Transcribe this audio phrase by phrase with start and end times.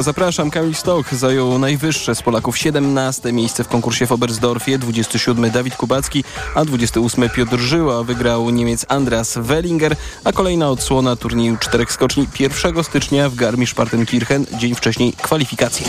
[0.00, 0.50] Zapraszam.
[0.50, 6.24] Kamil Stoch zajął najwyższe z Polaków 17 miejsce w konkursie w Oberstdorfie, 27 Dawid Kubacki,
[6.54, 8.02] a 28 Piotr Żyła.
[8.02, 14.74] Wygrał Niemiec Andreas Wellinger, a kolejna odsłona turnieju czterech skoczni 1 stycznia w Garmisch-Partenkirchen, dzień
[14.74, 15.86] wcześniej kwalifikacje.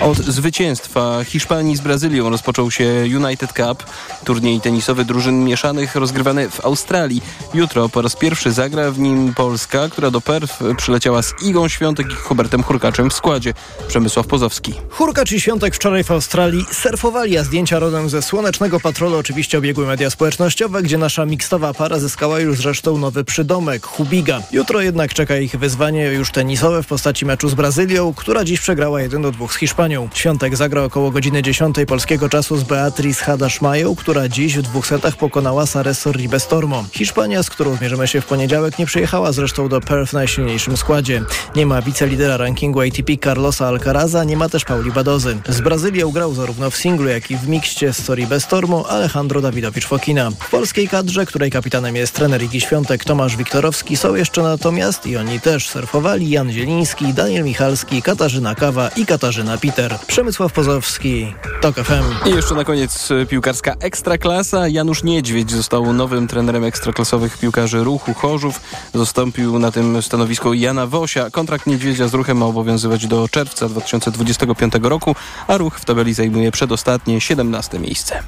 [0.00, 3.84] Od zwycięstwa Hiszpanii z Brazylią rozpoczął się United Cup,
[4.24, 7.22] turniej tenisowy drużyn mieszanych rozgrywany w Australii.
[7.54, 12.12] Jutro po raz pierwszy zagra w nim Polska, która do Perth przyleciała z Igą Świątek
[12.12, 13.54] i Hubertem Hurkaczem w składzie składzie.
[13.88, 14.74] Przemysław Pozowski.
[14.90, 19.86] Hurkacz i Świątek wczoraj w Australii surfowali, a zdjęcia rodem ze Słonecznego Patrolu oczywiście obiegły
[19.86, 24.42] media społecznościowe, gdzie nasza mikstowa para zyskała już zresztą nowy przydomek, Hubiga.
[24.52, 29.00] Jutro jednak czeka ich wyzwanie już tenisowe w postaci meczu z Brazylią, która dziś przegrała
[29.00, 30.08] 1 do 2 z Hiszpanią.
[30.14, 35.16] Świątek zagra około godziny 10 polskiego czasu z Beatriz Hadaszmają, która dziś w dwóch setach
[35.16, 36.84] pokonała Sarę Sorribestormo.
[36.92, 41.22] Hiszpania, z którą zmierzymy się w poniedziałek, nie przyjechała zresztą do Perth w najsilniejszym składzie.
[41.56, 45.38] Nie ma wicelidera rankingu ATP Carlosa Alcaraza, nie ma też Pauli Badozy.
[45.48, 50.30] Z Brazylią grał zarówno w singlu, jak i w mikście z Soribę Stormu Alejandro Dawidowicz-Fokina.
[50.30, 55.16] W polskiej kadrze, której kapitanem jest trener Igi Świątek Tomasz Wiktorowski, są jeszcze natomiast i
[55.16, 59.98] oni też surfowali Jan Zieliński, Daniel Michalski, Katarzyna Kawa i Katarzyna Peter.
[60.06, 62.28] Przemysław Pozowski, TOK FM.
[62.28, 64.68] I jeszcze na koniec e, piłkarska Ekstraklasa.
[64.68, 68.60] Janusz Niedźwiedź został nowym trenerem ekstraklasowych piłkarzy Ruchu Chorzów.
[68.94, 71.30] Zastąpił na tym stanowisku Jana Wosia.
[71.30, 75.16] Kontrakt Niedźwiedzia z Ruchem ma obowiązywać do czerwca 2025 roku,
[75.48, 78.22] a Ruch w tabeli zajmuje przedostatnie 17 miejsce.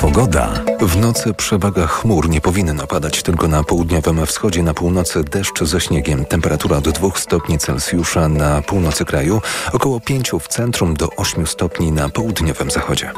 [0.00, 0.50] Pogoda.
[0.80, 5.80] W nocy przewaga chmur nie powinna padać tylko na południowym wschodzie, na północy deszcz ze
[5.80, 6.24] śniegiem.
[6.24, 9.40] Temperatura do 2 stopni Celsjusza na północy kraju,
[9.72, 13.10] około 5 w centrum do 8 stopni na południowym zachodzie.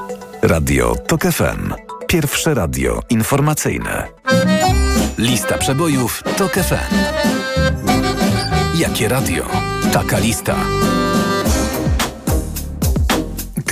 [0.42, 1.74] Radio TOK FM.
[2.06, 4.08] Pierwsze radio informacyjne.
[5.18, 6.94] Lista przebojów TOK FM.
[8.74, 9.46] Jakie radio?
[9.92, 10.56] Taka lista.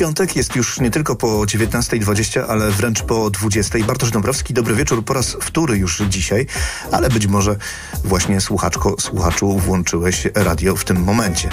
[0.03, 3.85] Piątek jest już nie tylko po 19.20, ale wręcz po 20.00.
[3.85, 6.47] Bartosz Dąbrowski, dobry wieczór po raz wtóry już dzisiaj,
[6.93, 7.57] ale być może
[8.05, 11.49] właśnie słuchaczko, słuchaczu włączyłeś radio w tym momencie.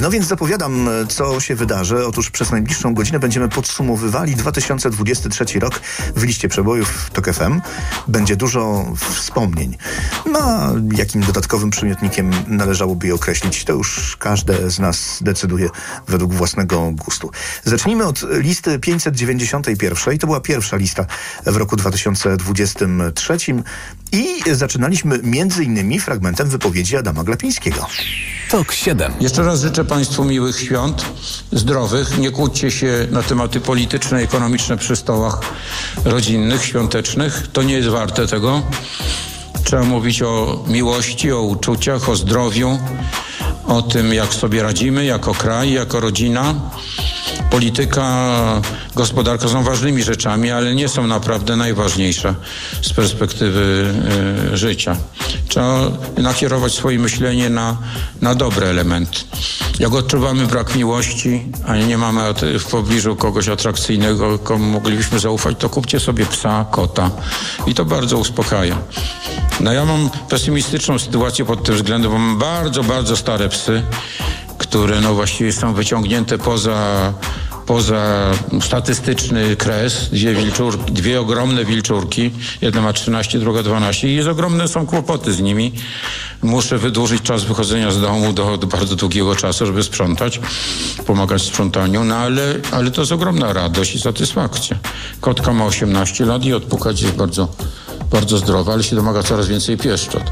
[0.00, 2.06] No więc zapowiadam, co się wydarzy.
[2.06, 5.80] Otóż przez najbliższą godzinę będziemy podsumowywali 2023 rok
[6.16, 7.60] w liście przebojów TOK FM.
[8.08, 9.76] Będzie dużo wspomnień.
[10.32, 15.68] No, jakim dodatkowym przymiotnikiem należałoby je określić, to już każde z nas decyduje
[16.08, 17.30] według własnego gustu.
[17.64, 20.18] Zacznijmy od listy 591.
[20.18, 21.06] To była pierwsza lista
[21.46, 23.36] w roku 2023
[24.12, 27.86] i zaczynaliśmy między innymi fragmentem wypowiedzi Adama Glapińskiego.
[28.50, 29.12] TOK 7.
[29.20, 31.04] Jeszcze raz życzę Państwu miłych świąt,
[31.52, 32.18] zdrowych.
[32.18, 35.40] Nie kłóćcie się na tematy polityczne, ekonomiczne przy stołach
[36.04, 37.46] rodzinnych, świątecznych.
[37.52, 38.62] To nie jest warte tego.
[39.64, 42.78] Trzeba mówić o miłości, o uczuciach, o zdrowiu,
[43.66, 46.54] o tym, jak sobie radzimy jako kraj, jako rodzina.
[47.50, 48.62] Polityka,
[48.94, 52.34] gospodarka są ważnymi rzeczami, ale nie są naprawdę najważniejsze
[52.82, 53.94] z perspektywy
[54.52, 54.96] y, życia.
[55.48, 57.76] Trzeba nakierować swoje myślenie na,
[58.20, 59.18] na dobre elementy.
[59.78, 62.20] Jak odczuwamy brak miłości, a nie mamy
[62.58, 67.10] w pobliżu kogoś atrakcyjnego, komu moglibyśmy zaufać, to kupcie sobie psa, kota.
[67.66, 68.78] I to bardzo uspokaja.
[69.60, 73.82] No ja mam pesymistyczną sytuację pod tym względem, bo mam bardzo, bardzo stare psy,
[74.72, 77.12] które no właściwie są wyciągnięte poza
[77.66, 84.28] poza statystyczny kres, dwie, wilczurki, dwie ogromne wilczurki, jedna ma 13, druga 12 i jest
[84.28, 85.72] ogromne są kłopoty z nimi.
[86.42, 90.40] Muszę wydłużyć czas wychodzenia z domu do, do bardzo długiego czasu, żeby sprzątać,
[91.06, 94.76] pomagać w sprzątaniu, no ale, ale to jest ogromna radość i satysfakcja.
[95.20, 97.48] Kotka ma 18 lat i odpukać jest bardzo
[98.12, 100.22] bardzo zdrowa, ale się domaga coraz więcej pieszczot.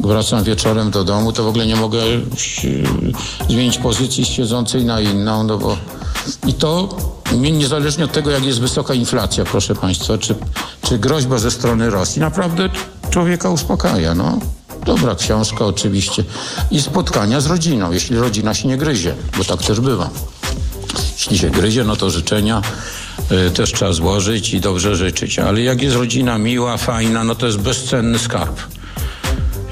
[0.00, 2.02] Wracam wieczorem do domu, to w ogóle nie mogę
[3.48, 5.76] zmienić pozycji siedzącej na inną, no bo
[6.46, 6.96] i to
[7.32, 10.34] niezależnie od tego, jak jest wysoka inflacja, proszę Państwa, czy,
[10.82, 12.68] czy groźba ze strony Rosji, naprawdę
[13.10, 14.38] człowieka uspokaja, no.
[14.86, 16.24] Dobra książka oczywiście.
[16.70, 20.10] I spotkania z rodziną, jeśli rodzina się nie gryzie, bo tak też bywa.
[21.12, 22.62] Jeśli się gryzie, no to życzenia
[23.54, 25.38] też trzeba złożyć i dobrze życzyć.
[25.38, 28.60] Ale jak jest rodzina miła, fajna, no to jest bezcenny skarb.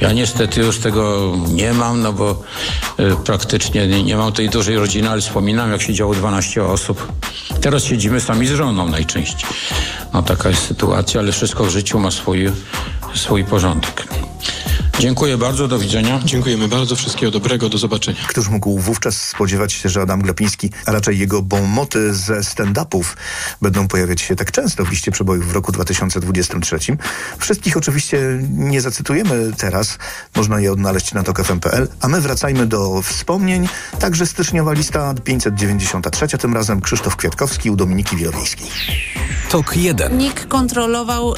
[0.01, 2.43] Ja niestety już tego nie mam, no bo
[3.01, 7.13] y, praktycznie nie, nie, mam tej dużej rodziny, ale wspominam, jak siedziało 12 osób.
[7.61, 9.51] Teraz siedzimy sami z żoną najczęściej.
[10.13, 12.51] No taka jest sytuacja, ale wszystko w życiu ma swój,
[13.15, 14.09] swój porządek.
[15.01, 16.21] Dziękuję bardzo, do widzenia.
[16.25, 18.19] Dziękujemy bardzo, wszystkiego dobrego, do zobaczenia.
[18.29, 23.17] Któż mógł wówczas spodziewać się, że Adam Glapiński, a raczej jego bonmoty ze stand-upów
[23.63, 26.79] będą pojawiać się tak często w liście przebojów w roku 2023.
[27.39, 28.19] Wszystkich oczywiście
[28.51, 29.99] nie zacytujemy teraz,
[30.37, 33.69] można je odnaleźć na tokfm.pl, a my wracajmy do wspomnień.
[33.99, 38.67] Także styczniowa lista 593, tym razem Krzysztof Kwiatkowski u Dominiki Wielowiejskiej.
[39.51, 40.19] TOK 1.
[40.19, 41.37] NIK kontrolował y,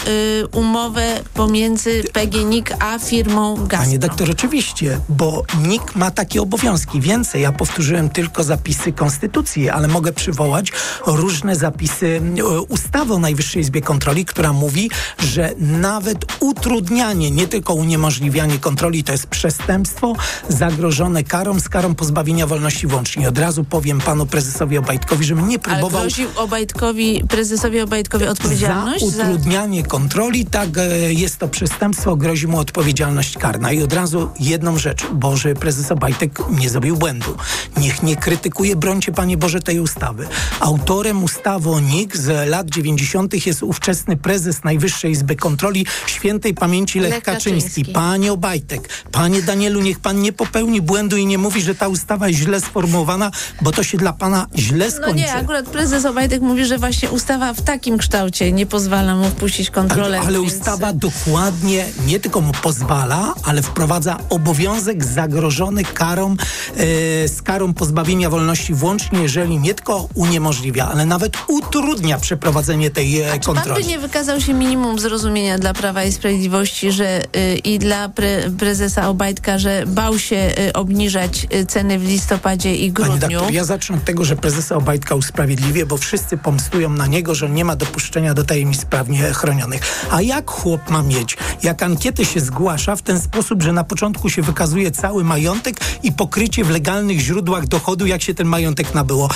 [0.52, 3.80] umowę pomiędzy PGNiG a firmą Gazprom.
[3.80, 7.00] Panie doktor, oczywiście, bo NIK ma takie obowiązki.
[7.00, 10.72] Więcej, ja powtórzyłem tylko zapisy Konstytucji, ale mogę przywołać
[11.06, 17.74] różne zapisy e, ustawy o Najwyższej Izbie Kontroli, która mówi, że nawet utrudnianie, nie tylko
[17.74, 20.12] uniemożliwianie kontroli, to jest przestępstwo
[20.48, 23.28] zagrożone karą z karą pozbawienia wolności włącznie.
[23.28, 29.06] Od razu powiem panu prezesowi Obajtkowi, żeby nie Ale próbował groził Obajtkowi, prezesowi Obajtkowi odpowiedzialność
[29.06, 33.72] za utrudnianie kontroli, tak e, jest to przestępstwo, grozi mu odpowiedzialność karna.
[33.72, 37.36] I od razu jedną rzecz, Boże, prezes Obajtek nie zrobił błędu.
[37.76, 40.26] Niech nie krytykuje, brońcie Panie Boże tej ustawy.
[40.60, 43.46] Autorem ustawy o NIK z lat 90.
[43.46, 47.70] jest ówczesny prezes Najwyższej Izby Kontroli świętej pamięci Lech, Lech Kaczyński.
[47.70, 47.92] Kaczyński.
[47.92, 52.28] Panie Obajtek, Panie Danielu, niech Pan nie popełni błędu i nie mówi, że ta ustawa
[52.28, 53.30] jest źle sformułowana,
[53.62, 55.08] bo to się dla Pana źle skończy.
[55.10, 59.24] No nie, akurat prezes Obajtek mówi, że właśnie ustawa w takim kształcie nie pozwala mu
[59.28, 60.18] wpuścić kontrolę.
[60.18, 66.36] Ale, ale więc- ustawa dokładnie nie tylko mu pozwala, ale wprowadza obowiązek zagrożony karą,
[66.76, 73.20] e, z karą pozbawienia wolności włącznie, jeżeli nie tylko uniemożliwia, ale nawet utrudnia przeprowadzenie tej
[73.20, 73.86] e, Czy pan by kontroli.
[73.86, 79.08] nie wykazał się minimum zrozumienia dla Prawa i Sprawiedliwości, że y, i dla pre, prezesa
[79.08, 83.18] Obajtka, że bał się y, obniżać y, ceny w listopadzie i grudniu?
[83.18, 87.50] doktor, ja zacznę od tego, że prezesa Obajtka usprawiedliwię, bo wszyscy pomstują na niego, że
[87.50, 90.06] nie ma dopuszczenia do tajemnic prawnie chronionych.
[90.10, 91.36] A jak chłop ma mieć?
[91.62, 96.12] Jak ankietę się zgłasza w ten sposób, że na początku się wykazuje cały majątek i
[96.12, 99.28] pokrycie w legalnych źródłach dochodu, jak się ten majątek nabyło.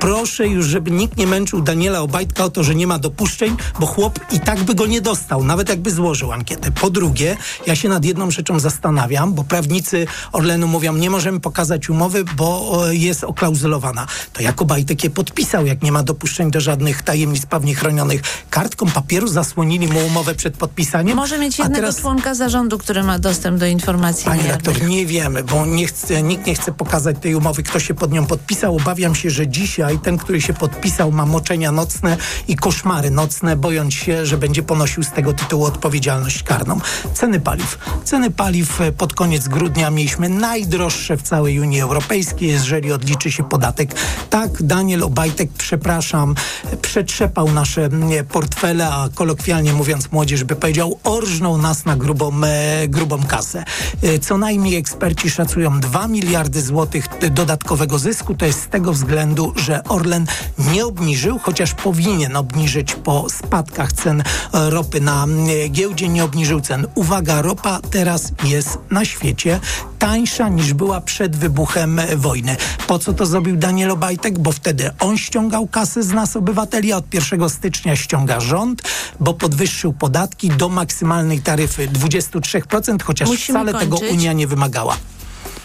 [0.00, 3.86] Proszę już, żeby nikt nie męczył Daniela Obajtka o to, że nie ma dopuszczeń, bo
[3.86, 6.70] chłop i tak by go nie dostał, nawet jakby złożył ankietę.
[6.72, 7.36] Po drugie,
[7.66, 12.82] ja się nad jedną rzeczą zastanawiam, bo prawnicy Orlenu mówią, nie możemy pokazać umowy, bo
[12.90, 14.06] jest oklauzulowana.
[14.32, 18.22] To jak Obajtek je podpisał, jak nie ma dopuszczeń do żadnych tajemnic prawnie chronionych.
[18.50, 21.16] Kartką papieru zasłonili mu umowę przed podpisaniem.
[21.16, 21.96] Może mieć jednego teraz...
[21.96, 26.46] członka zarządu, który ma dostęp do informacji Panie doktor, nie wiemy, bo nie chce, nikt
[26.46, 28.76] nie chce pokazać tej umowy, kto się pod nią podpisał.
[28.76, 32.16] Obawiam się, że dzisiaj ten, który się podpisał, ma moczenia nocne
[32.48, 36.80] i koszmary nocne, bojąc się, że będzie ponosił z tego tytułu odpowiedzialność karną.
[37.14, 37.78] Ceny paliw.
[38.04, 43.44] Ceny paliw e, pod koniec grudnia mieliśmy najdroższe w całej Unii Europejskiej, jeżeli odliczy się
[43.44, 43.94] podatek.
[44.30, 46.34] Tak, Daniel Obajtek, przepraszam,
[46.82, 52.88] przetrzepał nasze mm, portfele, a kolokwialnie mówiąc młodzież by powiedział, orżnął nas na grubą, e,
[53.14, 53.64] grubą kasę.
[54.02, 58.34] E, Co najmniej eksperci szacują 2 miliardy złotych e, dodatkowego zysku.
[58.34, 60.26] To jest z tego względu, że Orlen
[60.58, 65.26] nie obniżył, chociaż powinien obniżyć po spadkach cen e, ropy na
[65.70, 66.86] giełdzie, nie obniżył cen.
[66.94, 69.60] Uwaga, ropa teraz jest na świecie
[70.04, 72.56] tańsza niż była przed wybuchem wojny.
[72.86, 74.38] Po co to zrobił Daniel Obajtek?
[74.38, 78.82] Bo wtedy on ściągał kasę z nas obywateli, a od 1 stycznia ściąga rząd,
[79.20, 84.18] bo podwyższył podatki do maksymalnej taryfy 23%, chociaż Musimy wcale tego kończyć.
[84.18, 84.96] Unia nie wymagała.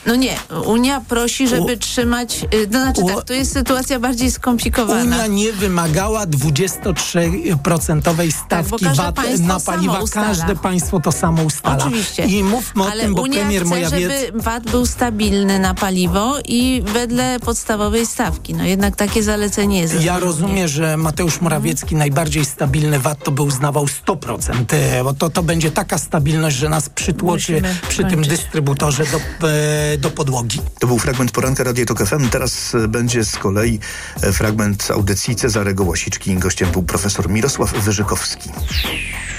[0.06, 0.36] No nie,
[0.66, 2.46] Unia prosi, żeby U- trzymać...
[2.54, 5.16] y, To znaczy U- tak, tu jest sytuacja bardziej skomplikowana.
[5.16, 10.00] Unia nie wymagała 23% stawki Tak, VAT na paliwa.
[10.14, 11.78] Każde państwo to samo ustala.
[11.86, 12.26] Oczywiście.
[12.26, 14.02] I mówmy o Ale tym, bo Unia premier chce, Morawiecki...
[14.26, 18.54] żeby VAT był stabilny na paliwo i wedle podstawowej stawki.
[18.54, 20.02] No jednak takie zalecenie jest.
[20.04, 25.30] Ja rozumiem, że Mateusz Morawiecki najbardziej stabilny VAT to by uznawał 100%, e, bo to,
[25.30, 28.28] to będzie taka stabilność, że nas przytłoczy Musimy przy tym kończyć.
[28.28, 30.62] dystrybutorze do, e, do podłogi.
[30.80, 32.30] To był fragment poranka Radio Tok FM.
[32.30, 33.80] Teraz e, będzie z kolei
[34.22, 36.36] e, fragment audycji Cezarego Łasiczki.
[36.36, 38.50] Gościem był profesor Mirosław Wyżykowski.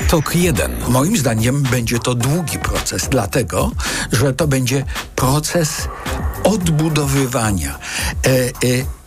[0.08, 0.72] TOK 1.
[0.88, 3.70] Moim zdaniem będzie to długi proces, dlatego
[4.12, 4.84] że to będzie
[5.16, 5.88] proces
[6.44, 7.78] odbudowywania,
[8.26, 8.50] e, e,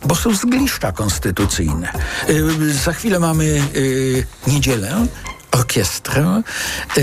[0.06, 1.94] bo są zgliszcza konstytucyjne.
[2.28, 3.46] E, za chwilę mamy
[4.48, 5.08] e, niedzielę,
[5.54, 6.42] orkiestrę.
[6.98, 7.02] E,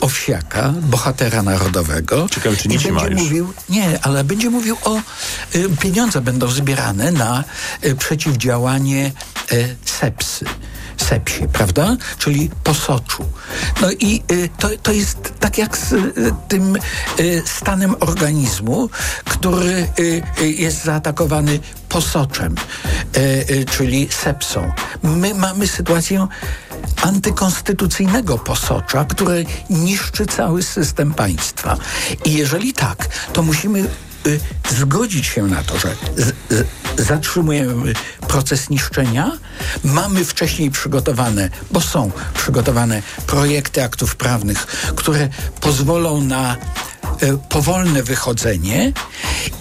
[0.00, 2.28] Owsiaka, bohatera narodowego.
[2.30, 3.22] Ciekawe, czy nic nie ma już.
[3.22, 5.00] mówił, nie, ale będzie mówił o e,
[5.80, 7.44] pieniądze będą zbierane na
[7.82, 9.12] e, przeciwdziałanie
[9.52, 10.44] e, sepsy.
[11.02, 11.96] Sepsie, prawda?
[12.18, 13.24] Czyli posoczu.
[13.80, 16.76] No i y, to, to jest tak jak z y, tym
[17.20, 18.90] y, stanem organizmu,
[19.24, 22.54] który y, y, jest zaatakowany posoczem,
[23.16, 24.72] y, czyli sepsą.
[25.02, 26.26] My mamy sytuację
[27.02, 29.34] antykonstytucyjnego posocza, które
[29.70, 31.76] niszczy cały system państwa.
[32.24, 33.88] I jeżeli tak, to musimy
[34.70, 36.66] zgodzić się na to, że z, z,
[36.98, 37.92] zatrzymujemy
[38.28, 39.32] proces niszczenia,
[39.84, 44.66] mamy wcześniej przygotowane, bo są przygotowane projekty aktów prawnych,
[44.96, 45.28] które
[45.60, 46.58] pozwolą na y,
[47.48, 48.92] powolne wychodzenie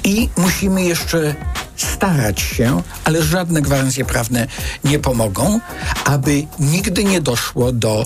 [0.03, 1.35] i musimy jeszcze
[1.77, 4.47] starać się, ale żadne gwarancje prawne
[4.83, 5.59] nie pomogą,
[6.05, 8.05] aby nigdy nie doszło do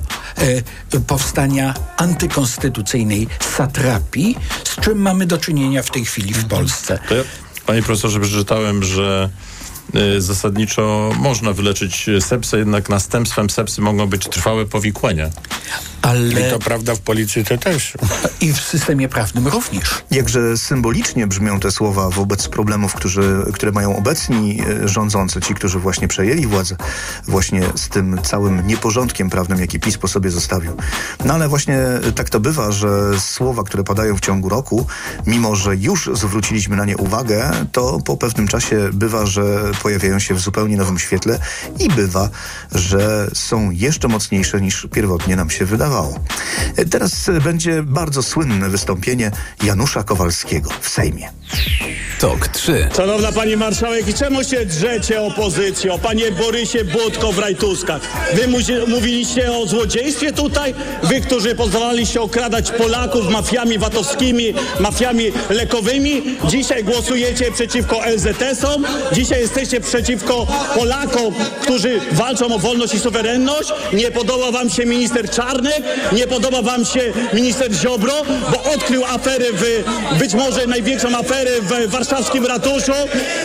[0.93, 7.00] e, powstania antykonstytucyjnej satrapii, z czym mamy do czynienia w tej chwili w Polsce.
[7.12, 7.24] Ja,
[7.65, 9.29] panie profesorze, przeczytałem, że
[10.17, 15.29] zasadniczo można wyleczyć sepsę, jednak następstwem sepsy mogą być trwałe powikłania.
[16.01, 16.48] Ale...
[16.48, 17.93] I to prawda w polityce też.
[18.41, 20.03] I w systemie prawnym również.
[20.12, 25.79] Jakże symbolicznie brzmią te słowa wobec problemów, którzy, które mają obecni e, rządzący, ci, którzy
[25.79, 26.75] właśnie przejęli władzę,
[27.27, 30.77] właśnie z tym całym nieporządkiem prawnym, jaki PiS po sobie zostawił.
[31.25, 31.79] No ale właśnie
[32.15, 34.88] tak to bywa, że słowa, które padają w ciągu roku,
[35.27, 40.34] mimo że już zwróciliśmy na nie uwagę, to po pewnym czasie bywa, że pojawiają się
[40.34, 41.40] w zupełnie nowym świetle
[41.80, 42.30] i bywa,
[42.72, 46.20] że są jeszcze mocniejsze niż pierwotnie nam się wydawało.
[46.92, 49.32] Teraz będzie bardzo słynne wystąpienie
[49.64, 51.30] Janusza Kowalskiego w Sejmie.
[52.20, 52.90] Tok 3.
[52.98, 56.00] Szanowna Pani Marszałek, i czemu się drzecie opozycjo?
[56.00, 58.02] Panie Borysie Budko w rajtuskach.
[58.34, 58.48] Wy
[58.88, 60.74] mówiliście o złodziejstwie tutaj?
[61.04, 69.71] Wy, którzy pozwalaliście okradać Polaków mafiami VAT-owskimi, mafiami lekowymi, dzisiaj głosujecie przeciwko LZS-om, dzisiaj jesteście
[69.80, 73.74] przeciwko Polakom, którzy walczą o wolność i suwerenność.
[73.94, 78.13] Nie podoba Wam się minister Czarnek, nie podoba Wam się minister Ziobro,
[78.51, 79.84] bo odkrył afery w,
[80.20, 82.94] być może największą aferę w warszawskim ratuszu.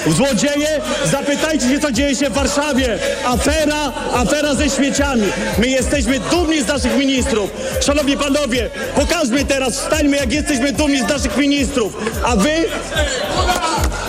[0.07, 2.99] Złodzieje, zapytajcie się, co dzieje się w Warszawie.
[3.25, 5.27] Afera, afera ze śmieciami.
[5.59, 7.51] My jesteśmy dumni z naszych ministrów.
[7.87, 11.93] Szanowni panowie, pokażmy teraz, wstańmy, jak jesteśmy dumni z naszych ministrów.
[12.25, 12.51] A wy?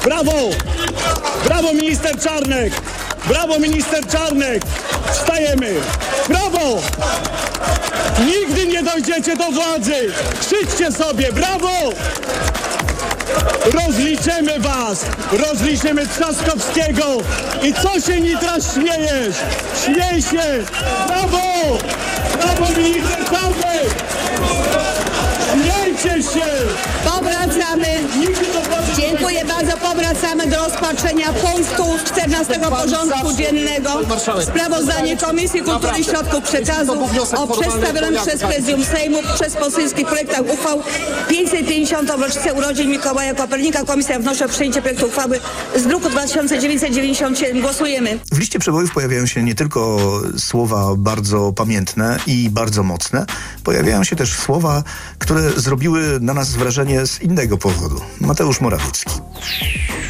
[0.07, 0.49] Brawo!
[1.45, 2.73] Brawo, minister Czarnek!
[3.27, 4.61] Brawo, minister Czarnek!
[5.11, 5.73] Wstajemy!
[6.29, 6.81] Brawo!
[8.25, 10.13] Nigdy nie dojdziecie do władzy!
[10.41, 11.31] Krzyczcie sobie!
[11.31, 11.69] Brawo!
[13.73, 15.05] Rozliczymy was!
[15.31, 17.17] Rozliczymy Trzaskowskiego!
[17.63, 19.35] I co się Nitra śmiejesz?
[19.85, 20.65] Śmiej się!
[21.07, 21.77] Brawo!
[30.91, 33.89] Rozpatrzenia punktu 14 porządku dziennego.
[34.41, 36.93] Sprawozdanie Komisji Kultury i Środków Przekazu
[37.37, 40.81] o przedstawionym przez Prezydium Sejmu przez poselskich projektach uchwał
[41.29, 42.09] 550.
[42.09, 43.83] rocznicę urodzin Mikołaja Kopernika.
[43.83, 45.39] Komisja wnosi o przyjęcie projektu uchwały
[45.75, 47.61] z druku 2997.
[47.61, 48.19] Głosujemy.
[48.31, 49.97] W liście przebojów pojawiają się nie tylko
[50.37, 53.25] słowa bardzo pamiętne i bardzo mocne,
[53.63, 54.83] pojawiają się też słowa,
[55.19, 58.01] które zrobiły na nas wrażenie z innego powodu.
[58.21, 59.11] Mateusz Morawiecki.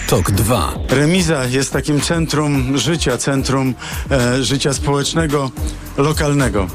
[0.07, 0.73] Tok 2.
[0.89, 3.75] Remiza jest takim centrum życia, centrum
[4.11, 5.51] e, życia społecznego,
[5.97, 6.67] lokalnego.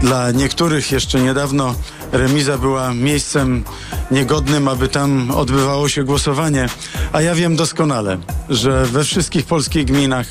[0.00, 1.74] Dla niektórych jeszcze niedawno
[2.12, 3.64] remiza była miejscem
[4.10, 6.68] niegodnym, aby tam odbywało się głosowanie,
[7.12, 8.18] a ja wiem doskonale,
[8.50, 10.26] że we wszystkich polskich gminach,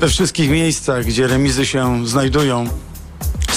[0.00, 2.68] we wszystkich miejscach, gdzie remizy się znajdują,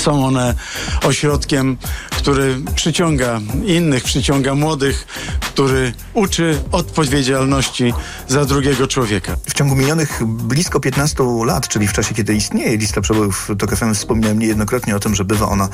[0.01, 0.55] są one
[1.03, 1.77] ośrodkiem,
[2.09, 5.07] który przyciąga innych, przyciąga młodych,
[5.39, 7.93] który uczy odpowiedzialności
[8.27, 9.35] za drugiego człowieka.
[9.49, 13.93] W ciągu minionych blisko 15 lat, czyli w czasie, kiedy istnieje lista przebojów TOK FM,
[13.93, 15.69] wspominałem niejednokrotnie o tym, że bywa ona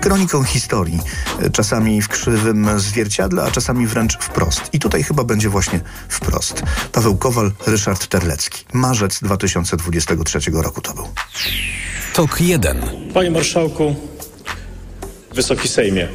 [0.00, 1.00] kroniką historii.
[1.52, 4.62] Czasami w krzywym zwierciadle, a czasami wręcz wprost.
[4.72, 6.62] I tutaj chyba będzie właśnie wprost.
[6.92, 8.64] Paweł Kowal, Ryszard Terlecki.
[8.72, 11.08] Marzec 2023 roku to był.
[12.14, 12.82] Tok 1.
[13.14, 13.63] Panie Marszałku,
[15.34, 16.08] Wysoki Sejmie.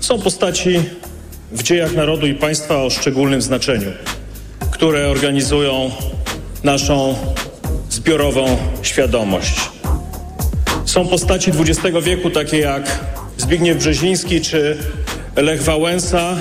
[0.00, 0.82] Są postaci
[1.52, 3.90] w dziejach narodu i państwa o szczególnym znaczeniu,
[4.70, 5.90] które organizują
[6.64, 7.14] naszą
[7.90, 9.54] zbiorową świadomość.
[10.84, 13.00] Są postaci XX wieku, takie jak
[13.38, 14.78] Zbigniew Brzeziński czy
[15.36, 16.40] Lech Wałęsa,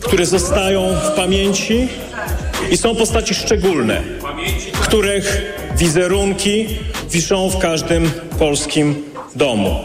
[0.00, 1.88] które zostają w pamięci
[2.70, 4.02] i są postaci szczególne,
[4.80, 5.42] których
[5.76, 6.66] wizerunki
[7.10, 9.80] wiszą w każdym polskim domu,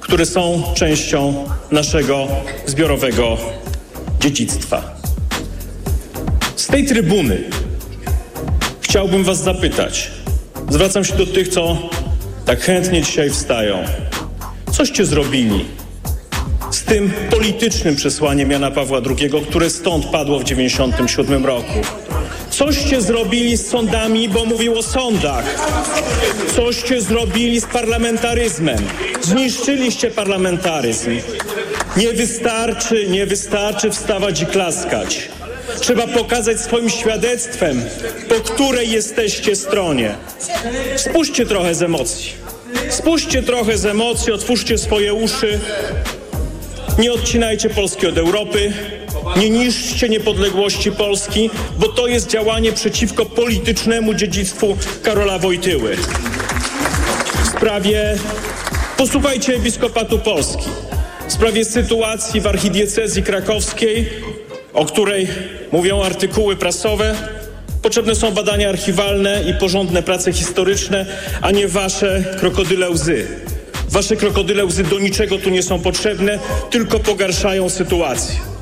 [0.00, 2.28] które są częścią naszego
[2.66, 3.36] zbiorowego
[4.20, 4.96] dziedzictwa.
[6.56, 7.44] Z tej trybuny
[8.80, 10.10] chciałbym Was zapytać,
[10.70, 11.76] zwracam się do tych, co
[12.44, 13.84] tak chętnie dzisiaj wstają.
[14.72, 15.64] Coście zrobili
[16.70, 21.80] z tym politycznym przesłaniem Jana Pawła II, które stąd padło w 1997 roku.
[22.58, 25.44] Coście zrobili z sądami, bo mówił o sądach.
[26.56, 28.78] Coście zrobili z parlamentaryzmem.
[29.22, 31.10] Zniszczyliście parlamentaryzm.
[31.96, 35.28] Nie wystarczy, nie wystarczy wstawać i klaskać.
[35.80, 37.84] Trzeba pokazać swoim świadectwem,
[38.28, 40.14] po której jesteście stronie.
[40.96, 42.32] Spuśćcie trochę z emocji.
[42.90, 45.60] Spuśćcie trochę z emocji, otwórzcie swoje uszy.
[46.98, 48.72] Nie odcinajcie Polski od Europy.
[49.36, 55.96] Nie niszczcie niepodległości Polski, bo to jest działanie przeciwko politycznemu dziedzictwu Karola Wojtyły.
[57.44, 58.16] W sprawie,
[58.96, 60.68] posłuchajcie Episkopatu Polski,
[61.28, 64.08] w sprawie sytuacji w archidiecezji krakowskiej,
[64.74, 65.28] o której
[65.72, 67.14] mówią artykuły prasowe,
[67.82, 71.06] potrzebne są badania archiwalne i porządne prace historyczne,
[71.40, 73.26] a nie wasze krokodyle łzy.
[73.88, 76.38] Wasze krokodyle łzy do niczego tu nie są potrzebne,
[76.70, 78.57] tylko pogarszają sytuację.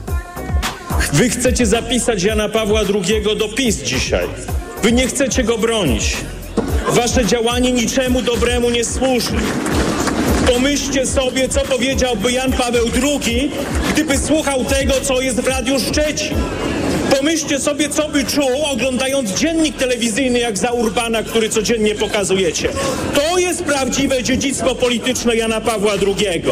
[1.13, 4.27] Wy chcecie zapisać Jana Pawła II do PiS dzisiaj.
[4.83, 6.17] Wy nie chcecie go bronić.
[6.89, 9.33] Wasze działanie niczemu dobremu nie służy.
[10.55, 13.51] Pomyślcie sobie, co powiedziałby Jan Paweł II,
[13.93, 16.37] gdyby słuchał tego, co jest w Radiu Szczecin.
[17.11, 22.69] Pomyślcie sobie, co by czuł, oglądając dziennik telewizyjny jak za Urbana, który codziennie pokazujecie.
[23.15, 26.43] To jest prawdziwe dziedzictwo polityczne Jana Pawła II.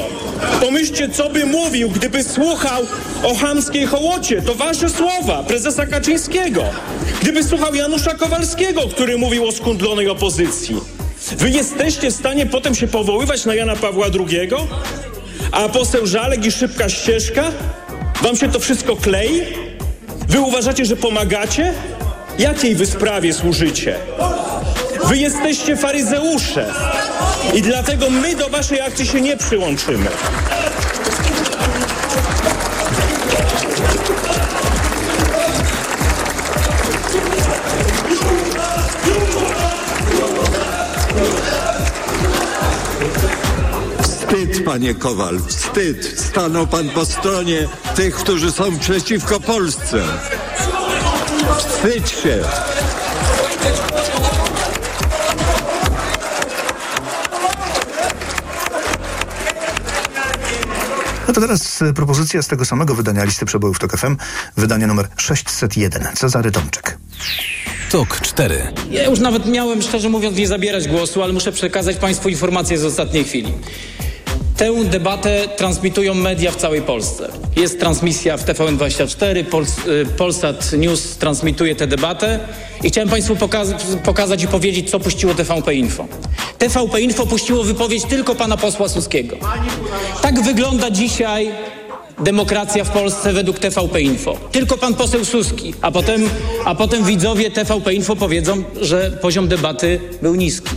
[0.61, 2.83] Pomyślcie, co by mówił, gdyby słuchał
[3.23, 4.43] o chamskiej hołocie.
[4.43, 6.65] To wasze słowa, prezesa Kaczyńskiego.
[7.23, 10.77] Gdyby słuchał Janusza Kowalskiego, który mówił o skundlonej opozycji.
[11.39, 14.51] Wy jesteście w stanie potem się powoływać na Jana Pawła II?
[15.53, 17.45] A poseł Żalek i szybka ścieżka?
[18.23, 19.43] Wam się to wszystko klei?
[20.29, 21.75] Wy uważacie, że pomagacie?
[22.39, 23.97] Jakiej wy sprawie służycie?
[25.05, 26.73] Wy jesteście faryzeusze
[27.55, 30.07] i dlatego my do waszej akcji się nie przyłączymy.
[44.65, 46.21] Panie Kowal, wstyd.
[46.21, 50.03] Stanął pan po stronie tych, którzy są przeciwko Polsce.
[51.59, 52.43] Wstydź się.
[61.29, 64.17] No to teraz e, propozycja z tego samego wydania listy przebojów TOK FM,
[64.57, 66.03] wydanie numer 601.
[66.15, 66.99] Cezary Tomczyk.
[67.91, 68.73] TOK 4.
[68.91, 72.85] Ja już nawet miałem, szczerze mówiąc, nie zabierać głosu, ale muszę przekazać Państwu informacje z
[72.85, 73.53] ostatniej chwili.
[74.57, 77.29] Tę debatę transmitują media w całej Polsce.
[77.57, 82.41] Jest transmisja w TVN24, Pols y, Polsat News transmituje tę debatę
[82.83, 83.69] i chciałem Państwu pokaz
[84.05, 86.07] pokazać i powiedzieć, co puściło TVP Info.
[86.59, 89.37] TVP Info puściło wypowiedź tylko pana posła Suskiego.
[90.23, 91.53] Tak wygląda dzisiaj
[92.19, 94.37] demokracja w Polsce według TVP Info.
[94.53, 96.31] Tylko pan poseł Suski, a potem,
[96.65, 100.71] a potem widzowie TVP Info powiedzą, że poziom debaty był niski.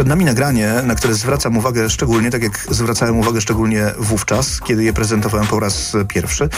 [0.00, 4.84] Przed nami nagranie, na które zwracam uwagę szczególnie, tak jak zwracałem uwagę szczególnie wówczas, kiedy
[4.84, 6.48] je prezentowałem po raz pierwszy,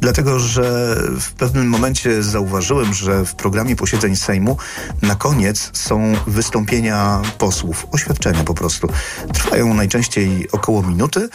[0.00, 4.56] dlatego że w pewnym momencie zauważyłem, że w programie posiedzeń Sejmu
[5.02, 8.88] na koniec są wystąpienia posłów, oświadczenia po prostu.
[9.34, 11.28] Trwają najczęściej około minuty,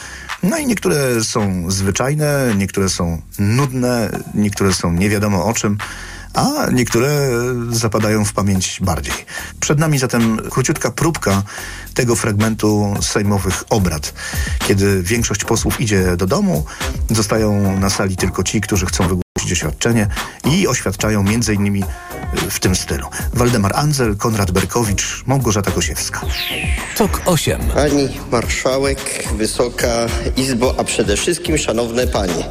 [0.43, 5.77] no i niektóre są zwyczajne, niektóre są nudne, niektóre są nie wiadomo o czym
[6.35, 7.09] a niektóre
[7.71, 9.13] zapadają w pamięć bardziej.
[9.59, 11.43] Przed nami zatem króciutka próbka
[11.93, 14.13] tego fragmentu sejmowych obrad,
[14.67, 16.65] kiedy większość posłów idzie do domu,
[17.09, 20.07] zostają na sali tylko ci, którzy chcą wygłosić oświadczenie
[20.51, 21.83] i oświadczają między innymi
[22.49, 23.07] w tym stylu.
[23.33, 26.21] Waldemar Andzel, Konrad Berkowicz, Małgorzata Gosiewska.
[26.97, 27.61] TOK 8.
[27.73, 28.99] Pani Marszałek,
[29.37, 32.43] Wysoka Izbo, a przede wszystkim szanowne Panie.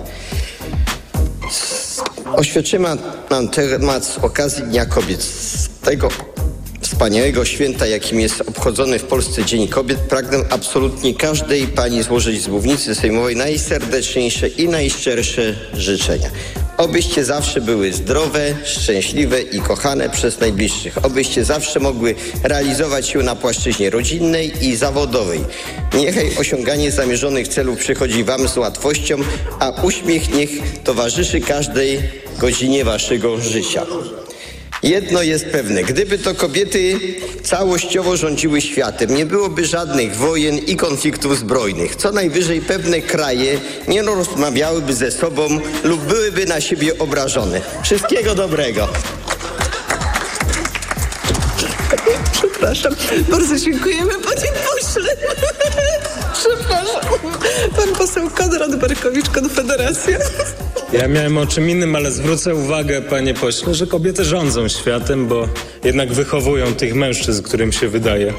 [2.36, 2.88] Oświadczymy
[3.30, 5.22] na temat z okazji Dnia Kobiet.
[5.22, 6.08] Z tego
[6.80, 12.48] wspaniałego święta, jakim jest obchodzony w Polsce Dzień Kobiet, pragnę absolutnie każdej pani złożyć z
[12.48, 16.30] mównicy sejmowej najserdeczniejsze i najszczersze życzenia.
[16.76, 21.04] Obyście zawsze były zdrowe, szczęśliwe i kochane przez najbliższych.
[21.04, 25.40] Obyście zawsze mogły realizować się na płaszczyźnie rodzinnej i zawodowej.
[25.94, 29.16] Niechaj osiąganie zamierzonych celów przychodzi Wam z łatwością,
[29.58, 30.50] a uśmiech niech
[30.84, 32.00] towarzyszy każdej
[32.38, 33.86] godzinie Waszego życia.
[34.84, 36.98] Jedno jest pewne, gdyby to kobiety
[37.42, 41.96] całościowo rządziły światem, nie byłoby żadnych wojen i konfliktów zbrojnych.
[41.96, 45.48] Co najwyżej pewne kraje nie rozmawiałyby ze sobą
[45.84, 47.60] lub byłyby na siebie obrażone.
[47.82, 48.88] Wszystkiego dobrego.
[52.32, 52.94] Przepraszam.
[53.30, 55.16] Bardzo dziękujemy, panie pośle.
[56.34, 57.02] Przepraszam.
[57.76, 60.18] Pan poseł Konrad Berkowicz, Konfederacja.
[60.92, 65.48] Ja miałem o czym innym, ale zwrócę uwagę, panie pośle, że kobiety rządzą światem, bo
[65.84, 68.32] jednak wychowują tych mężczyzn, którym się wydaje,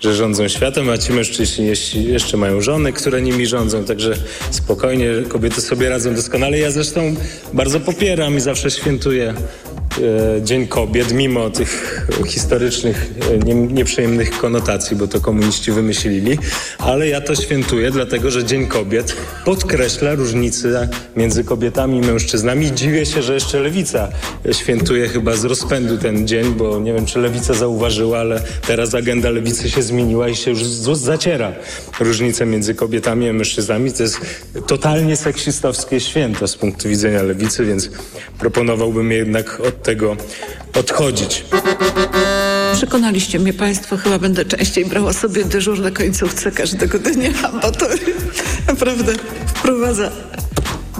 [0.00, 4.14] że rządzą światem, a ci mężczyźni jeszcze mają żony, które nimi rządzą, także
[4.50, 6.58] spokojnie kobiety sobie radzą doskonale.
[6.58, 7.14] Ja zresztą
[7.52, 9.34] bardzo popieram i zawsze świętuję
[10.42, 16.38] Dzień Kobiet, mimo tych historycznych, e, nie, nieprzyjemnych konotacji, bo to komuniści wymyślili,
[16.78, 22.72] ale ja to świętuję, dlatego że Dzień Kobiet podkreśla różnice między kobietami i mężczyznami.
[22.72, 24.08] Dziwię się, że jeszcze Lewica
[24.52, 29.30] świętuje chyba z rozpędu ten dzień, bo nie wiem, czy Lewica zauważyła, ale teraz agenda
[29.30, 31.52] Lewicy się zmieniła i się już zaciera
[32.00, 33.92] różnice między kobietami a mężczyznami.
[33.92, 34.20] To jest
[34.66, 37.90] totalnie seksistowskie święto z punktu widzenia Lewicy, więc
[38.38, 40.16] proponowałbym jednak od tego
[40.74, 41.44] odchodzić.
[42.74, 47.30] Przekonaliście mnie Państwo, chyba będę częściej brała sobie dyżur na końcówce każdego dnia,
[47.62, 47.86] bo to
[48.68, 49.12] naprawdę
[49.46, 50.10] wprowadza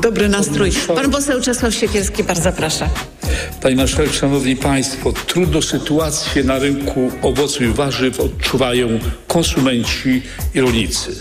[0.02, 0.72] dobry nastrój.
[0.94, 2.88] Pan poseł Czesław Siekierski, bardzo proszę.
[3.62, 8.88] Pani Marszałek, Szanowni Państwo, trudną sytuację na rynku owoców i warzyw odczuwają
[9.26, 10.22] konsumenci
[10.54, 11.16] i rolnicy.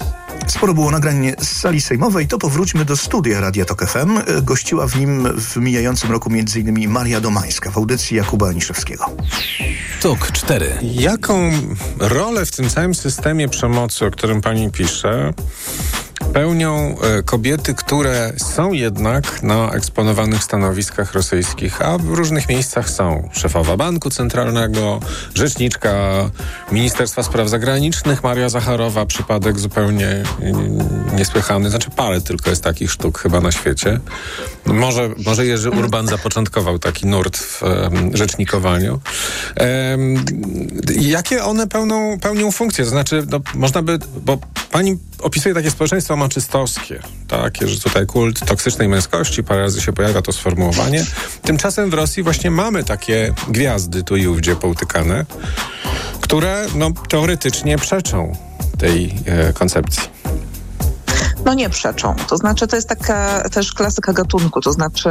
[0.48, 4.20] Sporo było nagrań z sali sejmowej, to powróćmy do studia Radia Tok FM.
[4.42, 6.90] Gościła w nim w mijającym roku m.in.
[6.90, 9.06] Maria Domańska w audycji Jakuba Aniszewskiego.
[10.02, 10.78] Tok 4.
[10.82, 11.52] Jaką
[12.00, 15.34] rolę w tym całym systemie przemocy, o którym pani pisze,
[16.34, 23.30] pełnią e, kobiety, które są jednak na eksponowanych stanowiskach rosyjskich, a w różnych miejscach są.
[23.34, 25.00] Szefowa Banku Centralnego,
[25.36, 25.92] rzeczniczka
[26.72, 30.24] Ministerstwa Spraw Zagranicznych Maria Zacharowa, przypadek zupełnie
[31.16, 31.70] niesłychany.
[31.70, 34.00] Znaczy parę tylko jest takich sztuk chyba na świecie.
[34.66, 39.00] Może, może Jerzy Urban zapoczątkował taki nurt w um, rzecznikowaniu.
[39.92, 40.26] Um,
[41.00, 42.84] jakie one pełną, pełnią funkcje?
[42.84, 44.38] To znaczy, no, można by, bo
[44.72, 50.22] pani opisuje takie społeczeństwo maczystowskie, takie, że tutaj kult toksycznej męskości, parę razy się pojawia
[50.22, 51.06] to sformułowanie.
[51.42, 55.26] Tymczasem w Rosji właśnie mamy takie gwiazdy tu i ówdzie połtykane,
[56.22, 58.36] które no, teoretycznie przeczą
[58.78, 60.21] tej e, koncepcji
[61.46, 62.16] no nie przeczą.
[62.30, 65.10] To znaczy, to jest taka też klasyka gatunku, to znaczy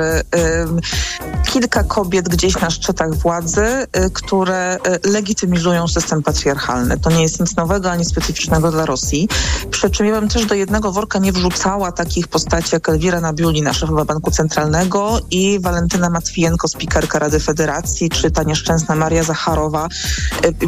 [1.50, 3.66] kilka kobiet gdzieś na szczytach władzy,
[3.96, 6.98] y, które y, legitymizują system patriarchalny.
[6.98, 9.28] To nie jest nic nowego ani specyficznego dla Rosji.
[9.70, 13.72] Przy czym ja bym też do jednego worka nie wrzucała takich postaci jak Elwira Nabiulina,
[13.72, 19.88] szefowa Banku Centralnego i Walentyna Matwijenko, spikerka Rady Federacji, czy ta nieszczęsna Maria Zacharowa.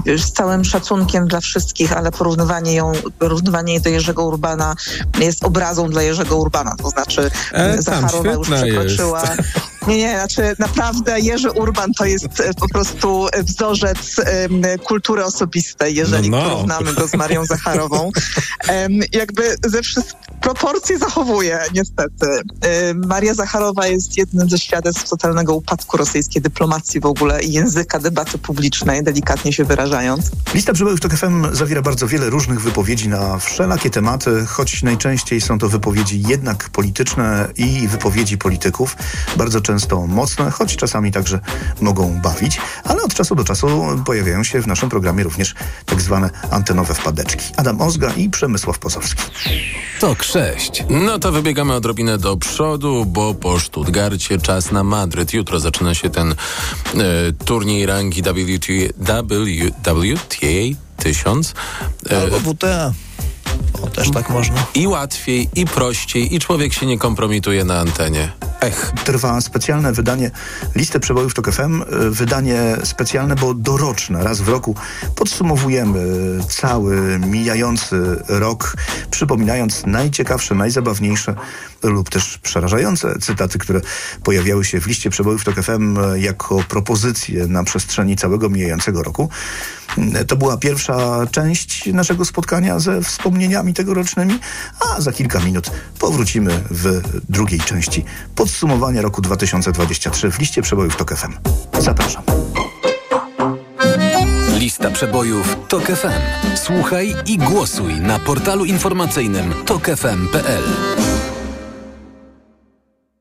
[0.07, 4.75] Y, z całym szacunkiem dla wszystkich, ale porównywanie ją, porównywanie jej do Jerzego Urbana
[5.21, 9.23] jest obrazą dla Jerzego Urbana, to znaczy e, Zacharowa już przekroczyła.
[9.87, 15.95] Nie, nie, znaczy naprawdę Jerzy Urban to jest e, po prostu wzorzec um, kultury osobistej,
[15.95, 16.51] jeżeli no, no.
[16.51, 18.11] porównamy go z Marią Zacharową.
[18.69, 22.27] Um, jakby ze wszystkich proporcje zachowuje, niestety.
[22.27, 27.99] Um, Maria Zacharowa jest jednym ze świadectw totalnego upadku rosyjskiej dyplomacji w ogóle i języka
[27.99, 30.31] debaty publicznej, delikatnie się wyrażając.
[30.55, 35.59] Lista przybywów TOK FM zawiera bardzo wiele różnych wypowiedzi na wszelakie tematy, choć najczęściej są
[35.59, 38.97] to wypowiedzi jednak polityczne i wypowiedzi polityków.
[39.37, 39.72] Bardzo często
[40.07, 41.41] mocne, choć czasami także
[41.81, 43.69] mogą bawić, ale od czasu do czasu
[44.07, 45.55] pojawiają się w naszym programie również
[45.87, 47.45] tak zwane antenowe wpadeczki.
[47.57, 49.23] Adam Ozga i Przemysław Pozowski.
[50.01, 50.85] Tok 6.
[50.91, 55.33] No to wybiegamy odrobinę do przodu, bo po Stuttgarcie czas na Madryt.
[55.33, 56.35] Jutro zaczyna się ten e,
[57.45, 59.23] turniej rangi WTA,
[60.17, 60.47] WTA
[60.97, 61.55] 1000.
[62.11, 62.93] E, Albo WTA.
[63.83, 64.67] O, też tak można.
[64.75, 68.33] I łatwiej, i prościej, i człowiek się nie kompromituje na antenie.
[68.63, 68.93] Ech.
[69.05, 70.31] Trwa specjalne wydanie
[70.75, 71.83] Listy Przebojów TOK FM.
[71.83, 74.25] E, wydanie specjalne, bo doroczne.
[74.25, 74.75] Raz w roku
[75.17, 76.05] podsumowujemy
[76.49, 78.77] cały mijający rok,
[79.11, 81.35] przypominając najciekawsze, najzabawniejsze
[81.83, 83.81] lub też przerażające cytaty, które
[84.25, 89.29] pojawiały się w liście przebojów TOK FM jako propozycje na przestrzeni całego mijającego roku.
[90.27, 93.05] To była pierwsza część naszego spotkania ze
[93.43, 94.39] wspomnieniami tegorocznymi,
[94.81, 101.15] a za kilka minut powrócimy w drugiej części podsumowania roku 2023 w liście przebojów TOK
[101.15, 101.33] FM.
[101.79, 102.23] Zapraszam.
[104.59, 106.13] Lista przebojów TOK FM.
[106.55, 110.65] Słuchaj i głosuj na portalu informacyjnym tokefm.pl.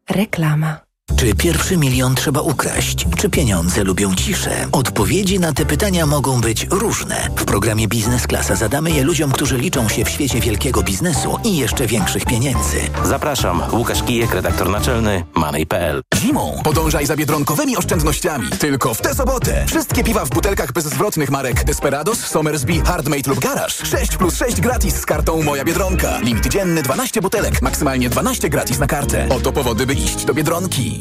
[0.10, 0.91] Reklama.
[1.16, 3.06] Czy pierwszy milion trzeba ukraść?
[3.18, 4.68] Czy pieniądze lubią ciszę?
[4.72, 7.30] Odpowiedzi na te pytania mogą być różne.
[7.38, 11.58] W programie Biznes Klasa zadamy je ludziom, którzy liczą się w świecie wielkiego biznesu i
[11.58, 12.78] jeszcze większych pieniędzy.
[13.06, 16.02] Zapraszam, Łukasz Kijek, redaktor naczelny Money.pl.
[16.16, 18.48] Zimą podążaj za biedronkowymi oszczędnościami.
[18.60, 19.66] Tylko w tę sobotę.
[19.68, 23.86] Wszystkie piwa w butelkach bezzwrotnych marek Desperados, Somersby, Hardmade lub Garage.
[23.86, 26.20] 6 plus 6 gratis z kartą Moja Biedronka.
[26.20, 29.28] Limit dzienny 12 butelek, maksymalnie 12 gratis na kartę.
[29.30, 31.01] Oto powody, by iść do Biedronki.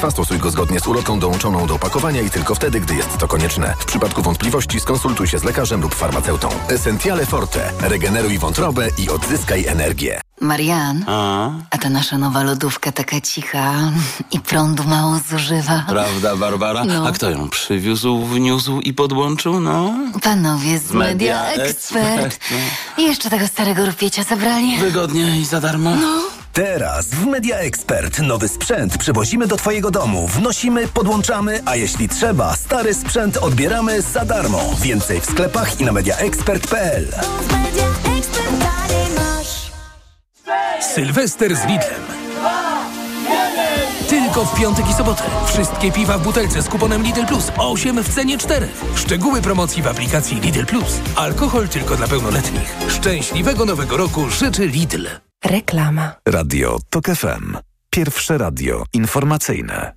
[0.09, 3.75] stosuj go zgodnie z ulotką dołączoną do opakowania i tylko wtedy, gdy jest to konieczne.
[3.79, 6.49] W przypadku wątpliwości skonsultuj się z lekarzem lub farmaceutą.
[6.69, 7.71] Essentiale Forte.
[7.81, 10.20] Regeneruj wątrobę i odzyskaj energię.
[10.41, 11.49] Marian, A?
[11.69, 13.73] a ta nasza nowa lodówka taka cicha
[14.31, 15.85] i prądu mało zużywa.
[15.89, 16.83] Prawda, Barbara?
[16.85, 17.07] No.
[17.07, 19.93] A kto ją przywiózł, wniósł i podłączył, no?
[20.23, 22.25] Panowie z Media, Media Expert.
[22.25, 22.39] Expert,
[22.97, 24.77] I jeszcze tego starego rupiecia zabrali.
[24.77, 25.95] Wygodnie i za darmo.
[25.95, 26.21] No.
[26.53, 32.55] Teraz w Media Expert nowy sprzęt przywozimy do Twojego domu, wnosimy, podłączamy, a jeśli trzeba,
[32.55, 34.59] stary sprzęt odbieramy za darmo.
[34.81, 37.07] Więcej w sklepach i na mediaexpert.pl.
[40.81, 42.01] Sylwester z Lidlem.
[44.09, 45.23] Tylko w piątek i sobotę.
[45.47, 47.51] Wszystkie piwa w butelce z kuponem Lidl Plus.
[47.57, 48.67] 8 w cenie 4.
[48.95, 50.99] Szczegóły promocji w aplikacji Lidl Plus.
[51.15, 52.75] Alkohol tylko dla pełnoletnich.
[52.89, 55.07] Szczęśliwego nowego roku życzy Lidl.
[55.45, 56.11] Reklama.
[56.27, 57.57] Radio TOK FM.
[57.89, 59.93] Pierwsze radio informacyjne.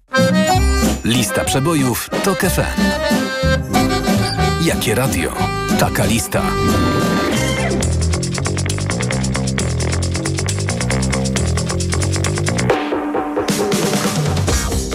[1.04, 2.80] Lista przebojów TOK FM.
[4.62, 5.32] Jakie radio?
[5.78, 6.42] Taka lista.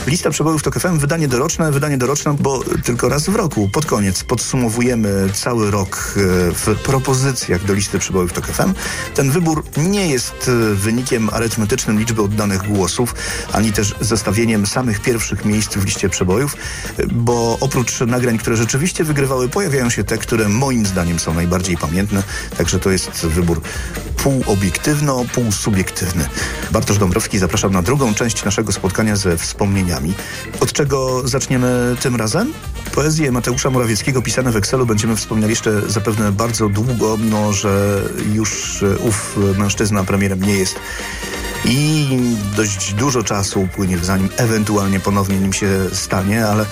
[0.10, 4.24] Lista przebojów TOK FM, wydanie doroczne, wydanie doroczne, bo tylko raz w roku, pod koniec,
[4.24, 6.20] podsumowujemy cały rok e,
[6.54, 8.74] w propozycjach do listy przebojów TOK FM.
[9.16, 13.16] Ten wybór nie jest e, wynikiem arytmetycznym liczby oddanych głosów,
[13.54, 16.56] ani też zestawieniem samych pierwszych miejsc w liście przebojów,
[16.98, 21.78] e, bo oprócz nagrań, które rzeczywiście wygrywały, pojawiają się te, które moim zdaniem są najbardziej
[21.78, 22.24] pamiętne,
[22.58, 23.62] także to jest wybór
[24.24, 26.26] półobiektywno, półsubiektywny.
[26.72, 29.99] Bartosz Dąbrowski, zapraszam na drugą część naszego spotkania ze wspomnieniami.
[30.60, 32.54] Od czego zaczniemy tym razem?
[32.96, 38.02] Poezję Mateusza Morawieckiego pisane w Excelu będziemy wspominali jeszcze zapewne bardzo długo, mimo że
[38.34, 40.80] już e, ów mężczyzna premierem nie jest
[41.66, 42.08] i
[42.56, 46.66] dość dużo czasu upłynie, zanim ewentualnie ponownie nim się stanie, ale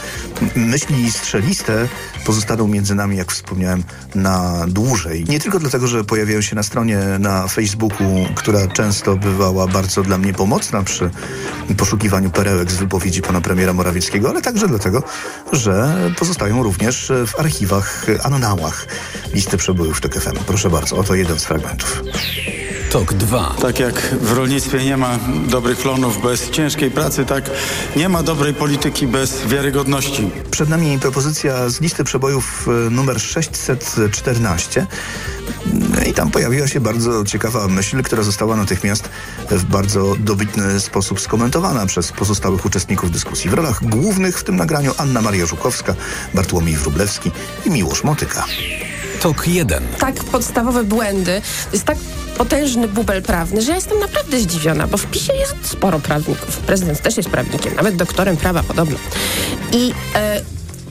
[0.56, 1.88] myśli strzeliste
[2.26, 3.84] pozostaną między nami, jak wspomniałem,
[4.16, 5.26] na dłużej.
[5.30, 10.18] Nie tylko dlatego, że pojawiają się na stronie na Facebooku, która często bywała bardzo dla
[10.18, 11.10] mnie pomocna przy
[11.78, 15.04] poszukiwaniu perełek z wypowiedzi pana premiera Morawieckiego, ale także dlatego,
[15.52, 18.88] że pozostają również w archiwach, annałach
[19.34, 20.38] listy przebojów TOK FM.
[20.46, 22.04] Proszę bardzo, oto jeden z fragmentów.
[22.98, 23.56] TOK 2.
[23.62, 27.50] Tak jak w rolnictwie nie ma dobrych plonów bez ciężkiej pracy, tak
[27.96, 30.32] nie ma dobrej polityki bez wiarygodności.
[30.52, 34.88] Przed nami propozycja z listy przebojów e, numer 614.
[35.96, 39.10] No I tam pojawiła się bardzo ciekawa myśl, która została natychmiast
[39.52, 43.50] w bardzo dobitny sposób skomentowana przez pozostałych uczestników dyskusji.
[43.50, 45.96] W rolach głównych w tym nagraniu Anna Maria Żukowska,
[46.34, 47.32] Bartłomiej Wróblewski
[47.66, 48.46] i Miłosz Motyka.
[49.22, 49.84] TOK 1.
[50.00, 51.42] tak podstawowe błędy.
[51.74, 51.98] Jest tak
[52.38, 56.58] potężny bubel prawny, że ja jestem naprawdę zdziwiona, bo w PiSie jest sporo prawników.
[56.58, 58.98] Prezydent też jest prawnikiem, nawet doktorem prawa podobno.
[59.72, 60.42] I e,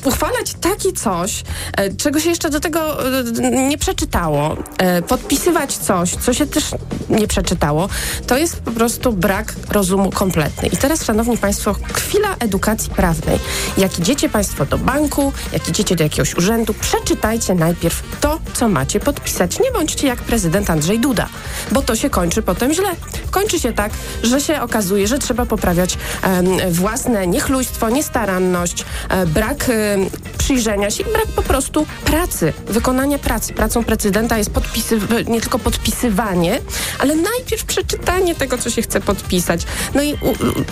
[0.07, 1.43] uchwalać takie coś,
[1.77, 6.65] e, czego się jeszcze do tego e, nie przeczytało, e, podpisywać coś, co się też
[7.09, 7.89] nie przeczytało,
[8.27, 10.69] to jest po prostu brak rozumu kompletny.
[10.69, 13.39] I teraz, szanowni państwo, chwila edukacji prawnej.
[13.79, 19.01] Jak idziecie państwo do banku, jak idziecie do jakiegoś urzędu, przeczytajcie najpierw to, co macie
[19.01, 19.61] podpisać.
[19.61, 21.29] Nie bądźcie jak prezydent Andrzej Duda,
[21.73, 22.89] bo to się kończy potem źle.
[23.31, 23.93] Kończy się tak,
[24.23, 29.96] że się okazuje, że trzeba poprawiać em, własne niechlujstwo, niestaranność, e, brak em,
[30.39, 33.53] przyjrzenia się i brak po prostu pracy, wykonania pracy.
[33.53, 36.61] Pracą prezydenta jest podpisy- nie tylko podpisywanie,
[36.99, 39.63] ale najpierw przeczytanie tego, co się chce podpisać.
[39.95, 40.17] No i u,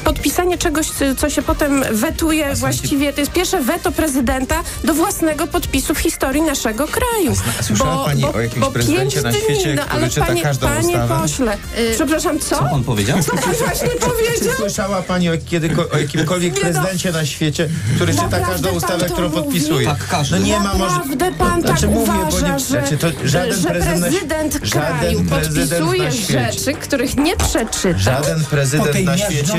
[0.05, 5.95] podpisanie czegoś, co się potem wetuje właściwie, to jest pierwsze weto prezydenta do własnego podpisu
[5.95, 7.35] w historii naszego kraju.
[7.63, 10.89] słyszała pani o jakimś prezydencie na świecie, dni, no, który ale czyta panie, każdą panie
[10.89, 11.21] ustawę?
[11.23, 12.57] pośle, y, przepraszam, co?
[12.57, 13.23] Co pan powiedział?
[13.23, 14.55] Co pan właśnie Czy powiedział?
[14.57, 16.65] słyszała pani o, kiedyko, o jakimkolwiek Nie no.
[16.65, 19.43] prezydencie na świecie, który czyta każdą ustawę, którą mówi?
[19.43, 19.87] podpisuje?
[19.87, 20.39] Tak, każdy.
[20.39, 20.95] No nie ma może...
[20.97, 25.25] Naprawdę pan Znaczy tak mówię, uważa, nie- że, znaczy to żaden że prezydent na- kraju
[25.25, 27.99] prezydent podpisuje rzeczy, których nie przeczyta.
[27.99, 29.53] Żaden prezydent na świecie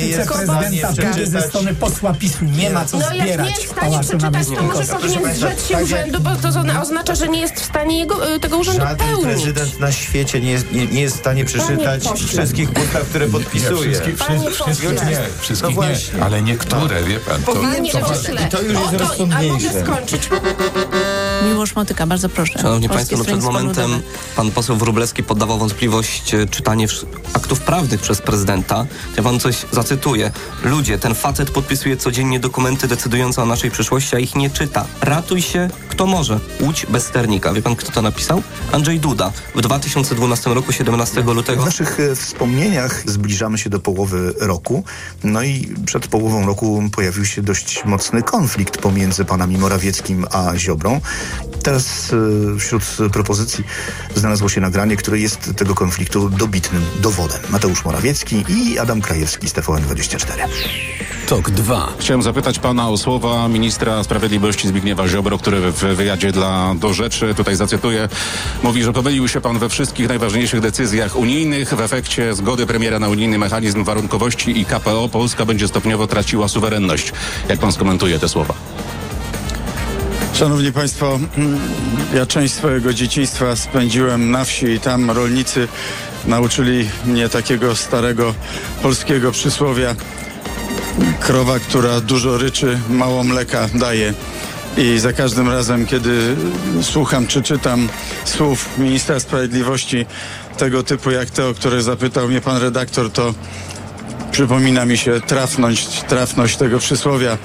[0.00, 1.44] nie jest w stanie przeczytać...
[1.80, 5.34] posła PiSu nie ma co No jak nie jest w stanie przeczytać, to może powinien
[5.34, 8.58] zrzec się urzędu, bo to zna- oznacza, że nie jest w stanie jego, y, tego
[8.58, 9.24] urzędu Żaden pełnić.
[9.24, 13.90] prezydent na świecie nie jest, nie, nie jest w stanie przeczytać wszystkich ustaw, które podpisuje.
[13.92, 15.18] wszystkich- Wszystkich- wszystkich nie.
[15.40, 15.82] Wszystkich no
[16.18, 17.42] nie, ale niektóre, wie pan.
[18.50, 19.68] To, już jest rozsądniejsze.
[19.68, 20.30] A mogę skończyć?
[21.48, 22.58] Miłosz Motyka, bardzo proszę.
[22.58, 24.02] Szanowni Polskie Państwo, no przed momentem Ludowe.
[24.36, 26.86] pan poseł Wróblewski poddawał wątpliwość e, czytanie
[27.32, 28.86] aktów prawnych przez prezydenta.
[29.16, 30.30] Ja panu coś zacytuję.
[30.64, 34.84] Ludzie, ten facet podpisuje codziennie dokumenty decydujące o naszej przyszłości, a ich nie czyta.
[35.00, 36.40] Ratuj się, kto może.
[36.60, 37.52] Łódź bez sternika.
[37.52, 38.42] Wie pan, kto to napisał?
[38.72, 39.32] Andrzej Duda.
[39.54, 41.64] W 2012 roku, 17 W lutego.
[41.64, 44.84] naszych e, wspomnieniach zbliżamy się do połowy roku.
[45.24, 51.00] No i przed połową roku pojawił się dość mocny konflikt pomiędzy panami Morawieckim a Ziobrą.
[51.62, 52.12] Teraz
[52.54, 53.64] e, wśród propozycji
[54.14, 57.40] znalazło się nagranie, które jest tego konfliktu dobitnym dowodem.
[57.50, 60.48] Mateusz Morawiecki i Adam Krajewski z TVN24.
[61.28, 61.92] Tok 2.
[61.98, 67.34] Chciałem zapytać pana o słowa ministra sprawiedliwości Zbigniewa Ziobro, który w wywiadzie dla Do Rzeczy,
[67.34, 68.08] tutaj zacytuję,
[68.62, 71.74] mówi, że pomylił się pan we wszystkich najważniejszych decyzjach unijnych.
[71.74, 77.12] W efekcie zgody premiera na unijny mechanizm warunkowości i KPO Polska będzie stopniowo traciła suwerenność.
[77.48, 78.54] Jak pan skomentuje te słowa?
[80.38, 81.18] Szanowni Państwo,
[82.14, 85.68] ja część swojego dzieciństwa spędziłem na wsi i tam rolnicy
[86.26, 88.34] nauczyli mnie takiego starego
[88.82, 89.94] polskiego przysłowia
[91.20, 94.14] krowa, która dużo ryczy, mało mleka daje.
[94.76, 96.36] I za każdym razem, kiedy
[96.82, 97.88] słucham czy czytam
[98.24, 100.06] słów ministra sprawiedliwości
[100.58, 103.34] tego typu jak te, o które zapytał mnie pan redaktor, to
[104.30, 107.38] przypomina mi się trafność, trafność tego przysłowia.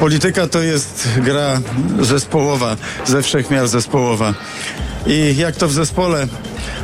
[0.00, 1.60] Polityka to jest gra
[2.00, 4.34] zespołowa, ze wszechmiar zespołowa.
[5.06, 6.26] I jak to w zespole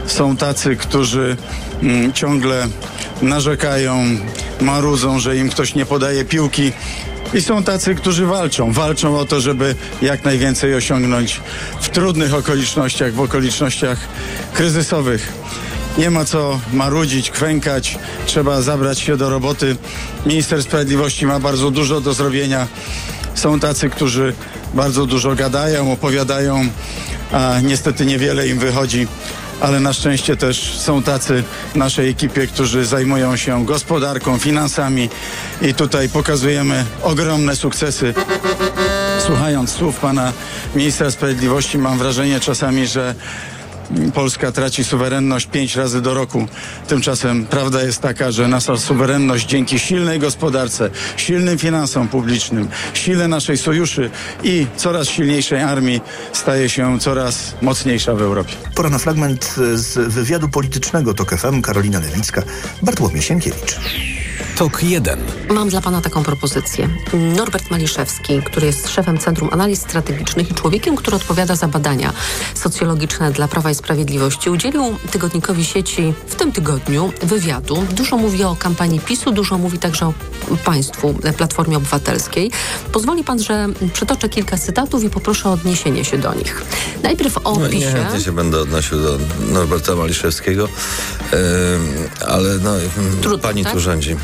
[0.06, 1.36] są tacy, którzy
[1.82, 2.68] mm, ciągle
[3.22, 4.04] narzekają,
[4.60, 6.72] marudzą, że im ktoś nie podaje piłki.
[7.34, 8.72] I są tacy, którzy walczą.
[8.72, 11.40] Walczą o to, żeby jak najwięcej osiągnąć
[11.80, 13.98] w trudnych okolicznościach, w okolicznościach
[14.52, 15.32] kryzysowych.
[15.98, 19.76] Nie ma co marudzić, kwękać, trzeba zabrać się do roboty.
[20.26, 22.66] Minister Sprawiedliwości ma bardzo dużo do zrobienia.
[23.34, 24.34] Są tacy, którzy
[24.74, 26.68] bardzo dużo gadają, opowiadają,
[27.32, 29.06] a niestety niewiele im wychodzi.
[29.60, 35.08] Ale na szczęście też są tacy w naszej ekipie, którzy zajmują się gospodarką, finansami
[35.62, 38.14] i tutaj pokazujemy ogromne sukcesy.
[39.26, 40.32] Słuchając słów pana
[40.74, 43.14] ministra sprawiedliwości, mam wrażenie czasami, że
[44.14, 46.46] Polska traci suwerenność pięć razy do roku.
[46.88, 53.58] Tymczasem prawda jest taka, że nasza suwerenność dzięki silnej gospodarce, silnym finansom publicznym, sile naszej
[53.58, 54.10] sojuszy
[54.42, 56.00] i coraz silniejszej armii
[56.32, 58.52] staje się coraz mocniejsza w Europie.
[58.74, 62.42] Pora na fragment z wywiadu politycznego TOK FM Karolina Lewicka,
[62.82, 63.76] Bartłomiej Sienkiewicz.
[64.62, 65.18] Tok 1.
[65.50, 66.88] Mam dla Pana taką propozycję.
[67.36, 72.12] Norbert Maliszewski, który jest szefem Centrum Analiz Strategicznych i człowiekiem, który odpowiada za badania
[72.54, 77.84] socjologiczne dla Prawa i Sprawiedliwości, udzielił tygodnikowi sieci w tym tygodniu wywiadu.
[77.90, 80.14] Dużo mówi o kampanii PiSu, dużo mówi także o
[80.64, 82.50] państwu, Platformie Obywatelskiej.
[82.92, 86.62] Pozwoli Pan, że przytoczę kilka cytatów i poproszę o odniesienie się do nich.
[87.02, 87.78] Najpierw o No, PiSie.
[87.86, 89.18] niechętnie się będę odnosił do
[89.52, 90.68] Norberta Maliszewskiego,
[91.32, 93.72] Ym, ale no, ym, pani tak?
[93.72, 94.16] tu rządzi.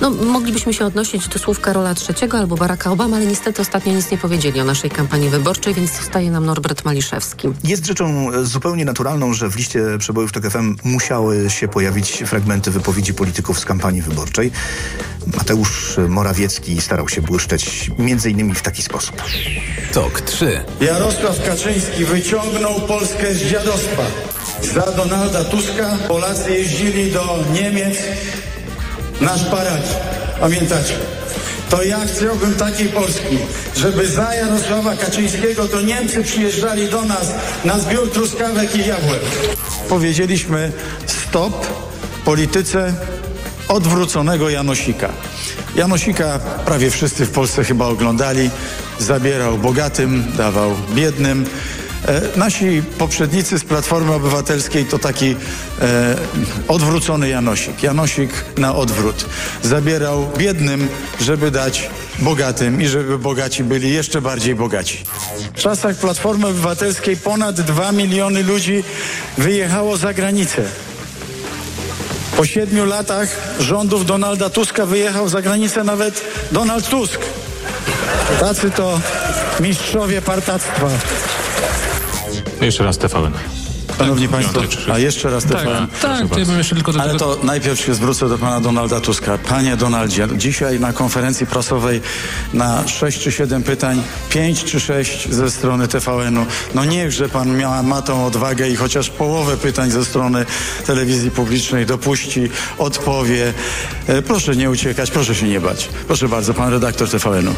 [0.00, 4.10] No, moglibyśmy się odnosić do słów Karola III albo Baracka Obama, ale niestety ostatnio nic
[4.10, 7.48] nie powiedzieli o naszej kampanii wyborczej, więc zostaje nam Norbert Maliszewski.
[7.64, 12.70] Jest rzeczą e, zupełnie naturalną, że w liście przebojów TOK FM musiały się pojawić fragmenty
[12.70, 14.50] wypowiedzi polityków z kampanii wyborczej.
[15.36, 19.22] Mateusz Morawiecki starał się błyszczeć między innymi w taki sposób.
[19.92, 20.60] Tok 3.
[20.80, 24.02] Jarosław Kaczyński wyciągnął Polskę z dziadostwa.
[24.74, 27.98] Za Donalda Tuska Polacy jeździli do Niemiec
[29.20, 29.88] na szparagi.
[30.40, 30.94] Pamiętacie?
[31.70, 33.38] To ja chciałbym takiej Polski,
[33.76, 39.20] żeby za Jarosława Kaczyńskiego to Niemcy przyjeżdżali do nas na zbiór truskawek i jabłek.
[39.88, 40.72] Powiedzieliśmy
[41.06, 41.66] stop
[42.24, 42.94] polityce
[43.68, 45.08] odwróconego Janosika.
[45.76, 48.50] Janosika prawie wszyscy w Polsce chyba oglądali.
[48.98, 51.46] zabierał bogatym, dawał biednym.
[52.06, 55.36] E, nasi poprzednicy z Platformy Obywatelskiej to taki
[55.80, 56.16] e,
[56.68, 57.82] odwrócony Janosik.
[57.82, 59.26] Janosik na odwrót.
[59.62, 60.88] Zabierał biednym,
[61.20, 65.04] żeby dać bogatym i żeby bogaci byli jeszcze bardziej bogaci.
[65.54, 68.84] W czasach Platformy Obywatelskiej ponad 2 miliony ludzi
[69.38, 70.62] wyjechało za granicę.
[72.36, 73.28] Po siedmiu latach
[73.60, 77.20] rządów Donalda Tuska wyjechał za granicę nawet Donald Tusk.
[78.40, 79.00] Tacy to
[79.60, 80.88] mistrzowie partactwa.
[82.60, 83.32] Jeszcze raz TVN.
[83.98, 84.60] Szanowni Państwo,
[84.92, 85.86] a jeszcze raz Tak, TVN.
[86.02, 88.60] tak, to ja bym jeszcze tylko do Ale tego- to najpierw się zwrócę do pana
[88.60, 89.38] Donalda Tuska.
[89.38, 92.00] Panie Donaldzie, dzisiaj na konferencji prasowej
[92.54, 96.46] na 6 czy 7 pytań, 5 czy 6 ze strony TVN-u.
[96.74, 100.46] No niechże pan mia, ma tą odwagę i chociaż połowę pytań ze strony
[100.86, 102.48] telewizji publicznej dopuści,
[102.78, 103.52] odpowie.
[104.06, 105.88] E, proszę nie uciekać, proszę się nie bać.
[106.06, 107.54] Proszę bardzo, pan redaktor TVN-u.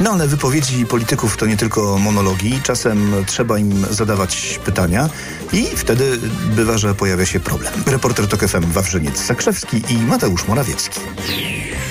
[0.00, 2.60] No ale wypowiedzi polityków to nie tylko monologi.
[2.62, 5.08] Czasem trzeba im zadawać pytania
[5.52, 6.18] i wtedy
[6.56, 7.72] bywa, że pojawia się problem.
[7.86, 11.00] Reporter TOK FM Wawrzyniec Zakrzewski i Mateusz Morawiecki.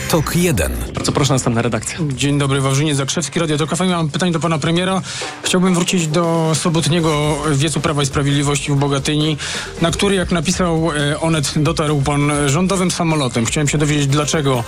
[0.09, 0.71] TOK 1.
[0.95, 1.99] Bardzo proszę, następna redakcja.
[2.07, 3.89] Dzień dobry, Wawrzyniec Zakrzewski, Radio Tok FM.
[3.89, 5.01] Mam pytanie do pana premiera.
[5.43, 9.37] Chciałbym wrócić do sobotniego wiecu Prawa i Sprawiedliwości w Bogatyni,
[9.81, 13.45] na który, jak napisał e, Onet, dotarł pan rządowym samolotem.
[13.45, 14.63] Chciałem się dowiedzieć, dlaczego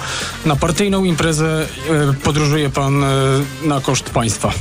[0.45, 3.07] na partyjną imprezę e, podróżuje pan e,
[3.63, 4.51] na koszt państwa.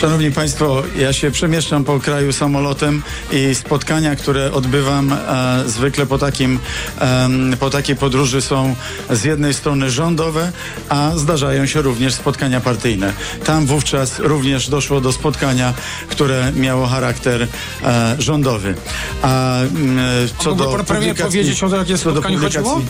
[0.00, 6.18] Szanowni Państwo, ja się przemieszczam po kraju samolotem i spotkania, które odbywam e, zwykle po,
[6.18, 6.58] takim,
[6.98, 8.74] em, po takiej podróży są
[9.10, 10.52] z jednej strony rządowe,
[10.88, 13.12] a zdarzają się również spotkania partyjne.
[13.44, 15.74] Tam wówczas również doszło do spotkania,
[16.08, 17.48] które miało charakter
[17.84, 18.74] e, rządowy.
[19.22, 20.02] A mm, e,
[20.38, 22.80] co mógłby do pan premier publikacji- powiedzieć, o jakie spotkanie chodziło?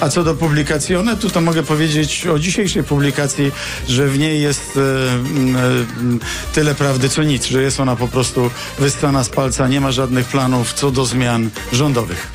[0.00, 3.52] a co do publikacji Onetu, to mogę powiedzieć o dzisiejszej publikacji,
[3.88, 8.50] że w niej jest e, e, tyle prawdy co nic, że jest ona po prostu
[8.78, 12.30] wystana z palca, nie ma żadnych planów co do zmian rządowych.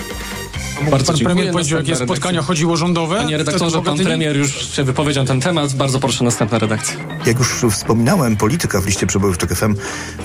[0.91, 3.17] Bardzo pan premier powiedział, jakie spotkania chodziło rządowe?
[3.17, 5.73] Panie redaktorze, pan premier już się wypowiedział na ten temat.
[5.73, 6.95] Bardzo proszę, następna redakcja.
[7.25, 9.75] Jak już wspominałem, polityka w liście przebojów TOK FM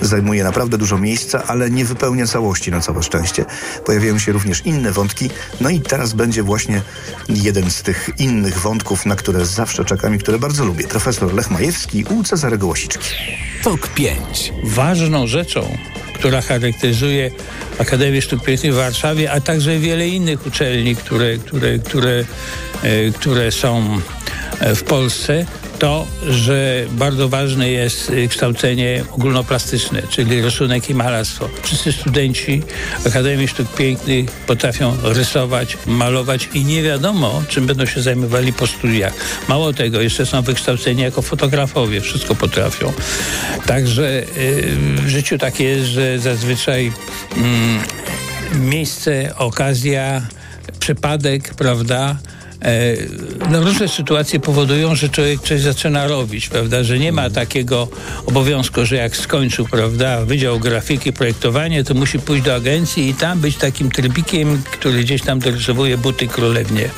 [0.01, 3.45] zajmuje naprawdę dużo miejsca, ale nie wypełnia całości na całe szczęście.
[3.85, 5.29] Pojawiają się również inne wątki.
[5.61, 6.81] No i teraz będzie właśnie
[7.29, 10.87] jeden z tych innych wątków, na które zawsze czekam i które bardzo lubię.
[10.87, 13.09] Profesor Lech Majewski u Cezarego Łasiczki.
[13.63, 14.53] TOK 5.
[14.63, 15.77] Ważną rzeczą,
[16.15, 17.31] która charakteryzuje
[17.79, 22.25] Akademię Sztuk Pięknych w Warszawie, a także wiele innych uczelni, które, które, które,
[22.83, 23.99] e, które są
[24.59, 25.45] e, w Polsce,
[25.79, 31.49] to, że bardzo ważne jest e, kształcenie ogólnoplastyczne, czyli rysunek i malarstwo.
[31.63, 32.63] Wszyscy studenci
[33.07, 39.13] Akademii Sztuk Pięknych potrafią rysować, malować i nie wiadomo, czym będą się zajmowali po studiach.
[39.49, 42.93] Mało tego, jeszcze są wykształceni jako fotografowie, wszystko potrafią.
[43.65, 46.91] Także y, w życiu tak jest, że zazwyczaj
[47.37, 47.79] mm,
[48.59, 50.21] miejsce, okazja,
[50.79, 52.15] przypadek, prawda?
[52.65, 52.95] E,
[53.51, 56.83] No, różne sytuacje powodują, że człowiek coś zaczyna robić, prawda?
[56.83, 57.87] Że nie ma takiego
[58.25, 63.39] obowiązku, że jak skończył, prawda, Wydział Grafiki, Projektowanie, to musi pójść do agencji i tam
[63.39, 66.89] być takim trybikiem, który gdzieś tam dorysowuje buty królewnie.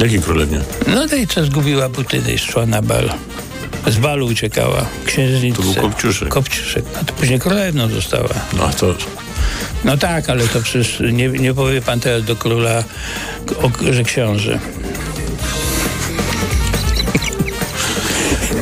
[0.00, 0.60] Jakiej królewnie?
[0.86, 3.10] No tej, co zgubiła buty, tej szła na bal.
[3.86, 4.86] Z balu uciekała.
[5.06, 5.62] Księżniczce.
[5.62, 6.28] To był Kopciuszek.
[6.28, 6.84] Kopciuszek.
[7.00, 8.34] A to później królewną została.
[8.58, 8.94] No to...
[9.84, 12.84] No tak, ale to przecież nie, nie powie pan teraz do króla,
[13.90, 14.58] że książę.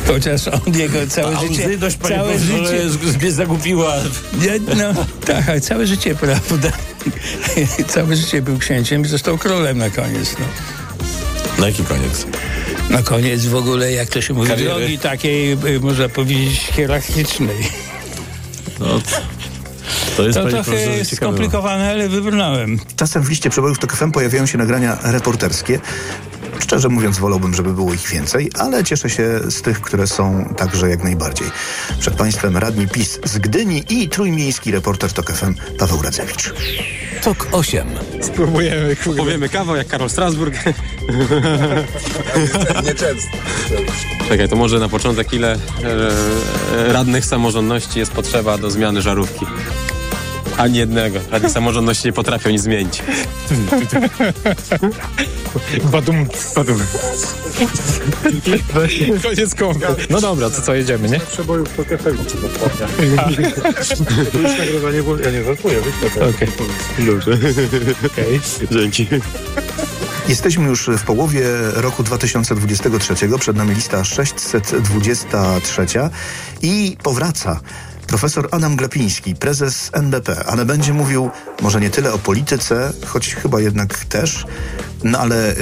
[0.07, 1.77] Chociaż on jego całe A życie...
[2.01, 2.85] całe życie
[3.21, 3.95] mnie zagubiła.
[4.41, 6.71] Nie, no tak, ale całe życie, prawda?
[7.93, 10.45] całe życie był księciem i został królem na koniec, no.
[11.59, 12.25] Na jaki koniec?
[12.89, 14.69] Na koniec w ogóle, jak to się mówi, Kariery.
[14.69, 17.57] drogi takiej, y, można powiedzieć, hierarchicznej.
[18.79, 18.85] No,
[20.19, 22.79] to jest, To trochę skomplikowane, ale wybrnąłem.
[22.95, 25.79] Czasem w liście przebojów TOK FM pojawiają się nagrania reporterskie.
[26.59, 30.89] Szczerze mówiąc, wolałbym, żeby było ich więcej, ale cieszę się z tych, które są także
[30.89, 31.47] jak najbardziej.
[31.99, 36.53] Przed Państwem radni PiS z Gdyni i trójmiejski reporter TOK FM Paweł Radzewicz.
[37.23, 37.87] TOK 8.
[38.21, 38.95] Spróbujemy.
[39.17, 40.55] Powiemy kawał jak Karol Strasburg.
[42.83, 43.37] Nieczęsto.
[44.29, 49.45] Czekaj, to może na początek ile e, radnych samorządności jest potrzeba do zmiany żarówki?
[50.59, 51.19] Ani jednego.
[51.31, 53.03] Radni samorządności nie potrafią nic zmienić.
[55.83, 56.27] Badum.
[56.55, 56.79] Badum.
[59.23, 59.85] Koniec kompy.
[60.09, 61.19] No dobra, to co, jedziemy, nie?
[61.19, 62.35] Przebojów to efekt.
[64.33, 65.17] Już nagrywanie było...
[65.17, 65.77] Ja nie żartuję,
[66.35, 66.47] Okej.
[67.05, 67.31] Dobrze.
[68.05, 68.41] Okej.
[68.71, 69.07] Dzięki.
[70.27, 71.43] Jesteśmy już w połowie
[71.73, 73.15] roku 2023.
[73.39, 75.85] Przed nami lista 623
[76.61, 77.59] i powraca
[78.09, 81.29] profesor Adam Glapiński, prezes NBP, ale będzie mówił
[81.61, 84.45] może nie tyle o polityce, choć chyba jednak też,
[85.03, 85.55] no ale y,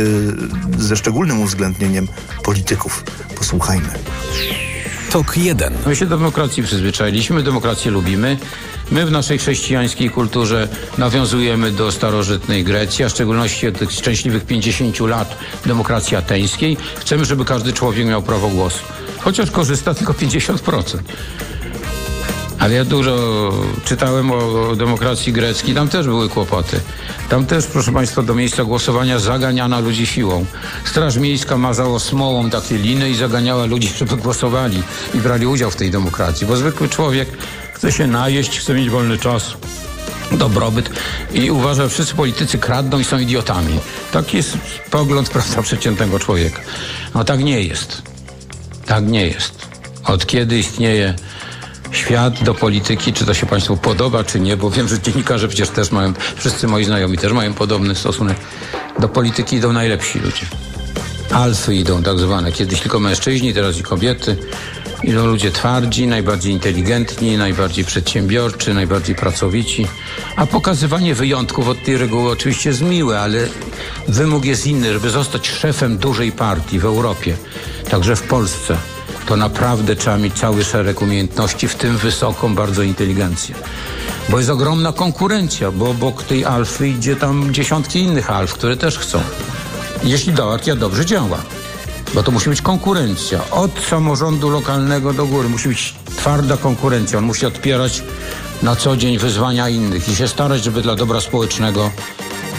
[0.78, 2.08] ze szczególnym uwzględnieniem
[2.43, 3.04] polityków.
[3.36, 3.89] Posłuchajmy.
[5.12, 5.74] Tok 1.
[5.86, 8.38] My się do demokracji przyzwyczailiśmy, demokrację lubimy.
[8.91, 10.68] My w naszej chrześcijańskiej kulturze
[10.98, 16.78] nawiązujemy do starożytnej Grecji, a w szczególności od tych szczęśliwych 50 lat demokracji ateńskiej.
[17.00, 18.80] Chcemy, żeby każdy człowiek miał prawo głosu.
[19.20, 20.98] Chociaż korzysta tylko 50%.
[22.60, 23.18] Ale ja dużo
[23.86, 26.80] czytałem o demokracji greckiej, tam też były kłopoty.
[27.30, 30.45] Tam też, proszę Państwa, do miejsca głosowania zaganiano ludzi siłą.
[30.86, 34.84] Straż Miejska mazała smołą takie liny i zaganiała ludzi, żeby głosowali
[35.14, 36.47] i brali udział w tej demokracji.
[36.47, 37.30] Bo zwykły człowiek
[37.74, 39.53] chce się najeść, chce mieć wolny czas,
[40.32, 40.89] dobrobyt
[41.34, 43.80] i uważa, że wszyscy politycy kradną i są idiotami.
[44.12, 44.58] Taki jest
[44.91, 46.62] pogląd, prawda, przeciętnego człowieka.
[47.16, 48.01] No tak nie jest.
[48.86, 49.68] Tak nie jest.
[50.03, 51.16] Od kiedy istnieje
[51.92, 55.70] świat do polityki, czy to się Państwu podoba, czy nie, bo wiem, że dziennikarze przecież
[55.70, 58.38] też mają, wszyscy moi znajomi też mają podobny stosunek.
[59.00, 60.46] Do polityki idą najlepsi ludzie.
[61.32, 64.38] Alfy idą tak zwane, kiedyś tylko mężczyźni, teraz i kobiety.
[65.04, 69.88] Idą ludzie twardzi, najbardziej inteligentni, najbardziej przedsiębiorczy, najbardziej pracowici.
[70.36, 73.48] A pokazywanie wyjątków od tej reguły oczywiście jest miłe, ale
[74.08, 77.38] wymóg jest inny, żeby zostać szefem dużej partii w Europie,
[77.90, 78.78] także w Polsce
[79.28, 83.56] to naprawdę trzeba mieć cały szereg umiejętności, w tym wysoką bardzo inteligencję.
[84.30, 88.98] Bo jest ogromna konkurencja, bo obok tej alfy idzie tam dziesiątki innych alf, które też
[88.98, 89.22] chcą.
[90.04, 91.38] Jeśli dołak ja dobrze działa.
[92.14, 93.50] Bo to musi być konkurencja.
[93.52, 97.18] Od samorządu lokalnego do góry musi być twarda konkurencja.
[97.18, 98.04] On musi odpierać
[98.64, 101.92] na co dzień wyzwania innych i się starać, żeby dla dobra społecznego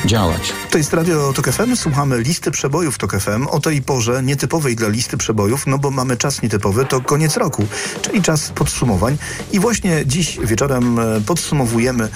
[0.07, 0.53] działać.
[0.71, 4.89] To jest Radio Tok FM, słuchamy listy przebojów Tok FM o tej porze nietypowej dla
[4.89, 7.67] listy przebojów, no bo mamy czas nietypowy, to koniec roku,
[8.03, 9.19] czyli czas podsumowań
[9.53, 12.09] i właśnie dziś wieczorem e, podsumowujemy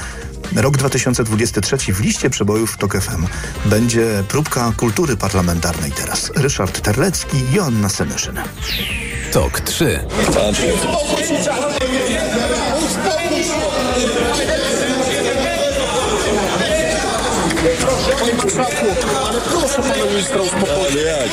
[0.57, 3.27] rok 2023 w liście przebojów Tok FM.
[3.65, 6.33] Będzie próbka kultury parlamentarnej teraz.
[6.37, 8.41] Ryszard Terlecki, Joanna Semyszyn.
[9.33, 10.01] Tok 3.
[18.11, 18.87] Panie Krzaku,
[19.27, 20.93] ale proszę pana ministra uspokoić.
[20.93, 21.29] Ale jak?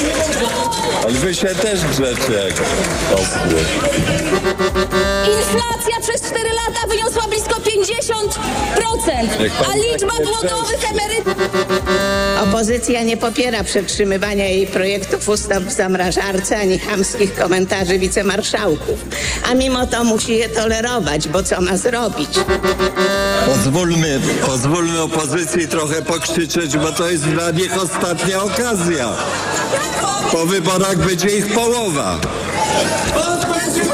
[1.04, 2.54] Ale wy się też grzecie jak
[3.14, 3.60] osły.
[5.38, 8.40] Inflacja przez 4 lata wyniosła blisko 50%,
[9.72, 11.36] a liczba głodowych emerytów...
[12.44, 19.06] Opozycja nie popiera przetrzymywania jej projektów ustaw w zamrażarce ani chamskich komentarzy wicemarszałków.
[19.52, 22.30] A mimo to musi je tolerować, bo co ma zrobić?
[23.46, 29.10] Pozwólmy, pozwólmy opozycji trochę pokrzyczeć, bo to jest dla nich ostatnia okazja.
[30.32, 32.20] Po wyborach będzie ich połowa.
[33.14, 33.90] Pan będzie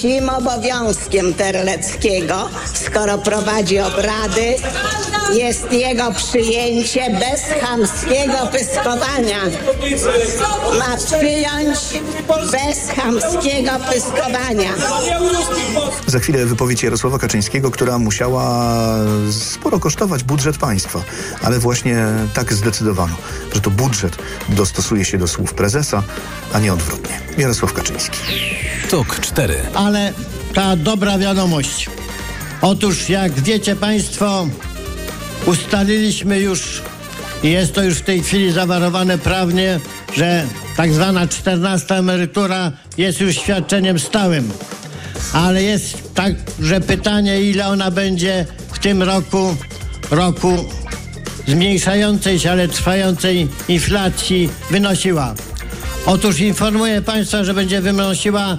[0.00, 4.54] psim obowiązkiem Terleckiego, skoro prowadzi obrady,
[5.34, 9.38] jest jego przyjęcie bez chamskiego pyskowania.
[10.78, 11.78] Ma przyjąć
[12.52, 14.70] bez chamskiego pyskowania.
[16.06, 18.76] Za chwilę wypowiedź Jarosława Kaczyńskiego, która musiała
[19.30, 21.02] sporo kosztować budżet państwa,
[21.42, 23.14] ale właśnie tak zdecydowano,
[23.54, 24.16] że to budżet
[24.48, 26.02] dostosuje się do słów prezesa,
[26.52, 27.20] a nie odwrotnie.
[27.38, 28.18] Jarosław Kaczyński.
[28.90, 29.56] Tok 4.
[29.74, 30.12] Ale
[30.54, 31.90] ta dobra wiadomość.
[32.62, 34.46] Otóż, jak wiecie Państwo,
[35.46, 36.82] ustaliliśmy już
[37.42, 39.80] i jest to już w tej chwili zawarowane prawnie,
[40.16, 44.50] że tak zwana 14 emerytura jest już świadczeniem stałym.
[45.32, 49.56] Ale jest także pytanie, ile ona będzie w tym roku,
[50.10, 50.64] roku
[51.48, 55.34] zmniejszającej się, ale trwającej inflacji wynosiła.
[56.06, 58.58] Otóż informuję Państwa, że będzie wynosiła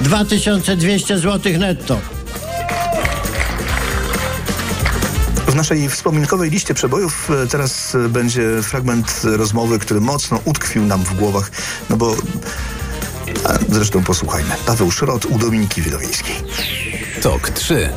[0.00, 2.15] 2200 zł netto.
[5.56, 11.14] Naszej wspominkowej liście przebojów e, teraz e, będzie fragment rozmowy, który mocno utkwił nam w
[11.14, 11.50] głowach,
[11.90, 12.16] no bo
[13.68, 14.50] zresztą posłuchajmy.
[14.66, 16.34] Paweł Szrot u Dominiki Widowiejskiej.
[17.22, 17.88] Tok 3.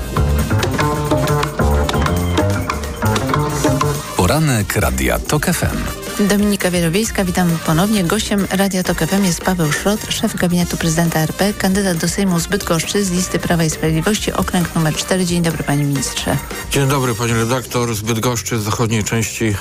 [4.18, 5.99] Poranek Radia Tok FM.
[6.20, 8.04] Dominika Wielowiejska, witam ponownie.
[8.04, 12.48] Gościem Radia Tok FM jest Paweł Szrot, szef gabinetu prezydenta RP, kandydat do Sejmu z
[12.48, 15.26] Bydgoszczy z listy Prawa i Sprawiedliwości, okręg numer 4.
[15.26, 16.38] Dzień dobry panie ministrze.
[16.72, 19.56] Dzień dobry pani redaktor z Bydgoszczy, z zachodniej części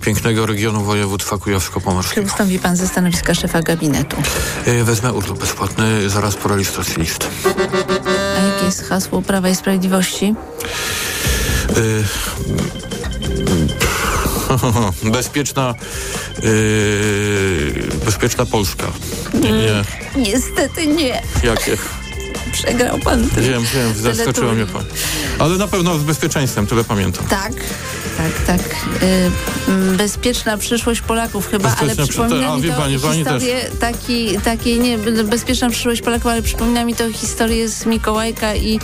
[0.00, 2.26] pięknego regionu województwa Czy kujawsko-pomorskiego.
[2.26, 4.16] ustąpi pan ze stanowiska szefa gabinetu?
[4.66, 7.26] E, Wezmę urlop bezpłatny zaraz po rejestracji list.
[8.38, 10.34] A jakie jest hasło Prawa i Sprawiedliwości?
[11.76, 12.04] Y,
[15.02, 15.74] bezpieczna,
[16.42, 16.52] yy,
[18.04, 18.86] bezpieczna Polska.
[19.34, 19.84] Nie, nie.
[20.16, 21.22] Niestety nie.
[21.44, 21.76] Jakie?
[22.54, 23.28] Przegrał pan.
[23.36, 24.84] Wiem, wiem, zaskoczyła mnie pan.
[25.38, 27.26] Ale na pewno z bezpieczeństwem, tyle pamiętam.
[27.26, 27.52] Tak,
[28.16, 28.60] tak, tak.
[29.02, 33.56] Y, bezpieczna przyszłość Polaków chyba, Bezpieczna ale przy- przypomina a, mi to pani, pani historię
[33.80, 38.80] taki, takiej, nie, bezpieczna przyszłość Polaków, ale przypomina mi to historię z Mikołajka i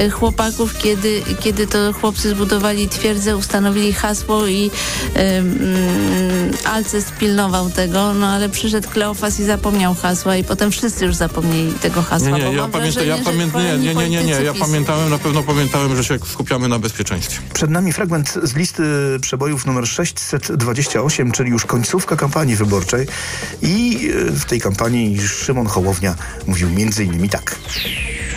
[0.00, 4.70] y, chłopaków, kiedy, kiedy to chłopcy zbudowali twierdzę, ustanowili hasło i
[5.16, 11.04] y, mm, Alces pilnował tego, no ale przyszedł Kleofas i zapomniał hasła i potem wszyscy
[11.04, 12.38] już zapomnieli tego hasła.
[12.38, 15.18] Nie, nie, ja pamiętam, ja że pamiętam, nie, nie, nie, nie, nie, ja pamiętałem, na
[15.18, 17.40] pewno pamiętałem, że się skupiamy na bezpieczeństwie.
[17.54, 18.82] Przed nami fragment z listy
[19.20, 23.06] przebojów numer 628, czyli już końcówka kampanii wyborczej.
[23.62, 26.14] I e, w tej kampanii Szymon Hołownia
[26.46, 27.56] mówił między innymi tak.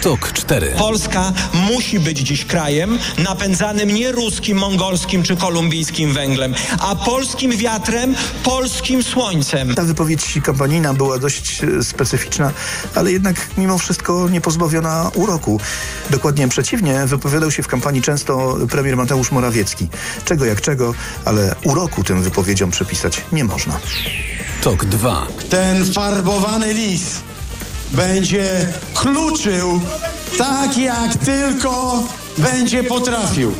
[0.01, 0.73] Tok 4.
[0.77, 8.15] Polska musi być dziś krajem napędzanym nie ruskim, mongolskim czy kolumbijskim węglem, a polskim wiatrem,
[8.43, 9.75] polskim słońcem.
[9.75, 12.51] Ta wypowiedź kampanijna była dość e, specyficzna,
[12.95, 15.59] ale jednak mimo wszystko nie pozbawiona uroku.
[16.09, 19.87] Dokładnie przeciwnie, wypowiadał się w kampanii często premier Mateusz Morawiecki.
[20.25, 20.93] Czego jak czego,
[21.25, 23.79] ale uroku tym wypowiedziom przypisać nie można.
[24.61, 25.27] Tok 2.
[25.49, 27.03] Ten farbowany lis
[27.91, 29.81] będzie kluczył
[30.37, 32.03] tak, jak tylko
[32.37, 33.51] będzie potrafił.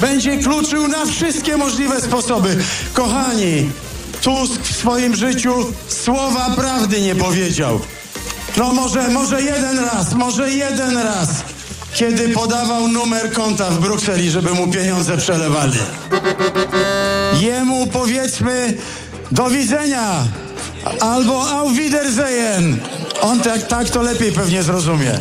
[0.00, 2.56] Będzie kluczył na wszystkie możliwe sposoby.
[2.92, 3.70] Kochani,
[4.22, 5.54] Tusk w swoim życiu
[5.88, 7.80] słowa prawdy nie powiedział.
[8.56, 11.28] No może, może jeden raz, może jeden raz,
[11.94, 15.78] kiedy podawał numer konta w Brukseli, żeby mu pieniądze przelewali.
[17.40, 18.74] Jemu powiedzmy
[19.32, 20.24] do widzenia
[21.00, 22.80] albo auf Wiedersehen.
[23.20, 25.18] On tak, tak to lepiej pewnie zrozumie.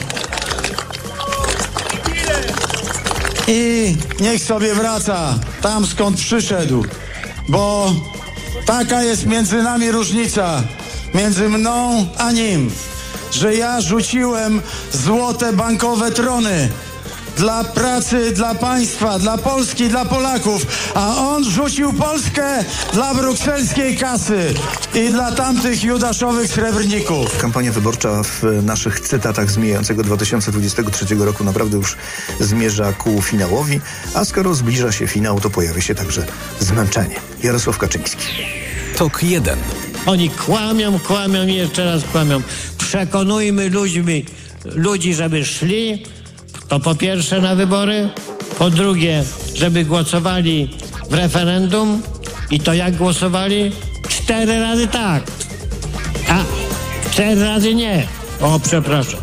[3.47, 6.85] I niech sobie wraca tam skąd przyszedł,
[7.49, 7.93] bo
[8.65, 10.63] taka jest między nami różnica,
[11.13, 12.71] między mną a nim,
[13.33, 14.61] że ja rzuciłem
[14.91, 16.69] złote bankowe trony
[17.37, 22.63] dla pracy, dla państwa, dla Polski, dla Polaków, a on rzucił Polskę
[22.93, 24.53] dla brukselskiej kasy
[24.93, 27.37] i dla tamtych judaszowych srebrników.
[27.37, 31.95] Kampania wyborcza w naszych cytatach z mijającego 2023 roku naprawdę już
[32.39, 33.81] zmierza ku finałowi,
[34.13, 36.25] a skoro zbliża się finał, to pojawia się także
[36.59, 37.15] zmęczenie.
[37.43, 38.27] Jarosław Kaczyński.
[38.97, 39.59] Tok 1.
[40.05, 42.41] Oni kłamią, kłamią i jeszcze raz kłamią.
[42.93, 44.25] Przekonujmy ludźmi,
[44.65, 46.03] ludzi, żeby szli,
[46.67, 48.09] to po pierwsze na wybory,
[48.59, 49.23] po drugie,
[49.55, 50.77] żeby głosowali
[51.09, 52.01] w referendum
[52.51, 53.71] i to jak głosowali?
[54.09, 55.23] Cztery razy tak,
[56.29, 56.43] a
[57.11, 58.07] cztery razy nie.
[58.41, 59.19] O, przepraszam.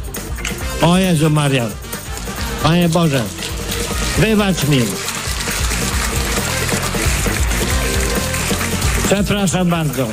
[0.83, 1.67] O Jezu Maria.
[2.63, 3.25] Panie Boże,
[4.19, 4.81] wybacz mi.
[9.07, 10.09] Przepraszam bardzo.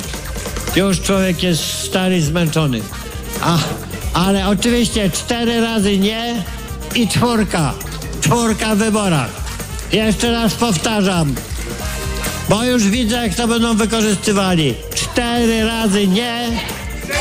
[0.76, 2.82] Już człowiek jest stary, zmęczony.
[3.42, 3.58] A,
[4.14, 6.44] ale oczywiście cztery razy nie
[6.96, 7.74] i czwórka.
[8.22, 9.30] Czwórka w wyborach.
[9.92, 11.36] Jeszcze raz powtarzam,
[12.50, 14.76] bo już widzę, jak to będą wykorzystywali.
[14.96, 16.62] Cztery razy nie,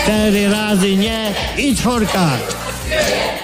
[0.02, 2.30] cztery razy nie i czwórka.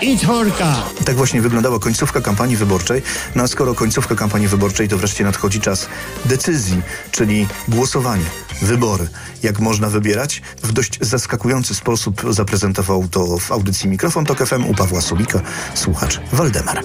[0.03, 0.75] I czwórka.
[1.05, 3.03] Tak właśnie wyglądała końcówka kampanii wyborczej.
[3.35, 5.89] No a skoro końcówka kampanii wyborczej, to wreszcie nadchodzi czas
[6.25, 8.25] decyzji, czyli głosowanie,
[8.63, 9.09] wybory.
[9.43, 10.43] Jak można wybierać?
[10.63, 15.41] W dość zaskakujący sposób zaprezentował to w audycji Mikrofon Tok FM u Pawła Sulika,
[15.75, 16.81] słuchacz Waldemar.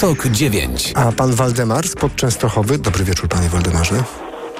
[0.00, 0.92] Tok 9.
[0.96, 2.78] A pan Waldemar z Częstochowy.
[2.78, 4.04] Dobry wieczór, panie Waldemarze.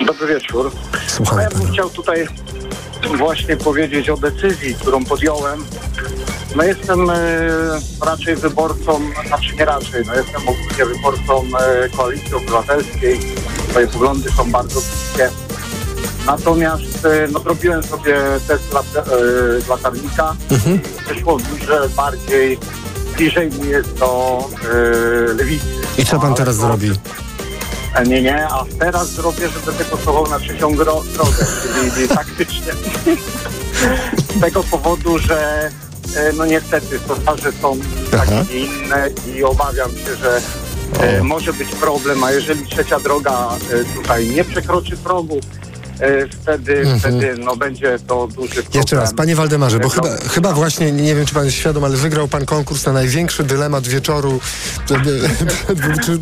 [0.06, 0.72] Dobry wieczór.
[1.06, 1.72] Słuchamy A ja bym pana.
[1.72, 2.26] chciał tutaj
[3.18, 5.64] właśnie powiedzieć o decyzji, którą podjąłem.
[6.56, 7.14] No jestem e,
[8.06, 13.20] raczej wyborcą, znaczy nie raczej, no jestem ogólnie wyborcą e, Koalicji Obywatelskiej.
[13.74, 15.30] Moje poglądy są bardzo bliskie.
[16.26, 18.16] Natomiast e, no, zrobiłem sobie
[18.48, 18.86] test lat,
[19.68, 20.36] latarnika.
[20.50, 20.80] Mhm.
[21.08, 22.58] Wyszło mi, że bardziej
[23.16, 25.66] bliżej mi jest do e, lewicy.
[25.98, 26.90] I co pan teraz zrobi?
[28.06, 31.02] Nie, nie, a teraz zrobię, że będę głosował na trzecią drogę,
[31.94, 32.72] czyli taktycznie.
[34.36, 35.70] Z tego powodu, że
[36.36, 37.78] no niestety sondaże są
[38.10, 40.40] takie nie inne i obawiam się, że
[41.00, 45.69] e, może być problem, a jeżeli trzecia droga e, tutaj nie przekroczy progu, e,
[46.42, 46.98] wtedy, Mhm.
[47.00, 48.70] wtedy no będzie to duży problem.
[48.74, 51.56] Jeszcze raz, panie Waldemarze, bo E, chyba, no, chyba właśnie, nie wiem czy pan jest
[51.56, 54.40] świadom, ale wygrał pan konkurs na największy dylemat wieczoru
[54.86, 54.94] czy,
[56.04, 56.18] czy,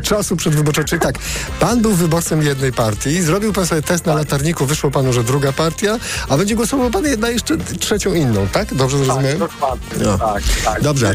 [0.00, 0.88] czasu przedwyborczego.
[0.88, 1.14] Czyli tak,
[1.60, 5.52] pan był wyborcem jednej partii, zrobił pan sobie test na latarniku, wyszło panu, że druga
[5.52, 5.98] partia,
[6.28, 8.74] a będzie głosował pan na jeszcze trzecią inną, tak?
[8.74, 9.38] Dobrze zrozumiałem?
[9.38, 10.18] dokładnie, No.
[10.18, 10.82] tak, tak.
[10.82, 11.14] Dobrze.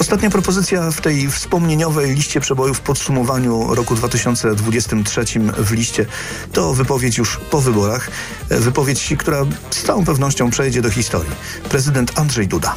[0.00, 5.24] Ostatnia propozycja w tej wspomnieniowej liście przebojów w podsumowaniu roku 2023
[5.58, 6.06] w liście
[6.52, 8.10] to wypowiedź już po wyborach.
[8.48, 11.30] Wypowiedź, która z całą pewnością przejdzie do historii.
[11.68, 12.74] Prezydent Andrzej Duda.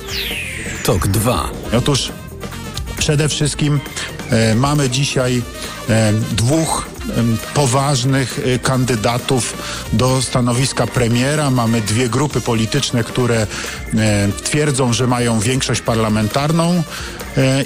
[0.83, 1.49] TOK 2.
[1.77, 2.11] Otóż
[2.97, 3.79] przede wszystkim
[4.29, 5.41] e, mamy dzisiaj
[5.89, 6.92] e, dwóch e,
[7.53, 9.57] poważnych e, kandydatów
[9.93, 11.51] do stanowiska premiera.
[11.51, 13.47] Mamy dwie grupy polityczne, które
[14.43, 16.83] twierdzą, że mają większość parlamentarną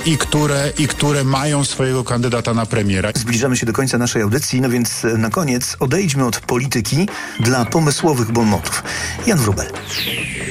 [0.05, 3.11] i które, i które mają swojego kandydata na premiera.
[3.15, 7.07] Zbliżamy się do końca naszej audycji, no więc e, na koniec odejdźmy od polityki
[7.39, 8.83] dla pomysłowych bonmotów.
[9.27, 9.67] Jan Wrubel.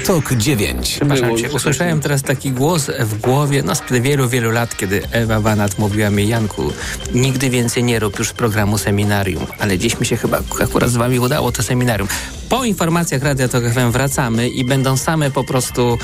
[0.07, 0.95] TOK 9.
[0.97, 5.41] Przepraszam cię, usłyszałem teraz taki głos w głowie, no sprzed wielu, wielu lat, kiedy Ewa
[5.41, 6.73] Wanat mówiła mi, Janku,
[7.15, 11.19] nigdy więcej nie rób już programu seminarium, ale dziś mi się chyba akurat z wami
[11.19, 12.09] udało to seminarium.
[12.49, 15.99] Po informacjach Radia Tok FM wracamy i będą same po prostu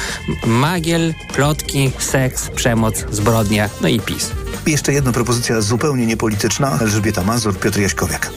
[0.47, 4.31] magiel, plotki, seks, przemoc, zbrodnia, no i PiS.
[4.67, 6.79] Jeszcze jedna propozycja zupełnie niepolityczna.
[6.81, 8.31] Elżbieta Mazur, Piotr Jaśkowiak.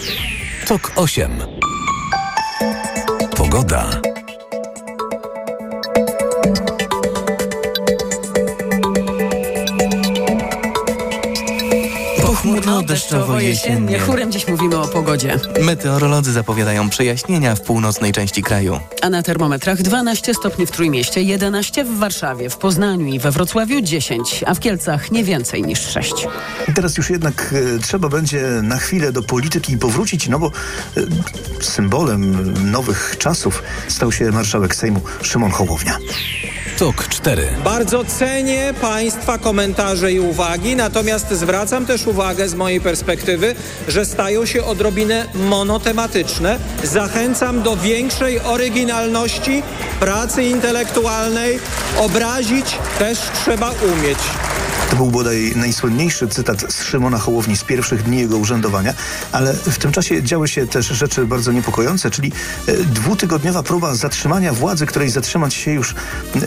[0.68, 1.32] TOK 8.
[3.38, 3.90] Pogoda.
[12.66, 14.00] Pochmurno, deszczowo, jesiennie.
[14.00, 15.40] Chórem dziś mówimy o pogodzie.
[15.62, 18.80] Meteorolodzy zapowiadają przejaśnienia w północnej części kraju.
[19.02, 23.82] A na termometrach 12 stopni w Trójmieście, 11 w Warszawie, w Poznaniu i we Wrocławiu
[23.82, 26.14] 10, a w Kielcach nie więcej niż 6.
[26.76, 31.02] Teraz już jednak e, trzeba będzie na chwilę do polityki powrócić, no bo e,
[31.62, 35.98] symbolem nowych czasów stał się marszałek Sejmu Szymon Hołownia.
[36.78, 37.48] TOK 4.
[37.64, 43.56] Bardzo cenię Państwa komentarze i uwagi, natomiast zwracam też uwagę z mojej perspektywy,
[43.88, 46.60] że stają się odrobinę monotematyczne.
[46.84, 49.64] Zachęcam do większej oryginalności,
[50.00, 51.60] pracy intelektualnej.
[51.98, 54.20] Obrazić też trzeba umieć.
[54.90, 58.94] To był bodaj najsłynniejszy cytat z Szymona Hołowni z pierwszych dni jego urzędowania,
[59.32, 62.32] ale w tym czasie działy się też rzeczy bardzo niepokojące, czyli
[62.68, 65.96] e, dwutygodniowa próba zatrzymania władzy, której zatrzymać się już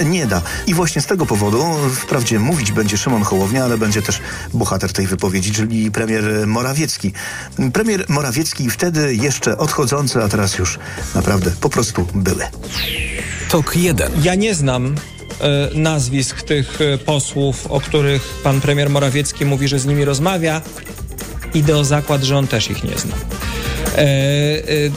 [0.05, 0.43] nie da.
[0.66, 1.64] I właśnie z tego powodu,
[1.95, 4.20] wprawdzie mówić będzie Szymon Hołownia, ale będzie też
[4.55, 7.12] bohater tej wypowiedzi, czyli premier Morawiecki.
[7.72, 10.78] Premier Morawiecki wtedy jeszcze odchodzący, a teraz już
[11.14, 12.45] naprawdę po prostu były.
[13.49, 14.12] TOK 1.
[14.22, 14.95] Ja nie znam
[15.74, 20.62] nazwisk tych e, posłów, o których pan premier Morawiecki mówi, że z nimi rozmawia.
[21.55, 23.14] Idę o zakład, że on też ich nie zna.
[23.14, 24.05] E, e,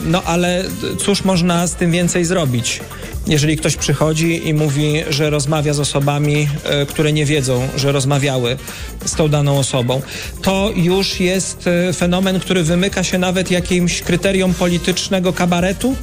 [0.04, 0.64] no ale
[0.98, 2.80] cóż można z tym więcej zrobić?
[3.26, 8.56] Jeżeli ktoś przychodzi i mówi, że rozmawia z osobami, e, które nie wiedzą, że rozmawiały
[9.04, 10.02] z tą daną osobą,
[10.42, 15.96] to już jest e, fenomen, który wymyka się nawet jakimś kryterium politycznego kabaretu.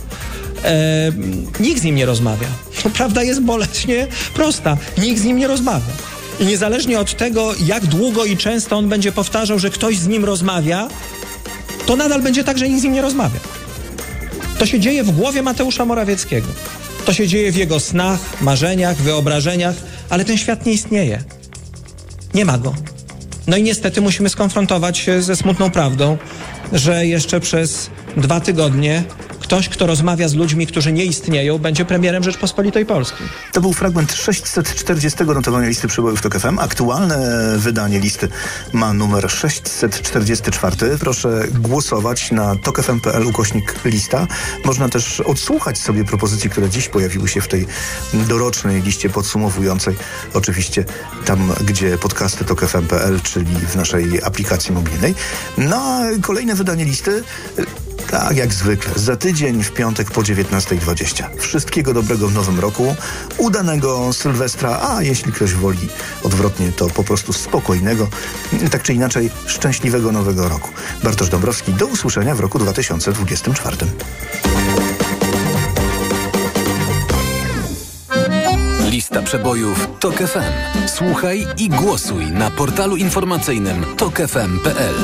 [0.63, 1.11] E,
[1.59, 2.47] nikt z nim nie rozmawia.
[2.83, 4.77] To prawda jest boleśnie prosta.
[4.97, 5.93] Nikt z nim nie rozmawia.
[6.39, 10.25] I niezależnie od tego, jak długo i często on będzie powtarzał, że ktoś z nim
[10.25, 10.87] rozmawia,
[11.85, 13.39] to nadal będzie tak, że nikt z nim nie rozmawia.
[14.59, 16.47] To się dzieje w głowie Mateusza Morawieckiego.
[17.05, 19.75] To się dzieje w jego snach, marzeniach, wyobrażeniach,
[20.09, 21.23] ale ten świat nie istnieje.
[22.33, 22.73] Nie ma go.
[23.47, 26.17] No i niestety musimy skonfrontować się ze smutną prawdą,
[26.73, 29.03] że jeszcze przez dwa tygodnie
[29.49, 33.27] ktoś, kto rozmawia z ludźmi, którzy nie istnieją, będzie premierem Rzeczpospolitej Polskiej.
[33.51, 36.59] To był fragment 640 notowania listy przebojów TOK FM.
[36.59, 37.17] Aktualne
[37.57, 38.27] wydanie listy
[38.73, 40.97] ma numer 644.
[40.99, 44.27] Proszę głosować na tokfm.pl ukośnik lista.
[44.65, 47.67] Można też odsłuchać sobie propozycji, które dziś pojawiły się w tej
[48.13, 49.95] dorocznej liście podsumowującej.
[50.33, 50.85] Oczywiście
[51.25, 55.15] tam, gdzie podcasty tokfm.pl, czyli w naszej aplikacji mobilnej.
[55.57, 57.23] No a kolejne wydanie listy
[58.11, 58.93] tak, jak zwykle.
[58.95, 61.23] Za tydzień w piątek po 19.20.
[61.37, 62.95] Wszystkiego dobrego w nowym roku,
[63.37, 65.89] udanego Sylwestra, a jeśli ktoś woli
[66.23, 68.07] odwrotnie, to po prostu spokojnego,
[68.71, 70.69] tak czy inaczej szczęśliwego nowego roku.
[71.03, 73.77] Bartosz Dąbrowski, do usłyszenia w roku 2024.
[78.89, 80.87] Lista przebojów TOK FM.
[80.87, 84.95] Słuchaj i głosuj na portalu informacyjnym tokefm.pl.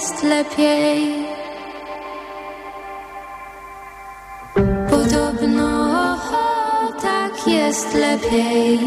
[0.00, 1.26] jest lepiej.
[4.90, 5.68] Podobno
[7.02, 8.80] tak jest lepiej.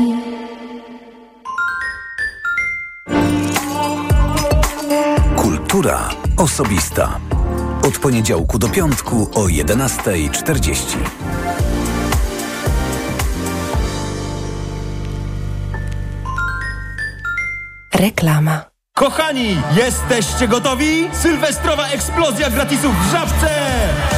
[5.36, 7.20] Kultura osobista.
[7.88, 10.98] Od poniedziałku do piątku o 11.40.
[17.94, 18.73] Reklama.
[18.96, 21.10] Kochani, jesteście gotowi?
[21.14, 23.50] Sylwestrowa eksplozja gratisów w Żabce!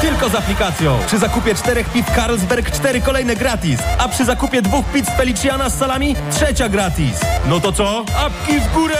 [0.01, 0.99] Tylko z aplikacją.
[1.07, 5.77] Przy zakupie czterech piw Carlsberg cztery kolejne gratis, a przy zakupie dwóch pizz Feliciana z
[5.77, 7.19] salami trzecia gratis.
[7.45, 8.05] No to co?
[8.17, 8.97] Apki w górę!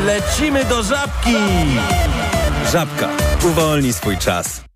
[0.00, 1.36] I lecimy do Żabki!
[2.72, 3.08] Żabka.
[3.44, 4.71] Uwolnij swój czas.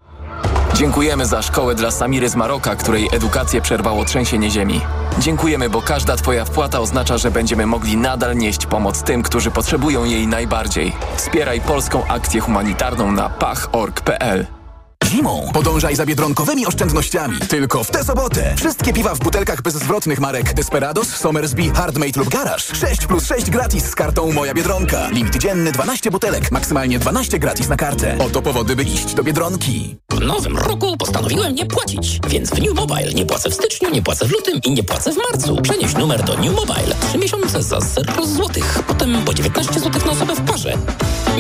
[0.79, 4.81] Dziękujemy za szkołę dla Samiry z Maroka, której edukację przerwało trzęsienie ziemi.
[5.19, 10.05] Dziękujemy, bo każda Twoja wpłata oznacza, że będziemy mogli nadal nieść pomoc tym, którzy potrzebują
[10.05, 10.93] jej najbardziej.
[11.17, 14.56] Wspieraj polską akcję humanitarną na pach.org.pl.
[15.05, 17.39] Zimą podążaj za biedronkowymi oszczędnościami.
[17.49, 18.55] Tylko w tę sobotę.
[18.57, 22.63] Wszystkie piwa w butelkach bezzwrotnych marek Desperados, Somersby, Hardmade lub Garage.
[22.75, 25.09] 6 plus 6 gratis z kartą Moja Biedronka.
[25.11, 28.17] Limit dzienny 12 butelek, maksymalnie 12 gratis na kartę.
[28.19, 29.97] Oto powody, by iść do Biedronki.
[30.11, 34.03] W nowym roku postanowiłem nie płacić, więc w New Mobile nie płacę w styczniu, nie
[34.03, 35.57] płacę w lutym i nie płacę w marcu.
[35.63, 36.95] Przenieś numer do New Mobile.
[37.09, 40.79] 3 miesiące za 0 złotych, potem po 19 złotych na osobę w parze.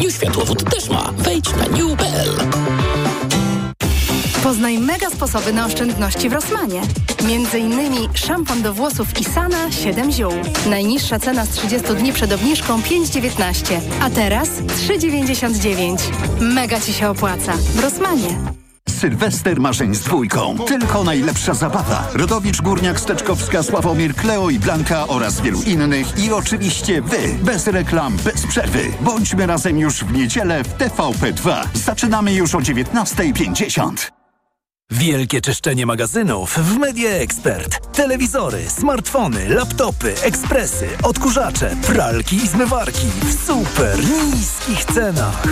[0.05, 1.13] New Światłowód też ma.
[1.19, 2.31] Wejdź na new.pl.
[4.47, 6.83] Poznaj mega sposoby na oszczędności w Rosmanie.
[7.29, 10.33] Między innymi szampon do włosów Isana 7 ziół.
[10.71, 15.97] Najniższa cena z 30 dni przed obniżką 5,19, a teraz 3,99.
[16.41, 17.53] Mega Ci się opłaca.
[17.53, 18.29] W Rosmanie.
[18.89, 20.57] Sylwester marzeń z dwójką.
[20.67, 22.09] Tylko najlepsza zabawa.
[22.15, 26.25] Rodowicz, Górniak, Steczkowska, Sławomir, Kleo i Blanka oraz wielu innych.
[26.25, 27.35] I oczywiście wy.
[27.43, 28.93] Bez reklam, bez przerwy.
[29.01, 31.65] Bądźmy razem już w niedzielę w TVP2.
[31.75, 34.17] Zaczynamy już o 19.50.
[34.91, 37.93] Wielkie czyszczenie magazynów w Media Expert.
[37.97, 43.99] Telewizory, smartfony, laptopy, ekspresy, odkurzacze, pralki i zmywarki w super
[44.35, 45.43] niskich cenach.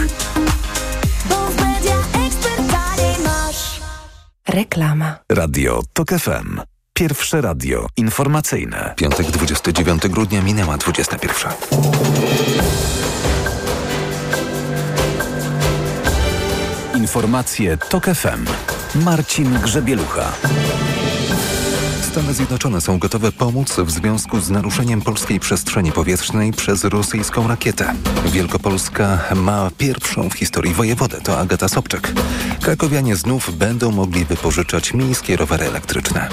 [4.48, 5.18] Reklama.
[5.32, 6.60] Radio TOK FM.
[6.92, 8.94] Pierwsze radio informacyjne.
[8.96, 11.52] Piątek 29 grudnia minęła 21.
[17.04, 18.46] Informacje TOK FM.
[18.94, 20.32] Marcin Grzebielucha.
[22.02, 27.94] Stany Zjednoczone są gotowe pomóc w związku z naruszeniem polskiej przestrzeni powietrznej przez rosyjską rakietę.
[28.26, 32.12] Wielkopolska ma pierwszą w historii wojewodę, to Agata Sobczak.
[32.62, 36.28] Krakowianie znów będą mogli wypożyczać miejskie rowery elektryczne.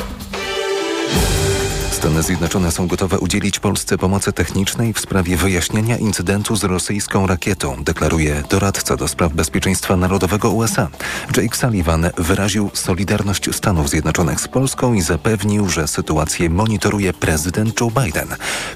[2.02, 7.84] Stany Zjednoczone są gotowe udzielić Polsce pomocy technicznej w sprawie wyjaśnienia incydentu z rosyjską rakietą,
[7.84, 10.88] deklaruje doradca do spraw bezpieczeństwa narodowego USA.
[11.38, 17.92] Jake Sullivan wyraził solidarność Stanów Zjednoczonych z Polską i zapewnił, że sytuację monitoruje prezydent Joe
[18.04, 18.28] Biden.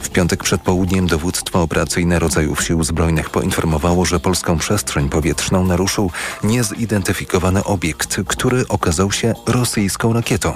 [0.01, 6.11] W piątek przed południem dowództwo operacyjne rodzajów sił zbrojnych poinformowało, że polską przestrzeń powietrzną naruszył
[6.43, 10.53] niezidentyfikowany obiekt, który okazał się rosyjską rakietą.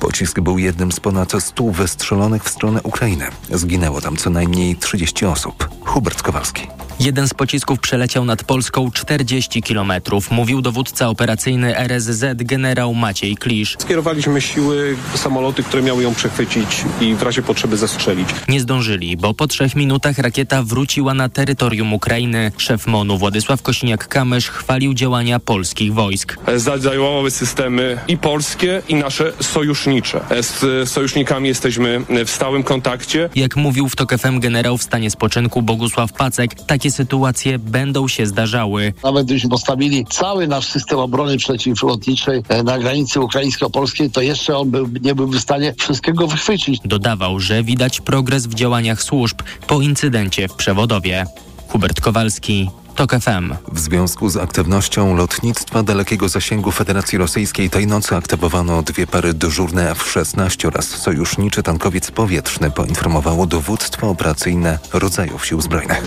[0.00, 1.64] Pocisk był jednym z ponad 100
[2.12, 3.26] wystrzelonych w stronę Ukrainy.
[3.50, 5.68] Zginęło tam co najmniej 30 osób.
[5.84, 6.66] Hubert Kowalski.
[7.00, 13.76] Jeden z pocisków przeleciał nad Polską 40 kilometrów, mówił dowódca operacyjny RSZ generał Maciej Klisz.
[13.78, 18.28] Skierowaliśmy siły, samoloty, które miały ją przechwycić i w razie potrzeby zestrzelić.
[18.48, 22.52] Nie zdążyli, bo po trzech minutach rakieta wróciła na terytorium Ukrainy.
[22.56, 26.36] Szef MONU Władysław Kosiniak-Kamysz chwalił działania polskich wojsk.
[26.56, 30.20] Zadziałały systemy i polskie, i nasze sojusznicze.
[30.40, 33.30] Z sojusznikami jesteśmy w stałym kontakcie.
[33.34, 38.26] Jak mówił w TOK FM generał w stanie spoczynku Bogusław Pacek, takie sytuacje będą się
[38.26, 38.92] zdarzały.
[39.04, 44.70] Nawet gdybyśmy postawili cały nasz system obrony przeciwlotniczej e, na granicy ukraińsko-polskiej, to jeszcze on
[44.70, 46.80] był, nie byłby w stanie wszystkiego wychwycić.
[46.84, 51.26] Dodawał, że widać progres w działaniach służb po incydencie w Przewodowie.
[51.68, 53.54] Hubert Kowalski, TOK FM.
[53.72, 59.90] W związku z aktywnością lotnictwa dalekiego zasięgu Federacji Rosyjskiej tej nocy aktywowano dwie pary dyżurne
[59.90, 66.02] F-16 oraz sojuszniczy tankowiec powietrzny, poinformowało dowództwo operacyjne rodzajów sił zbrojnych.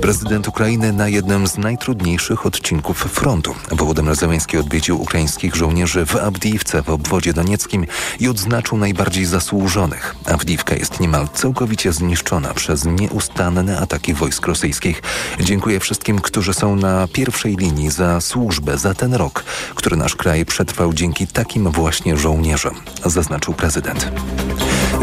[0.00, 3.54] Prezydent Ukrainy na jednym z najtrudniejszych odcinków frontu.
[3.70, 7.86] Wołodymyr Zełenski odwiedził ukraińskich żołnierzy w Abdiivce w obwodzie donieckim
[8.20, 10.14] i odznaczył najbardziej zasłużonych.
[10.26, 15.02] Awdiwka jest niemal całkowicie zniszczona przez nieustanne ataki wojsk rosyjskich.
[15.40, 19.44] Dziękuję wszystkim wszystkim, którzy są na pierwszej linii za służbę, za ten rok,
[19.74, 24.10] który nasz kraj przetrwał dzięki takim właśnie żołnierzom, zaznaczył prezydent.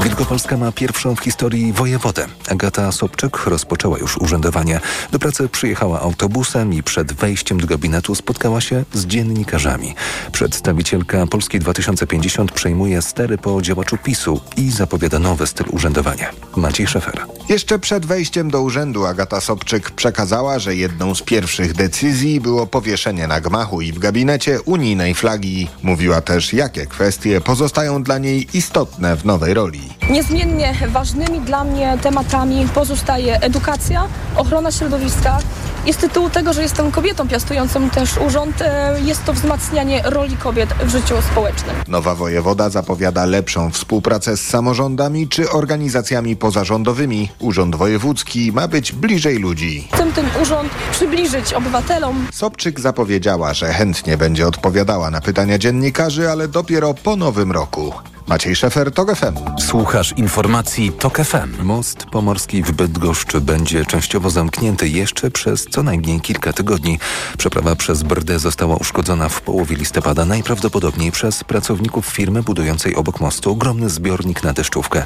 [0.04, 2.26] Wielkopolska ma pierwszą w historii wojewodę.
[2.50, 4.80] Agata Sobczyk rozpoczęła już urzędowanie.
[5.12, 9.96] Do pracy przyjechała autobusem i przed wejściem do gabinetu spotkała się z dziennikarzami.
[10.32, 16.30] Przedstawicielka Polski 2050 przejmuje stery po działaczu PiSu i zapowiada nowy styl urzędowania.
[16.56, 17.26] Maciej Szefer.
[17.50, 23.28] Jeszcze przed wejściem do urzędu Agata Sobczyk przekazała, że jedną z pierwszych decyzji było powieszenie
[23.28, 25.68] na gmachu i w gabinecie unijnej flagi.
[25.84, 29.82] Mówiła też, jakie kwestie pozostają dla niej istotne w nowej roli.
[30.10, 35.40] Niezmiennie ważnymi dla mnie tematami pozostaje edukacja, ochrona środowiska.
[35.86, 40.38] I z tytułu tego, że jestem kobietą piastującą też urząd, e, jest to wzmacnianie roli
[40.38, 41.76] kobiet w życiu społecznym.
[41.88, 47.30] Nowa wojewoda zapowiada lepszą współpracę z samorządami czy organizacjami pozarządowymi.
[47.40, 49.88] Urząd Wojewódzki ma być bliżej ludzi.
[49.94, 52.28] Chcę ten urząd przybliżyć obywatelom.
[52.32, 57.94] Sobczyk zapowiedziała, że chętnie będzie odpowiadała na pytania dziennikarzy, ale dopiero po nowym roku.
[58.28, 59.60] Maciej Szefer, TOK FM.
[59.60, 61.64] Słuchasz informacji TOK FM.
[61.64, 67.00] Most pomorski w Bydgoszczy będzie częściowo zamknięty jeszcze przez co najmniej kilka tygodni.
[67.38, 73.52] Przeprawa przez Brdę została uszkodzona w połowie listopada, najprawdopodobniej przez pracowników firmy budującej obok mostu
[73.52, 75.06] ogromny zbiornik na deszczówkę.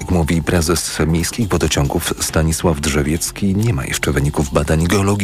[0.00, 5.17] Jak mówi prezes miejskich wodociągów Stanisław Drzewiecki, nie ma jeszcze wyników badań geologicznych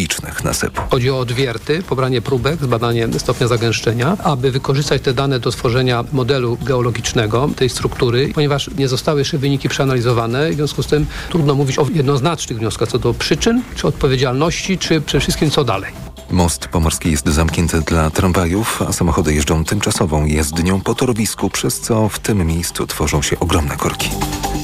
[0.45, 0.83] nasypu.
[0.91, 6.59] Chodzi o odwierty, pobranie próbek, zbadanie stopnia zagęszczenia, aby wykorzystać te dane do stworzenia modelu
[6.63, 11.79] geologicznego tej struktury, ponieważ nie zostały jeszcze wyniki przeanalizowane w związku z tym trudno mówić
[11.79, 16.14] o jednoznacznych wnioskach co do przyczyn, czy odpowiedzialności, czy przede wszystkim co dalej.
[16.31, 22.09] Most pomorski jest zamknięty dla tramwajów, a samochody jeżdżą tymczasową jezdnią po torowisku, przez co
[22.09, 24.11] w tym miejscu tworzą się ogromne korki.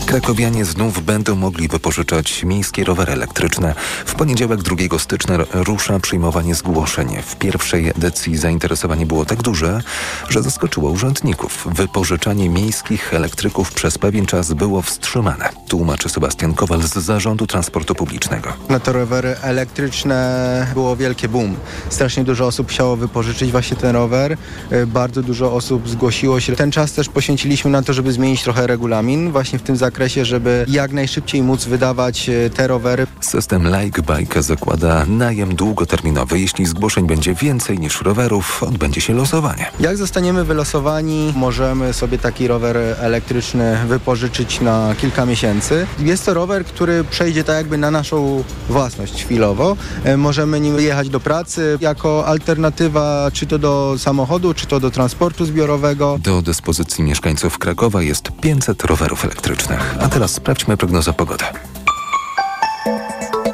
[0.07, 3.75] Krakowianie znów będą mogli wypożyczać miejskie rowery elektryczne.
[4.07, 7.17] W poniedziałek 2 stycznia rusza przyjmowanie zgłoszeń.
[7.27, 9.83] W pierwszej edycji zainteresowanie było tak duże,
[10.29, 11.69] że zaskoczyło urzędników.
[11.73, 15.49] Wypożyczanie miejskich elektryków przez pewien czas było wstrzymane.
[15.69, 18.53] Tłumaczy Sebastian Kowal z Zarządu Transportu Publicznego.
[18.69, 21.50] Na te rowery elektryczne było wielkie boom.
[21.91, 24.37] Strasznie dużo osób chciało wypożyczyć właśnie ten rower.
[24.73, 26.57] Y, bardzo dużo osób zgłosiło się.
[26.57, 30.67] Ten czas też poświęciliśmy na to, żeby zmienić trochę regulamin właśnie w tym zakresie, żeby
[30.69, 33.07] jak najszybciej móc wydawać y, te rowery.
[33.21, 36.41] System Like Bike zakłada najem długoterminowy.
[36.41, 39.67] Jeśli zgłoszeń będzie więcej niż rowerów, odbędzie się losowanie.
[39.81, 45.87] Jak zostaniemy wylosowani, możemy sobie taki rower elektryczny wypożyczyć na kilka miesięcy.
[45.99, 49.77] Jest to rower, który przejdzie tak jakby na naszą własność chwilowo.
[50.07, 51.40] Y, możemy nim jechać do pracy
[51.81, 56.19] jako alternatywa czy to do samochodu, czy to do transportu zbiorowego.
[56.23, 59.97] Do dyspozycji mieszkańców Krakowa jest 500 rowerów elektrycznych.
[60.01, 61.45] A teraz sprawdźmy prognozę pogody.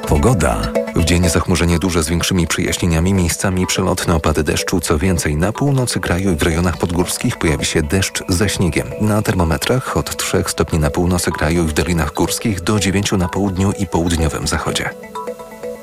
[0.08, 0.72] Pogoda.
[0.96, 4.80] W dzień zachmurzenie duże z większymi przejaśnieniami, miejscami przelotne opady deszczu.
[4.80, 8.86] Co więcej, na północy kraju i w rejonach podgórskich pojawi się deszcz ze śniegiem.
[9.00, 13.28] Na termometrach od 3 stopni na północy kraju i w dolinach górskich do 9 na
[13.28, 14.90] południu i południowym zachodzie.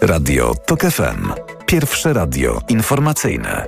[0.01, 1.33] Radio TOK FM.
[1.73, 3.67] Pierwsze radio informacyjne.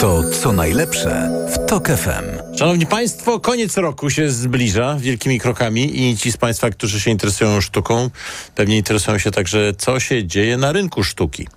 [0.00, 2.56] To co najlepsze w TOK FM.
[2.58, 7.60] Szanowni Państwo, koniec roku się zbliża wielkimi krokami i ci z Państwa, którzy się interesują
[7.60, 8.10] sztuką,
[8.54, 11.48] pewnie interesują się także, co się dzieje na rynku sztuki.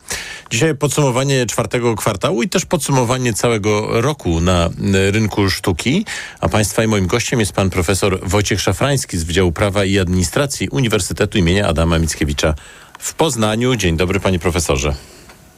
[0.52, 4.70] Dzisiaj podsumowanie czwartego kwartału i też podsumowanie całego roku na
[5.12, 6.06] rynku sztuki.
[6.42, 10.70] A Państwa i moim gościem jest pan profesor Wojciech Szafrański z Wydziału Prawa i Administracji
[10.70, 12.56] Uniwersytetu imienia Adama Mickiewicza
[13.02, 13.76] w Poznaniu.
[13.76, 14.96] Dzień dobry, panie profesorze.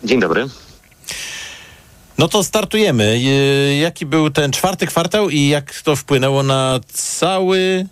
[0.04, 0.48] Dzień dobry.
[2.18, 3.04] No to startujemy.
[3.04, 7.86] Y, Jaki był ten czwarty kwartał i jak to wpłynęło na cały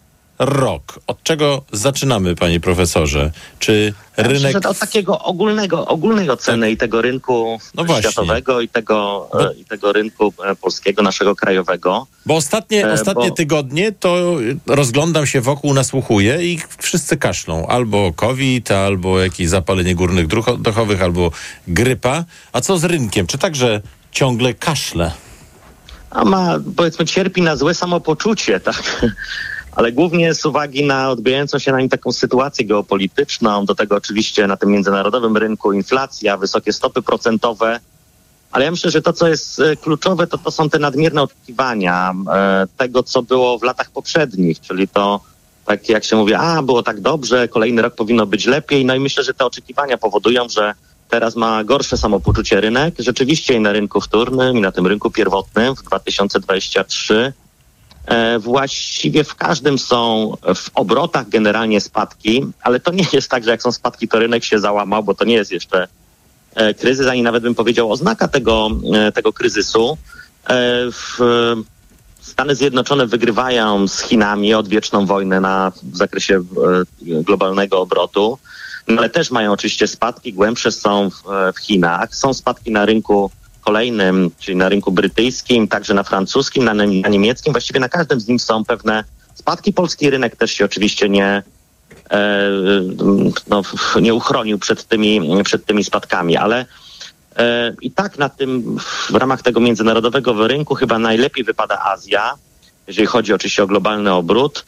[0.45, 0.99] rok?
[1.07, 3.31] Od czego zaczynamy, panie profesorze?
[3.59, 4.51] Czy Ja rynek...
[4.63, 9.65] że od takiego ogólnego, ogólnej oceny i tego rynku No światowego i tego, e, i
[9.65, 12.07] tego rynku e, polskiego, naszego krajowego.
[12.25, 14.37] Bo ostatnie, E, ostatnie bo- tygodnie to
[14.67, 17.67] rozglądam się wokół, nasłuchuję i wszyscy kaszlą.
[17.67, 21.31] Albo COVID, albo jakieś zapalenie górnych dróch dochowych, albo
[21.67, 22.25] grypa.
[22.53, 23.27] A co z rynkiem?
[23.27, 23.81] Czy także
[24.11, 25.11] ciągle kaszle?
[26.09, 29.05] A ma, powiedzmy, cierpi na złe samopoczucie, tak?
[29.75, 34.47] Ale głównie z uwagi na odbijającą się na nim taką sytuację geopolityczną, do tego oczywiście
[34.47, 37.79] na tym międzynarodowym rynku inflacja, wysokie stopy procentowe.
[38.51, 42.13] Ale ja myślę, że to, co jest e, kluczowe, to, to są te nadmierne oczekiwania
[42.33, 45.19] e, tego, co było w latach poprzednich, czyli to,
[45.65, 48.85] tak jak się mówi, a było tak dobrze, kolejny rok powinno być lepiej.
[48.85, 50.73] No i myślę, że te oczekiwania powodują, że
[51.09, 52.95] teraz ma gorsze samopoczucie rynek.
[52.99, 57.50] Rzeczywiście i na rynku wtórnym, i na tym rynku pierwotnym w 2023 e,
[58.39, 63.61] właściwie w każdym są w obrotach generalnie spadki, ale to nie jest tak, że jak
[63.61, 65.87] są spadki, to rynek się załamał, bo to nie jest jeszcze
[66.55, 69.97] e, kryzys, ani nawet bym powiedział oznaka tego, e, tego kryzysu.
[70.49, 71.19] E, w,
[72.21, 76.43] Stany Zjednoczone wygrywają z Chinami odwieczną wojnę na, w zakresie e,
[77.01, 78.37] globalnego obrotu,
[78.87, 81.23] no ale też mają oczywiście spadki, głębsze są w,
[81.55, 82.15] w Chinach.
[82.15, 83.31] Są spadki na rynku
[83.61, 87.53] kolejnym, czyli na rynku brytyjskim, także na francuskim, na, na niemieckim.
[87.53, 89.03] Właściwie na każdym z nich są pewne
[89.35, 89.73] spadki.
[89.73, 91.43] Polski rynek też się oczywiście nie,
[92.11, 92.49] e,
[93.47, 93.61] no,
[94.01, 96.65] nie uchronił przed tymi, przed tymi spadkami, ale
[97.37, 98.77] e, i tak na tym,
[99.09, 102.33] w ramach tego międzynarodowego rynku chyba najlepiej wypada Azja,
[102.87, 104.65] jeżeli chodzi oczywiście o globalny obrót.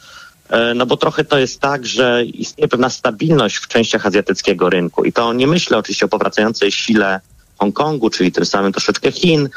[0.49, 5.05] E, No bo trochę to jest tak, że istnieje pewna stabilność w częściach azjatyckiego rynku
[5.05, 7.21] i to nie myślę oczywiście o powracającej sile
[7.57, 9.49] Hongkongu, czyli tym samym troszeczkę Chin,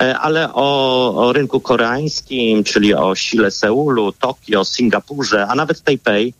[0.00, 6.34] e, ale o, o rynku koreańskim, czyli o sile Seulu, Tokio, Singapurze, a nawet Tajpej,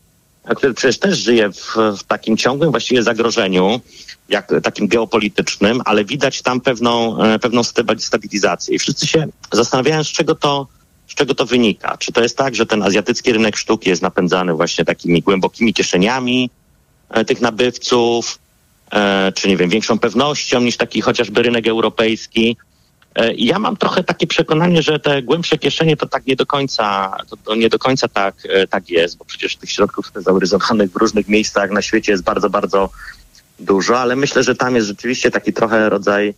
[0.45, 3.81] e, który przecież też żyje w, w takim ciągłym właściwie zagrożeniu,
[4.29, 8.75] jak takim geopolitycznym, ale widać tam pewną, e, pewną stabi- stabilizację.
[8.75, 10.67] I wszyscy się zastanawiają, z czego to,
[11.09, 11.97] z czego to wynika.
[11.97, 16.51] Czy to jest tak, że ten azjatycki rynek sztuki jest napędzany właśnie takimi głębokimi kieszeniami
[17.11, 18.39] e, tych nabywców,
[19.35, 22.57] czy nie wiem, większą pewnością niż taki chociażby rynek europejski.
[23.15, 27.17] E, ja mam trochę takie przekonanie, że te głębsze kieszenie to tak nie do końca,
[27.31, 30.97] to, to nie do końca tak, e, tak jest, bo przecież tych środków stezauryzowanych w
[30.97, 32.91] różnych miejscach na świecie jest bardzo, bardzo
[33.59, 36.35] dużo, ale myślę, że tam jest rzeczywiście taki trochę rodzaj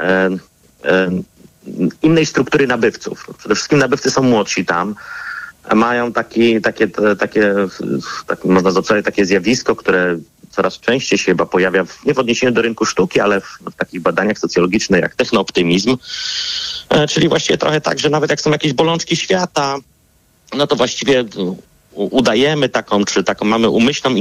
[0.00, 0.30] e,
[0.84, 1.10] e,
[2.02, 3.26] innej struktury nabywców.
[3.38, 4.94] Przede wszystkim nabywcy są młodsi tam,
[5.74, 6.88] mają taki, takie,
[7.18, 7.54] takie,
[8.26, 10.18] tak można zacząć takie zjawisko, które
[10.54, 13.74] coraz częściej się chyba pojawia, w, nie w odniesieniu do rynku sztuki, ale w, w
[13.74, 15.96] takich badaniach socjologicznych jak technooptymizm,
[16.88, 19.76] e, czyli właściwie trochę tak, że nawet jak są jakieś bolączki świata,
[20.56, 21.24] no to właściwie
[21.92, 24.14] u- udajemy taką, czy taką mamy umyślną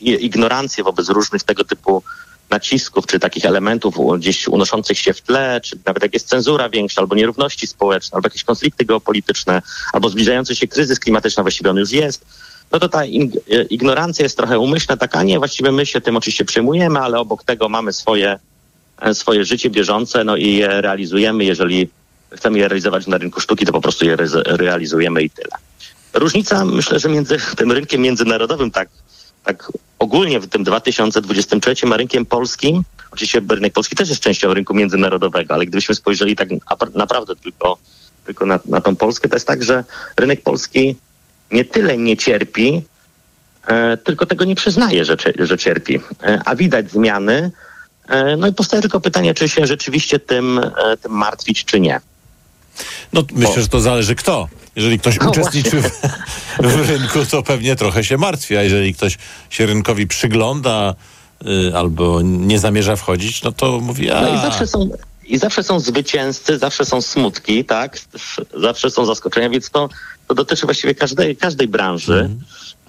[0.00, 2.02] ignorancję wobec różnych tego typu
[2.50, 7.00] nacisków, czy takich elementów gdzieś unoszących się w tle, czy nawet jak jest cenzura większa,
[7.00, 9.62] albo nierówności społeczne, albo jakieś konflikty geopolityczne,
[9.92, 12.24] albo zbliżający się kryzys klimatyczny, właściwie on już jest,
[12.72, 13.04] no to ta
[13.70, 17.68] ignorancja jest trochę umyślna, taka nie, właściwie my się tym oczywiście przejmujemy, ale obok tego
[17.68, 18.38] mamy swoje,
[19.00, 21.88] e, swoje życie bieżące, no i je realizujemy, jeżeli
[22.32, 25.50] chcemy je realizować na rynku sztuki, to po prostu je re- realizujemy i tyle.
[26.14, 28.88] Różnica, myślę, że między tym rynkiem międzynarodowym, tak,
[29.44, 34.74] tak ogólnie w tym 2023, a rynkiem polskim, oczywiście rynek polski też jest częścią rynku
[34.74, 37.78] międzynarodowego, ale gdybyśmy spojrzeli tak napra- naprawdę tylko,
[38.26, 39.84] tylko na, na tą Polskę, to jest tak, że
[40.16, 40.96] rynek polski
[41.50, 42.82] nie tyle nie cierpi,
[43.66, 46.00] e, tylko tego nie przyznaje, że, że cierpi.
[46.22, 47.50] E, a widać zmiany.
[48.08, 50.60] E, no i powstaje tylko pytanie, czy się rzeczywiście tym,
[51.02, 52.00] tym martwić, czy nie.
[53.12, 54.48] No myślę, że to zależy kto.
[54.76, 55.90] Jeżeli ktoś No uczestniczy w,
[56.58, 59.18] w rynku, to pewnie trochę się martwi, a jeżeli ktoś
[59.50, 60.94] się rynkowi przygląda
[61.46, 64.20] y, albo nie zamierza wchodzić, no to mówi, a...
[64.20, 64.90] No i zawsze są,
[65.28, 67.98] i zawsze są zwycięzcy, zawsze są smutki, tak?
[68.54, 69.88] Zawsze są zaskoczenia, więc to,
[70.28, 72.30] to dotyczy właściwie każdej, każdej branży.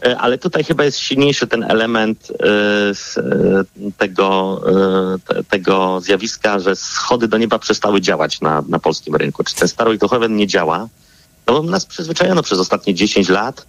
[0.05, 4.61] E, Ale tutaj chyba jest silniejszy ten element e, tego,
[5.27, 9.43] te, tego zjawiska, że schody do nieba przestały działać na, na polskim rynku.
[9.43, 10.87] Czy ten Staroituchowen nie działa?
[11.47, 13.65] No bo nas przyzwyczajono przez ostatnie 10 lat,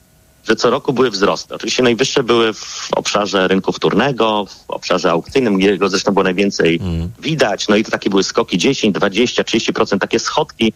[0.48, 1.54] że co roku były wzrosty.
[1.54, 6.80] Oczywiście najwyższe były w obszarze rynku wtórnego, w obszarze aukcyjnym, jego zresztą było najwięcej
[7.20, 7.68] widać.
[7.68, 10.72] No i to takie były skoki 10, 20, 30%, takie schodki.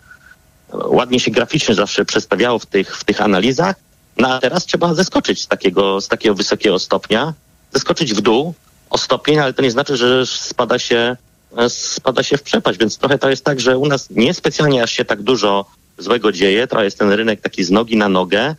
[0.72, 3.76] Ładnie się graficznie zawsze przedstawiało w tych, w tych analizach.
[4.16, 7.34] No a teraz trzeba zeskoczyć z takiego, z takiego wysokiego stopnia,
[7.72, 8.54] zeskoczyć w dół
[8.90, 11.16] o stopień, ale to nie znaczy, że spada się,
[11.56, 14.82] e, spada się w przepaść, więc trochę to jest tak, że u nas nie specjalnie
[14.82, 15.64] aż się tak dużo
[15.98, 18.54] złego dzieje, trochę jest ten rynek taki z nogi na nogę,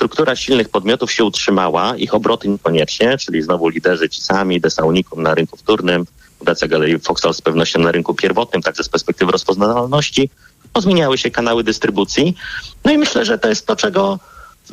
[0.00, 5.34] struktura silnych podmiotów się utrzymała, ich obroty niekoniecznie, czyli znowu liderzy ci sami, Desaunikum na
[5.34, 6.06] rynku wtórnym,
[6.38, 10.30] Fundacja Galerii Foxtrot z pewnością na rynku pierwotnym, także z perspektywy rozpoznawalności,
[10.72, 12.36] pozmieniały się kanały dystrybucji.
[12.84, 14.18] No i myślę, że to jest to, czego,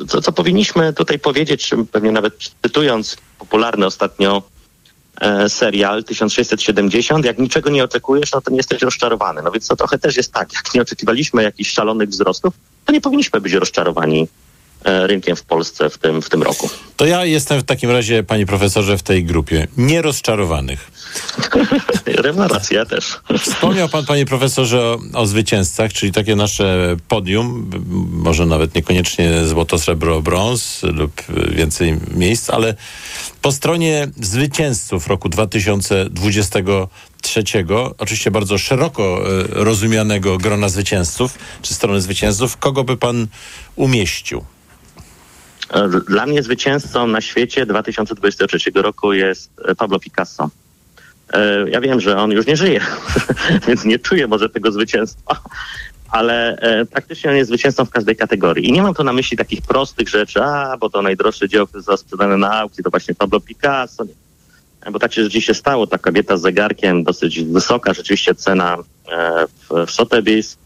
[0.08, 4.42] co, co powinniśmy tutaj powiedzieć, pewnie nawet cytując popularny ostatnio
[5.20, 9.42] e, serial 1670, jak niczego nie oczekujesz, no to nie jesteś rozczarowany.
[9.42, 13.00] No więc to trochę też jest tak, jak nie oczekiwaliśmy jakichś szalonych wzrostów, to nie
[13.00, 14.28] powinniśmy być rozczarowani
[14.84, 16.70] rynkiem w Polsce w tym, w tym roku.
[16.96, 20.90] To ja jestem w takim razie, panie profesorze, w tej grupie nierozczarowanych.
[22.06, 23.20] Rewelacja też.
[23.38, 27.70] Wspomniał pan, panie profesorze, o, o, zwycięzcach, czyli takie nasze podium,
[28.12, 32.74] może nawet niekoniecznie złoto, srebro, brąz lub więcej miejsc, ale
[33.42, 37.42] po stronie zwycięzców roku 2023,
[37.98, 43.26] oczywiście bardzo szeroko e, rozumianego grona zwycięzców, czy strony zwycięzców, kogo by pan
[43.76, 44.44] umieścił?
[45.70, 50.50] E, dla mnie zwycięzcą na świecie 2023 roku jest e, Pablo Picasso.
[51.32, 52.80] E, ja wiem, że on już nie żyje,
[53.68, 55.40] więc nie czuję może tego zwycięstwa,
[56.10, 56.58] ale
[56.90, 58.68] praktycznie on jest zwycięzcą w każdej kategorii.
[58.68, 61.80] I nie mam tu na myśli takich prostych rzeczy, a bo to najdroższe dzieło, które
[61.80, 64.04] zostało sprzedane na aukcji, to właśnie Pablo Picasso.
[64.92, 68.76] Bo tak się rzeczywiście stało, ta kobieta z zegarkiem dosyć wysoka, rzeczywiście cena
[69.68, 70.56] w, Sotheby's,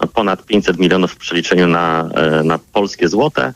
[0.00, 2.10] no ponad 500 milionów w przeliczeniu na,
[2.44, 3.52] na polskie złote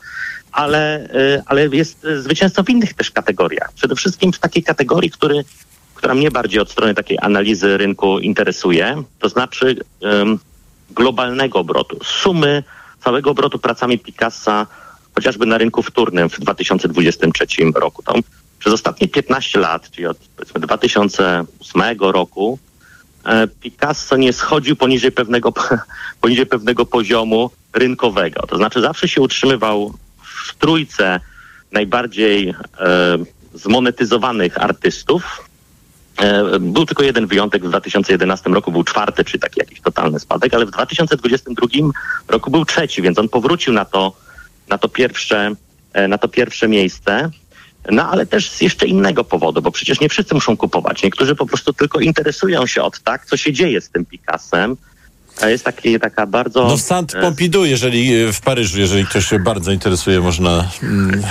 [0.53, 3.73] ale, y, ale jest zwycięzcą w innych też kategoriach.
[3.73, 5.43] Przede wszystkim w takiej kategorii, który,
[5.95, 10.39] która mnie bardziej od strony takiej analizy rynku interesuje, to znaczy um,
[10.89, 12.63] globalnego obrotu, sumy
[13.03, 14.67] całego obrotu pracami Picassa,
[15.15, 18.03] chociażby na rynku wtórnym w 2023 roku.
[18.59, 22.59] Przez ostatnie 15 lat, czyli od powiedzmy 2008 roku,
[23.25, 25.53] e, Picasso nie schodził poniżej pewnego,
[26.21, 28.47] poniżej pewnego poziomu rynkowego.
[28.47, 29.93] To znaczy zawsze się utrzymywał
[30.43, 31.19] w trójce
[31.71, 32.55] najbardziej e,
[33.53, 35.49] zmonetyzowanych artystów.
[36.21, 40.53] E, był tylko jeden wyjątek w 2011 roku, był czwarty, czyli taki jakiś totalny spadek,
[40.53, 41.67] ale w 2022
[42.27, 44.13] roku był trzeci, więc on powrócił na to,
[44.69, 45.51] na to pierwsze,
[45.93, 47.29] e, na to pierwsze miejsce.
[47.91, 51.03] No ale też z jeszcze innego powodu, bo przecież nie wszyscy muszą kupować.
[51.03, 54.77] Niektórzy po prostu tylko interesują się od tak, co się dzieje z tym Picassem
[55.41, 56.67] jest taki, taka bardzo...
[56.67, 60.69] No w Saint Pompidou, jeżeli e, w Paryżu, jeżeli ktoś się bardzo interesuje, można...
[60.83, 61.23] Mm,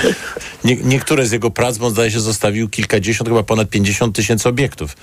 [0.64, 4.96] nie, niektóre z jego prac, bo zdaje się zostawił kilkadziesiąt, chyba ponad 50 tysięcy obiektów.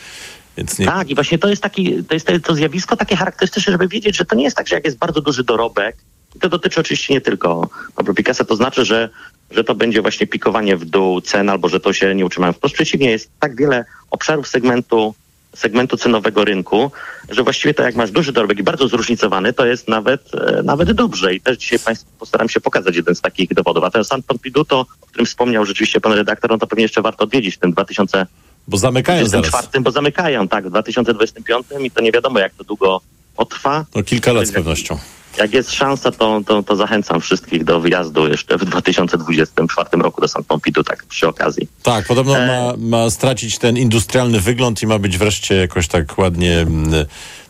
[0.79, 0.85] Nie...
[0.85, 4.25] Tak, i właśnie to jest, taki, to jest to zjawisko takie charakterystyczne, żeby wiedzieć, że
[4.25, 5.95] to nie jest tak, że jak jest bardzo duży dorobek,
[6.35, 9.09] i to dotyczy oczywiście nie tylko Pablo Picasso, to znaczy, że,
[9.51, 12.53] że to będzie właśnie pikowanie w dół cen, albo że to się nie utrzymają.
[12.53, 15.15] Wprost przeciwnie, jest tak wiele obszarów segmentu
[15.55, 16.91] segmentu cenowego rynku,
[17.29, 20.91] że właściwie to jak masz duży dorobek i bardzo zróżnicowany, to jest nawet, e, nawet
[20.91, 21.33] dobrze.
[21.33, 23.83] I też dzisiaj Państwu postaram się pokazać jeden z takich dowodów.
[23.83, 27.01] A ten San Pompidou, to, o którym wspomniał rzeczywiście pan redaktor, no to pewnie jeszcze
[27.01, 28.25] warto odwiedzić w tym 2000
[28.67, 29.69] bo zamykają zaraz.
[29.81, 33.01] bo zamykają, tak, w 2025 i to nie wiadomo jak to długo
[33.35, 33.85] potrwa.
[33.95, 34.97] No kilka lat z pewnością.
[35.39, 40.27] Jak jest szansa, to, to, to, zachęcam wszystkich do wyjazdu jeszcze w 2024 roku do
[40.27, 41.67] San Pompidou, tak przy okazji.
[41.83, 42.47] Tak, podobno e...
[42.47, 47.05] ma, ma stracić ten industrialny wygląd i ma być wreszcie jakoś tak ładnie mm,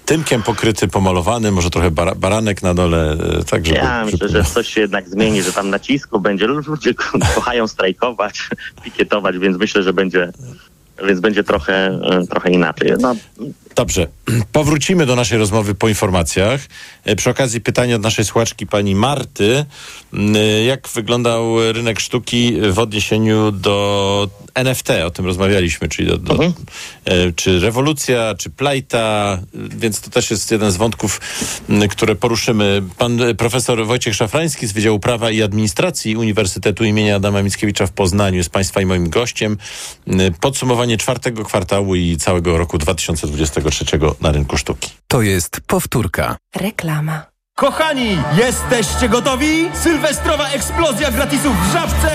[0.06, 3.18] tymkiem pokryty, pomalowany, może trochę bar baranek na dole.
[3.40, 6.94] E, tak, żeby, ja myślę, że coś się jednak zmieni, że tam nacisku będzie, ludzie
[7.36, 8.50] kochają strajkować,
[8.84, 10.32] pikietować, więc myślę, że będzie
[11.08, 12.92] więc będzie trochę, e, trochę inaczej.
[13.00, 13.16] No.
[13.76, 14.08] Dobrze.
[14.52, 16.62] Powrócimy do naszej rozmowy po informacjach.
[17.06, 19.66] E, przy okazji pytania od naszej słuchaczki pani Marty.
[20.14, 24.90] Mm, e, jak wyglądał rynek sztuki w odniesieniu do NFT?
[25.06, 26.54] O tym rozmawialiśmy, czyli do, do, mhm.
[27.36, 31.22] czy rewolucja, czy plajta, więc to też jest jeden z wątków,
[31.70, 32.84] mm, które poruszymy.
[32.98, 38.38] Pan profesor Wojciech Szafrański z Wydziału Prawa i Administracji Uniwersytetu imienia Adama Mickiewicza w Poznaniu
[38.38, 39.58] jest państwa i moim gościem.
[40.08, 42.78] Mm, podsumowanie czwartego kwartału i całego roku
[43.70, 44.90] 2023 na rynku sztuki.
[45.08, 46.38] To jest powtórka.
[46.56, 47.22] Reklama.
[47.56, 49.70] Kochani, jesteście gotowi?
[49.74, 52.10] Sylwestrowa eksplozja gratisów w Żabce!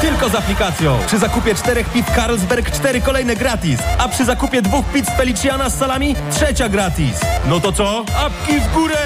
[0.00, 0.98] Tylko z aplikacją.
[1.06, 5.78] Przy zakupie czterech pit Carlsberg cztery kolejne gratis, a przy zakupie dwóch pizz Feliciana z
[5.78, 7.20] salami trzecia gratis.
[7.48, 8.04] No to co?
[8.16, 8.98] Apki w górę!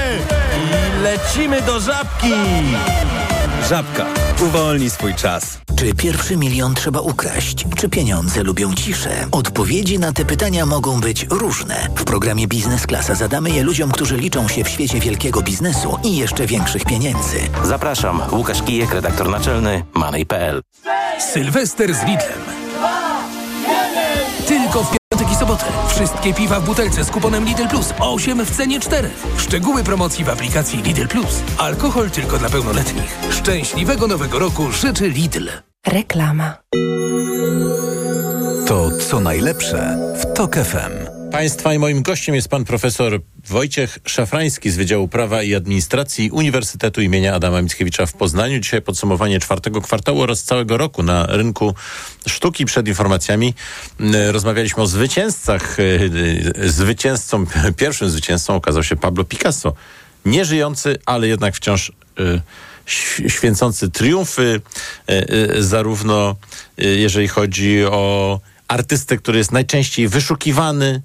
[0.99, 2.33] I lecimy do Żabki!
[3.69, 4.07] Żabka.
[4.43, 5.59] Uwolnij swój czas.
[5.77, 7.67] Czy pierwszy milion trzeba ukraść?
[7.77, 9.27] Czy pieniądze lubią ciszę?
[9.33, 11.89] Odpowiedzi na te pytania mogą być różne.
[11.97, 16.17] W programie Biznes Klasa zadamy je ludziom, którzy liczą się w świecie wielkiego biznesu i
[16.17, 17.39] jeszcze większych pieniędzy.
[17.65, 18.23] Zapraszam.
[18.33, 20.63] Łukasz Kijek, redaktor naczelny Money.pl
[21.33, 22.41] Sylwester z Lidlem.
[24.47, 25.65] Tylko w piątek i sobotę.
[25.95, 27.95] Wszystkie piwa w butelce z kuponem Lidl Plus.
[28.01, 29.11] 8 w cenie 4.
[29.37, 31.43] Szczegóły promocji w aplikacji Lidl Plus.
[31.59, 33.19] Alkohol tylko dla pełnoletnich.
[33.31, 35.49] Szczęśliwego nowego roku życzy Lidl.
[35.87, 36.57] Reklama.
[38.67, 41.04] To co najlepsze w TOK FM.
[41.35, 47.01] Państwa i moim gościem jest pan profesor Wojciech Szafrański z Wydziału Prawa i Administracji Uniwersytetu
[47.01, 48.61] imienia Adama Mickiewicza w Poznaniu.
[48.61, 51.75] Dzisiaj podsumowanie czwartego kwartału oraz całego roku na rynku
[52.29, 52.65] sztuki.
[52.65, 53.55] Przed informacjami
[54.31, 55.77] rozmawialiśmy o zwycięzcach.
[56.65, 57.47] Zwycięzcą,
[57.77, 59.73] pierwszym zwycięzcą okazał się Pablo Picasso.
[60.25, 61.93] Nieżyjący, ale jednak wciąż
[63.29, 64.61] święcący triumfy,
[65.59, 66.37] zarówno
[66.79, 71.03] jeżeli chodzi o artystę, który jest najczęściej wyszukiwany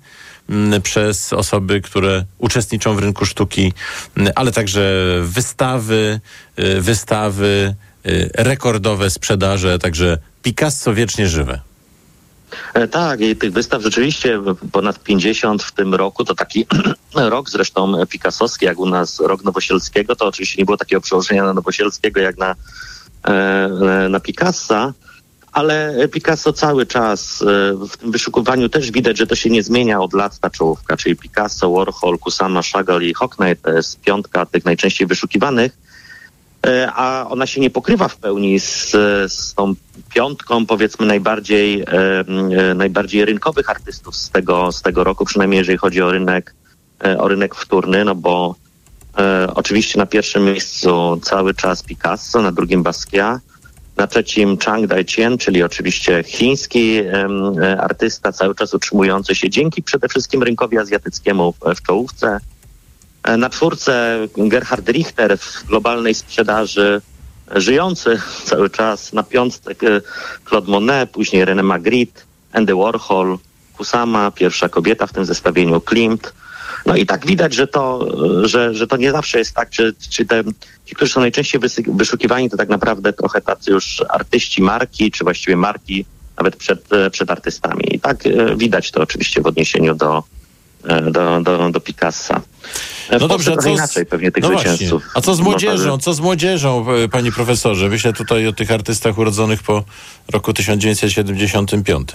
[0.83, 3.73] przez osoby, które uczestniczą w rynku sztuki,
[4.35, 6.19] ale także wystawy,
[6.79, 7.75] wystawy,
[8.33, 11.59] rekordowe sprzedaże, także Picasso wiecznie żywe.
[12.91, 14.41] Tak, i tych wystaw rzeczywiście
[14.71, 16.25] ponad 50 w tym roku.
[16.25, 16.65] To taki
[17.15, 20.15] rok zresztą Picassowski, jak u nas rok Nowosielskiego.
[20.15, 22.55] To oczywiście nie było takiego przełożenia na Nowosielskiego jak na,
[24.09, 24.93] na Picassa
[25.59, 27.43] ale Picasso cały czas
[27.89, 31.15] w tym wyszukowaniu też widać, że to się nie zmienia od lat ta czołówka, czyli
[31.15, 35.77] Picasso, Warhol, Kusama, Chagall i Hockney to jest piątka tych najczęściej wyszukiwanych,
[36.95, 38.91] a ona się nie pokrywa w pełni z,
[39.27, 39.73] z tą
[40.13, 41.85] piątką powiedzmy najbardziej,
[42.75, 46.53] najbardziej rynkowych artystów z tego, z tego roku, przynajmniej jeżeli chodzi o rynek,
[47.17, 48.55] o rynek wtórny, no bo
[49.55, 53.48] oczywiście na pierwszym miejscu cały czas Picasso, na drugim Basquiat,
[53.99, 60.07] na trzecim Chang Dai-chien, czyli oczywiście chiński um, artysta, cały czas utrzymujący się dzięki przede
[60.07, 62.39] wszystkim rynkowi azjatyckiemu w czołówce.
[63.37, 67.01] Na czwórce Gerhard Richter w globalnej sprzedaży,
[67.55, 69.13] żyjący cały czas.
[69.13, 69.75] Na piątce
[70.49, 72.21] Claude Monet, później René Magritte,
[72.53, 73.37] Andy Warhol,
[73.77, 76.33] Kusama, pierwsza kobieta w tym zestawieniu, Klimt.
[76.85, 78.07] No i tak widać, że to,
[78.47, 80.43] że, że to nie zawsze jest tak, czy, czy te,
[80.85, 85.55] ci, którzy są najczęściej wyszukiwani, to tak naprawdę trochę tacy już artyści marki, czy właściwie
[85.55, 86.05] marki
[86.37, 87.95] nawet przed, przed artystami.
[87.95, 88.23] I tak
[88.57, 90.23] widać to oczywiście w odniesieniu do,
[91.11, 92.41] do, do, do Picassa.
[93.19, 95.03] No dobrze, a co inaczej pewnie tych no zwycięzców.
[95.03, 95.11] Właśnie.
[95.15, 95.97] A co z młodzieżą?
[95.97, 97.89] Co z młodzieżą, panie profesorze?
[97.89, 99.83] Myślę tutaj o tych artystach urodzonych po
[100.33, 102.09] roku 1975.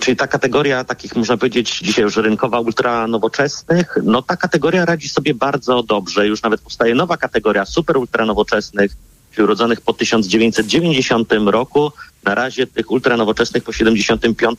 [0.00, 5.08] Czyli ta kategoria takich, można powiedzieć, dzisiaj już rynkowa ultra nowoczesnych, no ta kategoria radzi
[5.08, 6.26] sobie bardzo dobrze.
[6.26, 8.92] Już nawet powstaje nowa kategoria super ultra nowoczesnych,
[9.38, 11.92] urodzonych po 1990 roku.
[12.24, 14.58] Na razie tych ultra nowoczesnych po 75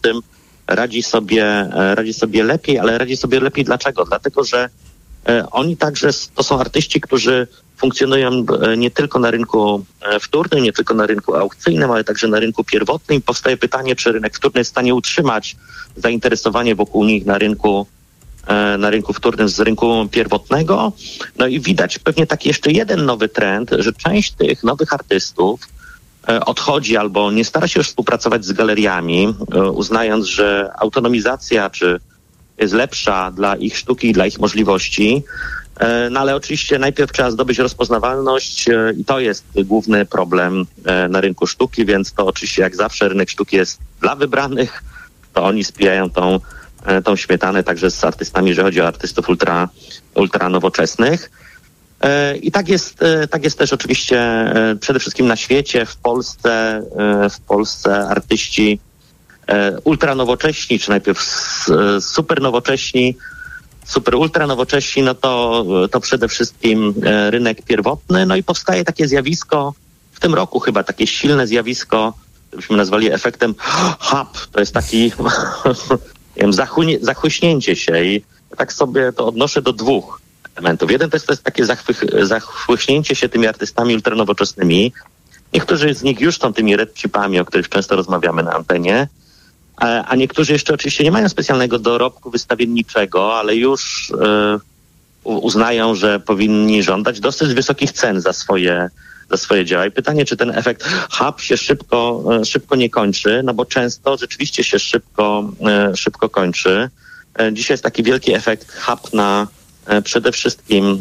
[0.68, 4.06] radzi sobie, radzi sobie lepiej, ale radzi sobie lepiej dlaczego?
[4.06, 4.69] Dlatego, że
[5.52, 7.47] oni także to są artyści, którzy
[7.77, 8.45] funkcjonują
[8.77, 9.85] nie tylko na rynku
[10.22, 13.22] wtórnym, nie tylko na rynku aukcyjnym, ale także na rynku pierwotnym.
[13.22, 15.56] Powstaje pytanie, czy rynek wtórny jest w stanie utrzymać
[15.95, 17.88] zainteresowanie wokół nich na rynku
[18.77, 20.91] na rynku wtórnym z rynku pierwotnego.
[21.38, 25.60] No i widać pewnie taki jeszcze jeden nowy trend, że część tych nowych artystów
[26.45, 29.34] odchodzi albo nie stara się już współpracować z galeriami,
[29.73, 31.99] uznając, że autonomizacja czy
[32.57, 35.23] jest lepsza dla ich sztuki i dla ich możliwości.
[36.11, 38.65] No ale oczywiście najpierw trzeba zdobyć rozpoznawalność
[38.97, 40.65] i to jest główny problem
[41.10, 44.84] na rynku sztuki, więc to oczywiście jak zawsze rynek sztuki jest dla wybranych,
[45.34, 46.39] to oni spijają tą,
[47.03, 49.69] tą śmietanę także z artystami, jeżeli chodzi o artystów ultra,
[50.15, 51.31] ultra nowoczesnych.
[52.41, 52.99] I tak jest,
[53.30, 56.81] tak jest też oczywiście przede wszystkim na świecie, w Polsce,
[57.31, 58.80] w Polsce artyści
[59.84, 61.23] ultra nowocześni, czy najpierw
[61.99, 63.18] super nowocześni,
[63.86, 66.94] super ultra nowocześni, no to, to przede wszystkim
[67.30, 68.26] rynek pierwotny.
[68.26, 69.74] No i powstaje takie zjawisko,
[70.12, 72.14] w tym roku chyba takie silne zjawisko,
[72.56, 73.56] byśmy nazwali efektem
[73.99, 74.48] hub.
[74.52, 75.03] To jest taki
[76.36, 78.22] nie wiem, zachunie, zachłyśnięcie się i
[78.57, 80.22] tak sobie to odnoszę do dwóch
[80.56, 80.91] elementów.
[80.91, 81.64] Jeden to jest, to jest takie
[82.22, 84.94] zachłyśnięcie się tymi artystami ultranowoczesnymi.
[85.53, 89.07] Niektórzy z nich już są tymi red chipami, o których często rozmawiamy na antenie,
[89.77, 94.14] a niektórzy jeszcze oczywiście nie mają specjalnego dorobku wystawienniczego, ale już y,
[95.23, 98.89] uznają, że powinni żądać dosyć wysokich cen za swoje,
[99.30, 99.85] za swoje dzieła.
[99.85, 104.64] I pytanie, czy ten efekt hub się szybko, szybko nie kończy, no bo często rzeczywiście
[104.64, 105.49] się szybko,
[105.93, 106.89] y, szybko kończy.
[107.52, 109.47] Dzisiaj jest taki wielki efekt hub na
[110.03, 110.99] przede wszystkim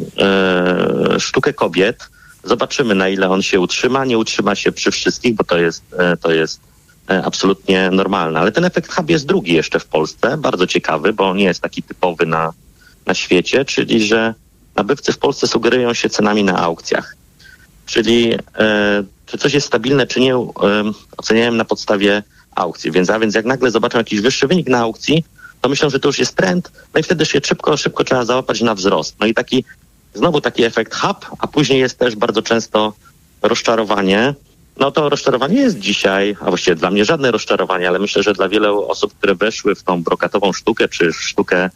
[1.18, 2.08] sztukę kobiet.
[2.44, 4.04] Zobaczymy, na ile on się utrzyma.
[4.04, 5.82] Nie utrzyma się przy wszystkich, bo to jest,
[6.20, 6.60] to jest
[7.08, 8.40] absolutnie normalne.
[8.40, 11.82] Ale ten efekt hub jest drugi jeszcze w Polsce, bardzo ciekawy, bo nie jest taki
[11.82, 12.52] typowy na,
[13.06, 14.34] na świecie, czyli że
[14.76, 17.16] nabywcy w Polsce sugerują się cenami na aukcjach.
[17.86, 20.42] Czyli e, czy coś jest stabilne, czy nie, e,
[21.16, 22.22] oceniałem na podstawie
[22.54, 22.90] aukcji.
[22.90, 25.24] Więc, a więc jak nagle zobaczą jakiś wyższy wynik na aukcji,
[25.60, 28.60] to myślą, że to już jest trend, no i wtedy się szybko, szybko trzeba załapać
[28.60, 29.16] na wzrost.
[29.20, 29.64] No i taki,
[30.14, 32.92] znowu taki efekt hub, a później jest też bardzo często
[33.42, 34.34] rozczarowanie.
[34.76, 38.48] No to rozczarowanie jest dzisiaj, a właściwie dla mnie żadne rozczarowanie, ale myślę, że dla
[38.48, 41.70] wielu osób, które weszły w tą brokatową sztukę, czy sztukę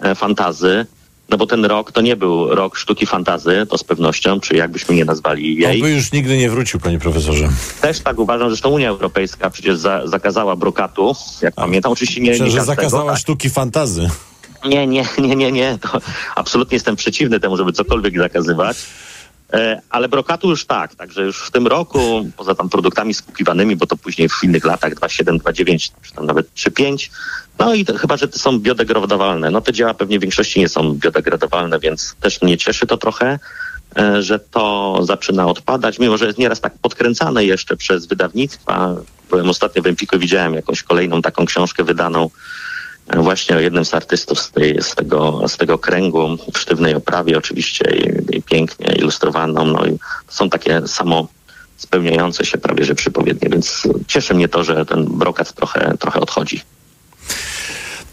[0.00, 0.86] e, fantazy,
[1.28, 4.94] no bo ten rok to nie był rok sztuki fantazy, to z pewnością, czy jakbyśmy
[4.94, 5.74] nie nazwali jej.
[5.74, 7.48] On by już nigdy nie wrócił, panie profesorze.
[7.80, 11.92] Też tak uważam, zresztą Unia Europejska przecież za, zakazała brokatu, jak pamiętam.
[11.92, 13.20] Oczywiście nie, Myślę, nie że każdego, zakazała tak.
[13.20, 14.10] sztuki fantazy.
[14.64, 15.78] Nie, nie, nie, nie, nie.
[15.80, 16.00] To
[16.36, 18.76] absolutnie jestem przeciwny temu, żeby cokolwiek zakazywać.
[19.52, 23.86] E, Ale brokatu już tak, także już w tym roku, poza tam produktami skupiwanymi, bo
[23.86, 27.10] to później w innych latach 2,7, 2,9, czy tam nawet 3,5,
[27.58, 29.50] no i to, chyba, że te są biodegradowalne.
[29.50, 33.38] No te dzieła pewnie w większości nie są biodegradowalne, więc też mnie cieszy to trochę,
[33.96, 38.94] e, że to zaczyna odpadać, mimo że jest nieraz tak podkręcane jeszcze przez wydawnictwa.
[39.30, 42.30] Byłem ostatnio w Empiku widziałem jakąś kolejną taką książkę wydaną
[43.16, 47.38] właśnie o jednym z artystów z, tej, z, tego, z tego kręgu w sztywnej oprawie
[47.38, 49.66] oczywiście i, i pięknie ilustrowaną.
[49.66, 49.98] No i
[50.28, 51.28] są takie samo
[51.76, 56.60] spełniające się prawie że przypowiednie, więc cieszy mnie to, że ten brokat trochę, trochę odchodzi.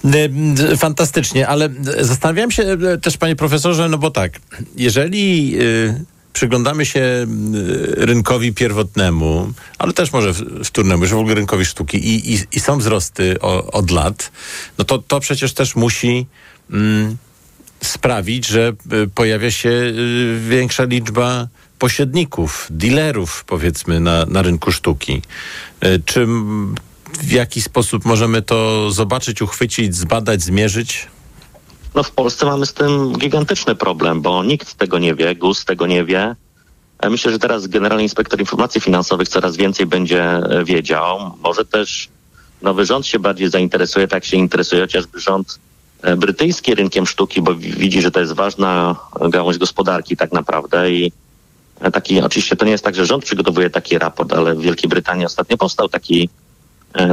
[0.05, 4.39] E, Fantastycznie, ale zastanawiałem się e, też, panie profesorze, no bo tak,
[4.75, 6.05] jeżeli y,
[6.39, 7.25] przyglądamy się y,
[8.05, 10.33] rynkowi pierwotnemu, ale też może
[10.63, 14.31] wtórnemu, że w ogóle rynkowi sztuki i, i, i są wzrosty o, od lat,
[14.77, 16.25] no to, to przecież też musi
[16.71, 17.17] mm,
[17.83, 21.47] sprawić, że y, pojawia się y, większa liczba
[21.79, 25.21] pośredników, dealerów, powiedzmy, na, na rynku sztuki.
[25.85, 26.27] Y, Czy
[27.21, 31.07] w jaki sposób możemy to zobaczyć, uchwycić, zbadać, zmierzyć?
[31.95, 35.87] No w Polsce mamy z tym gigantyczny problem, bo nikt tego nie wie, GUS tego
[35.87, 36.35] nie wie.
[36.99, 41.31] E, Myślę, że teraz Generalny Inspektor Informacji Finansowych coraz więcej będzie e, wiedział.
[41.43, 42.09] Może też
[42.61, 45.59] nowy rząd się bardziej zainteresuje, tak się interesuje chociażby rząd
[46.01, 48.95] e, brytyjski rynkiem sztuki, bo wi- widzi, że to jest ważna
[49.29, 51.11] gałąź gospodarki tak naprawdę i
[51.93, 55.25] taki, oczywiście to nie jest tak, że rząd przygotowuje taki raport, ale w Wielkiej Brytanii
[55.25, 56.29] ostatnio powstał taki,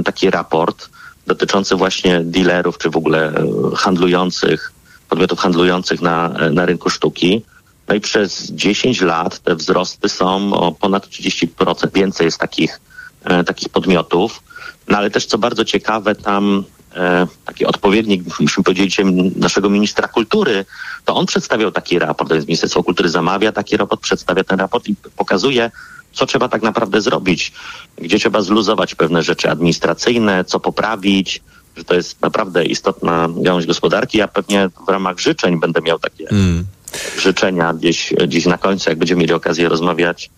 [0.04, 0.88] taki raport
[1.26, 3.46] dotyczący właśnie dealerów, czy w ogóle e,
[3.76, 4.72] handlujących,
[5.08, 7.42] podmiotów handlujących na, e, na rynku sztuki.
[7.88, 11.92] No i przez 10 lat te wzrosty są o ponad 30%.
[11.94, 12.80] Więcej jest takich,
[13.24, 14.42] e, takich podmiotów.
[14.88, 18.96] No ale też co bardzo ciekawe, tam e, taki odpowiednik, musimy powiedzieć,
[19.36, 20.64] naszego ministra kultury,
[21.04, 24.94] to on przedstawiał taki raport, więc Ministerstwo Kultury zamawia taki raport, przedstawia ten raport i
[25.16, 25.70] pokazuje,
[26.16, 27.52] co trzeba tak naprawdę zrobić,
[27.98, 31.42] gdzie trzeba zluzować pewne rzeczy administracyjne, co poprawić,
[31.76, 34.18] że to jest naprawdę istotna gałąź gospodarki.
[34.18, 36.28] Ja pewnie w ramach życzeń będę miał takie
[37.18, 40.30] życzenia gdzieś, gdzieś na końcu, jak będziemy mieli okazję rozmawiać,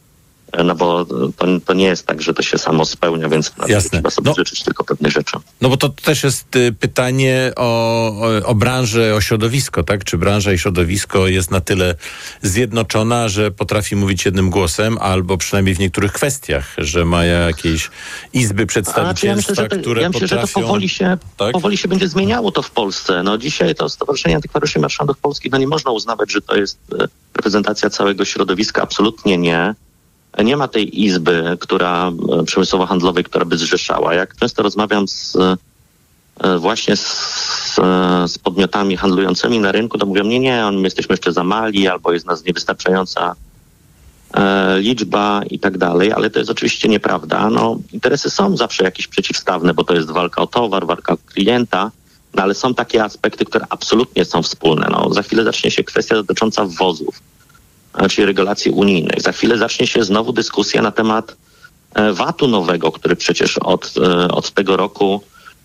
[0.65, 1.05] no bo
[1.37, 3.53] to, to nie jest tak, że to się samo spełnia, więc
[3.91, 5.37] trzeba sobie życzyć tylko pewnych rzeczy.
[5.61, 10.05] No bo to też jest y, pytanie o, o, o branżę, o środowisko, tak?
[10.05, 11.95] Czy branża i środowisko jest na tyle
[12.43, 17.91] zjednoczona, że potrafi mówić jednym głosem, albo przynajmniej w niektórych kwestiach, że ma jakieś
[18.33, 20.61] izby przedstawicielstwa, ja myślę, to, które ja myślę, że to potrafią...
[20.61, 21.53] powoli się, Tak?
[21.53, 23.23] powoli się będzie zmieniało to w Polsce.
[23.23, 26.79] No dzisiaj to Stowarzyszenie Antykwariuszy i Marszandów Polskich, no nie można uznawać, że to jest
[27.01, 28.83] e, reprezentacja całego środowiska.
[28.83, 29.75] Absolutnie nie.
[30.45, 34.15] Nie ma tej izby, która e, przemysłowo-handlowej, która by zrzeszała.
[34.15, 35.37] Jak często rozmawiam z
[36.41, 41.13] e, właśnie z, e, z podmiotami handlującymi na rynku, to mówią, nie, nie, my jesteśmy
[41.13, 43.35] jeszcze za mali, albo jest nas niewystarczająca
[44.35, 47.51] e, liczba i tak dalej, ale to jest oczywiście nieprawda.
[47.51, 51.91] No, interesy są zawsze jakieś przeciwstawne, bo to jest walka o towar, walka o klienta,
[52.35, 54.89] no, ale są takie aspekty, które absolutnie są wspólne.
[54.91, 57.38] No, za chwilę zacznie się kwestia dotycząca wwozów, e,
[58.11, 59.23] czyli regulacji unijnych.
[59.23, 61.37] Za chwilę zacznie się znowu dyskusja na temat
[61.95, 65.23] e, VAT-u nowego, który przecież od, e, od tego roku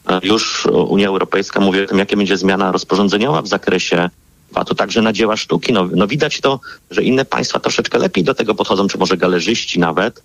[0.10, 4.10] e, już Unia Europejska mówi o tym, jakie będzie zmiana rozporządzeniowa w zakresie
[4.51, 5.73] VAT-u, także na dzieła sztuki.
[5.73, 6.60] No, no widać to,
[6.91, 10.23] że inne państwa troszeczkę lepiej do tego podchodzą, czy może galerzyści nawet.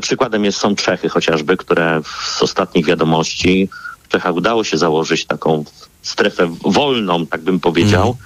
[0.00, 2.00] Przykładem jest, są Czechy chociażby, które
[2.36, 3.68] z ostatnich wiadomości
[4.02, 5.64] w Czechach udało się założyć taką
[6.02, 8.16] strefę wolną, tak bym powiedział,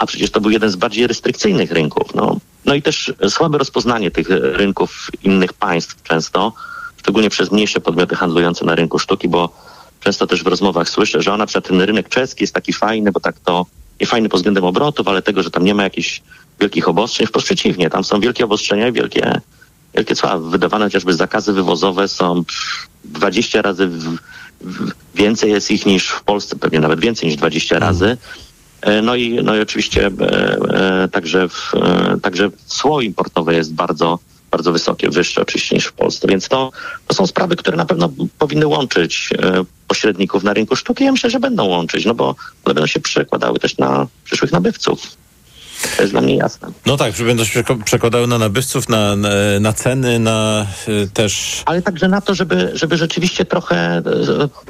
[0.00, 2.14] a przecież to był jeden z bardziej restrykcyjnych rynków.
[2.14, 6.52] No, no i też słabe rozpoznanie tych rynków innych państw często,
[6.96, 9.56] szczególnie przez mniejsze podmioty handlujące na rynku sztuki, bo
[10.00, 13.20] często też w rozmowach słyszę, że ona przykład ten rynek czeski jest taki fajny, bo
[13.20, 13.66] tak to
[14.00, 16.22] nie fajny pod względem obrotów, ale tego, że tam nie ma jakichś
[16.60, 19.40] wielkich obostrzeń, wprost przeciwnie, tam są wielkie obostrzenia i wielkie,
[19.94, 20.38] wielkie cła.
[20.38, 24.16] Wydawane chociażby zakazy wywozowe są pff, 20 razy w,
[24.60, 28.16] w, więcej jest ich niż w Polsce, pewnie nawet więcej niż 20 razy.
[28.82, 31.72] E, No i, no i oczywiście e, e, także, w,
[32.22, 34.18] także cło importowe jest bardzo,
[34.50, 36.28] bardzo wysokie, wyższe oczywiście niż w Polsce.
[36.28, 36.70] Więc to,
[37.06, 39.30] to są sprawy, które na pewno powinny łączyć
[39.88, 41.04] pośredników na rynku sztuki.
[41.04, 42.26] Ja myślę, że będą łączyć, no bo
[42.64, 45.16] one będą się przekładały też na przyszłych nabywców.
[45.96, 46.68] To jest dla mnie jasne.
[46.86, 49.28] No tak, że będą się przekładały na nabywców, na, na,
[49.60, 51.62] na ceny, na y, też...
[51.66, 54.02] Ale także na to, żeby, żeby rzeczywiście trochę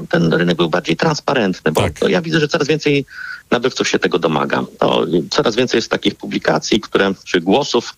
[0.09, 2.01] ten rynek był bardziej transparentny, bo tak.
[2.09, 3.07] ja widzę, że coraz więcej
[3.51, 4.65] nabywców się tego domaga.
[4.79, 7.95] To coraz więcej jest takich publikacji, które, czy głosów,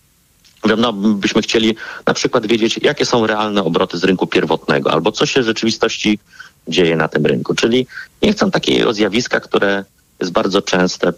[0.77, 1.75] no, byśmy chcieli
[2.05, 6.19] na przykład wiedzieć, jakie są realne obroty z rynku pierwotnego, albo co się w rzeczywistości
[6.67, 7.55] dzieje na tym rynku.
[7.55, 7.87] Czyli
[8.21, 9.85] nie chcą takiego zjawiska, które
[10.19, 11.13] jest bardzo częste e,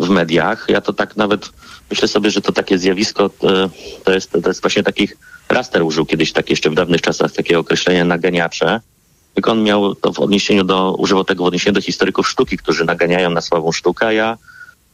[0.00, 0.66] w mediach.
[0.68, 1.50] Ja to tak nawet
[1.90, 3.68] myślę sobie, że to takie zjawisko e,
[4.04, 5.16] to jest, to jest właśnie takich,
[5.48, 8.97] Raster użył kiedyś tak jeszcze w dawnych czasach takiego określenia naganiacze, tylko
[9.46, 13.30] on miał to w odniesieniu do, używał tego w odniesieniu do historyków sztuki, którzy naganiają
[13.30, 14.38] na słabą sztukę, a ja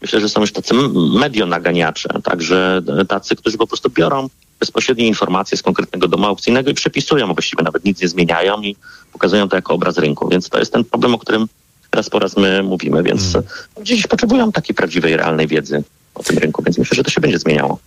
[0.03, 0.75] myślę, że są już tacy
[1.21, 4.29] medionaganiacze, także tacy, którzy po prostu biorą
[4.61, 8.77] bezpośrednie informacje z konkretnego domu aukcyjnego i przepisują, a właściwie nawet nic nie zmieniają i
[9.13, 10.29] pokazują to jako obraz rynku.
[10.29, 11.47] Więc to jest ten problem, o którym
[11.93, 13.51] raz po raz my mówimy, więc hmm.
[13.83, 15.83] dziś potrzebują takiej prawdziwej, realnej wiedzy
[16.15, 17.79] o tym rynku, więc myślę, że to się będzie zmieniało.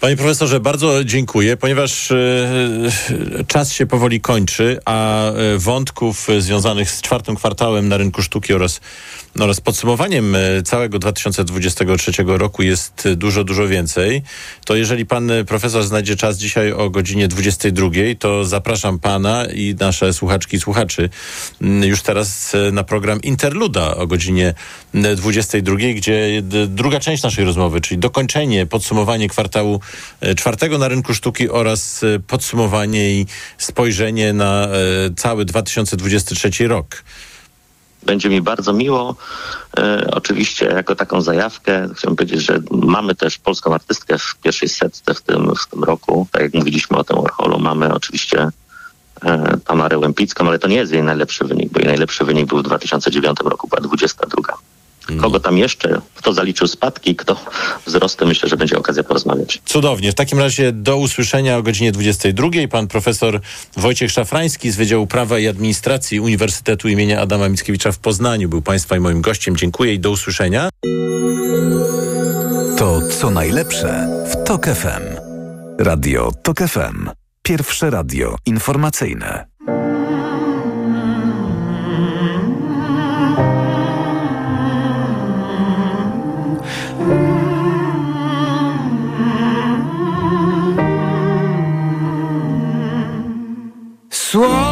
[0.00, 2.48] Panie profesorze, bardzo dziękuję, ponieważ e,
[3.46, 8.80] czas się powoli kończy, a e, wątków związanych z czwartym kwartałem na rynku sztuki oraz
[9.36, 14.22] no oraz podsumowaniem e, całego 2023 roku jest dużo, dużo więcej.
[14.64, 20.12] To jeżeli pan profesor znajdzie czas dzisiaj o godzinie 22, to zapraszam pana i nasze
[20.12, 21.10] słuchaczki i słuchaczy
[21.62, 24.54] mm, już teraz e, na program Interluda o godzinie
[25.16, 29.89] 22, gdzie druga część naszej rozmowy, czyli dokończenie, podsumowanie kwartału e,
[30.36, 33.26] czwartego na rynku sztuki oraz podsumowanie i
[33.58, 34.68] spojrzenie na
[35.16, 37.02] cały 2023 rok.
[38.02, 39.16] Będzie mi bardzo miło.
[39.78, 45.14] E, oczywiście jako taką zajawkę chciałbym powiedzieć, że mamy też polską artystkę w pierwszej setce
[45.14, 46.26] w tym, w tym roku.
[46.32, 48.48] Tak jak mówiliśmy o tym Warholu, mamy oczywiście
[49.24, 52.58] e, Tamarę Łępicką, ale to nie jest jej najlepszy wynik, bo jej najlepszy wynik był
[52.58, 54.69] w 2009 roku, była 22.
[55.20, 57.36] Kogo tam jeszcze, kto zaliczył spadki, kto
[57.86, 59.62] wzrosty, myślę, że będzie okazja porozmawiać.
[59.64, 60.12] Cudownie.
[60.12, 62.48] W takim razie do usłyszenia o godzinie 22.
[62.70, 63.40] Pan profesor
[63.76, 68.96] Wojciech Szafrański z Wydziału Prawa i Administracji Uniwersytetu imienia Adama Mickiewicza w Poznaniu był Państwa
[68.96, 69.56] i moim gościem.
[69.56, 70.68] Dziękuję i do usłyszenia.
[72.78, 75.30] To co najlepsze w TOK FM.
[75.78, 77.10] Radio TOK FM.
[77.42, 79.46] Pierwsze radio informacyjne.
[94.30, 94.69] Słowa,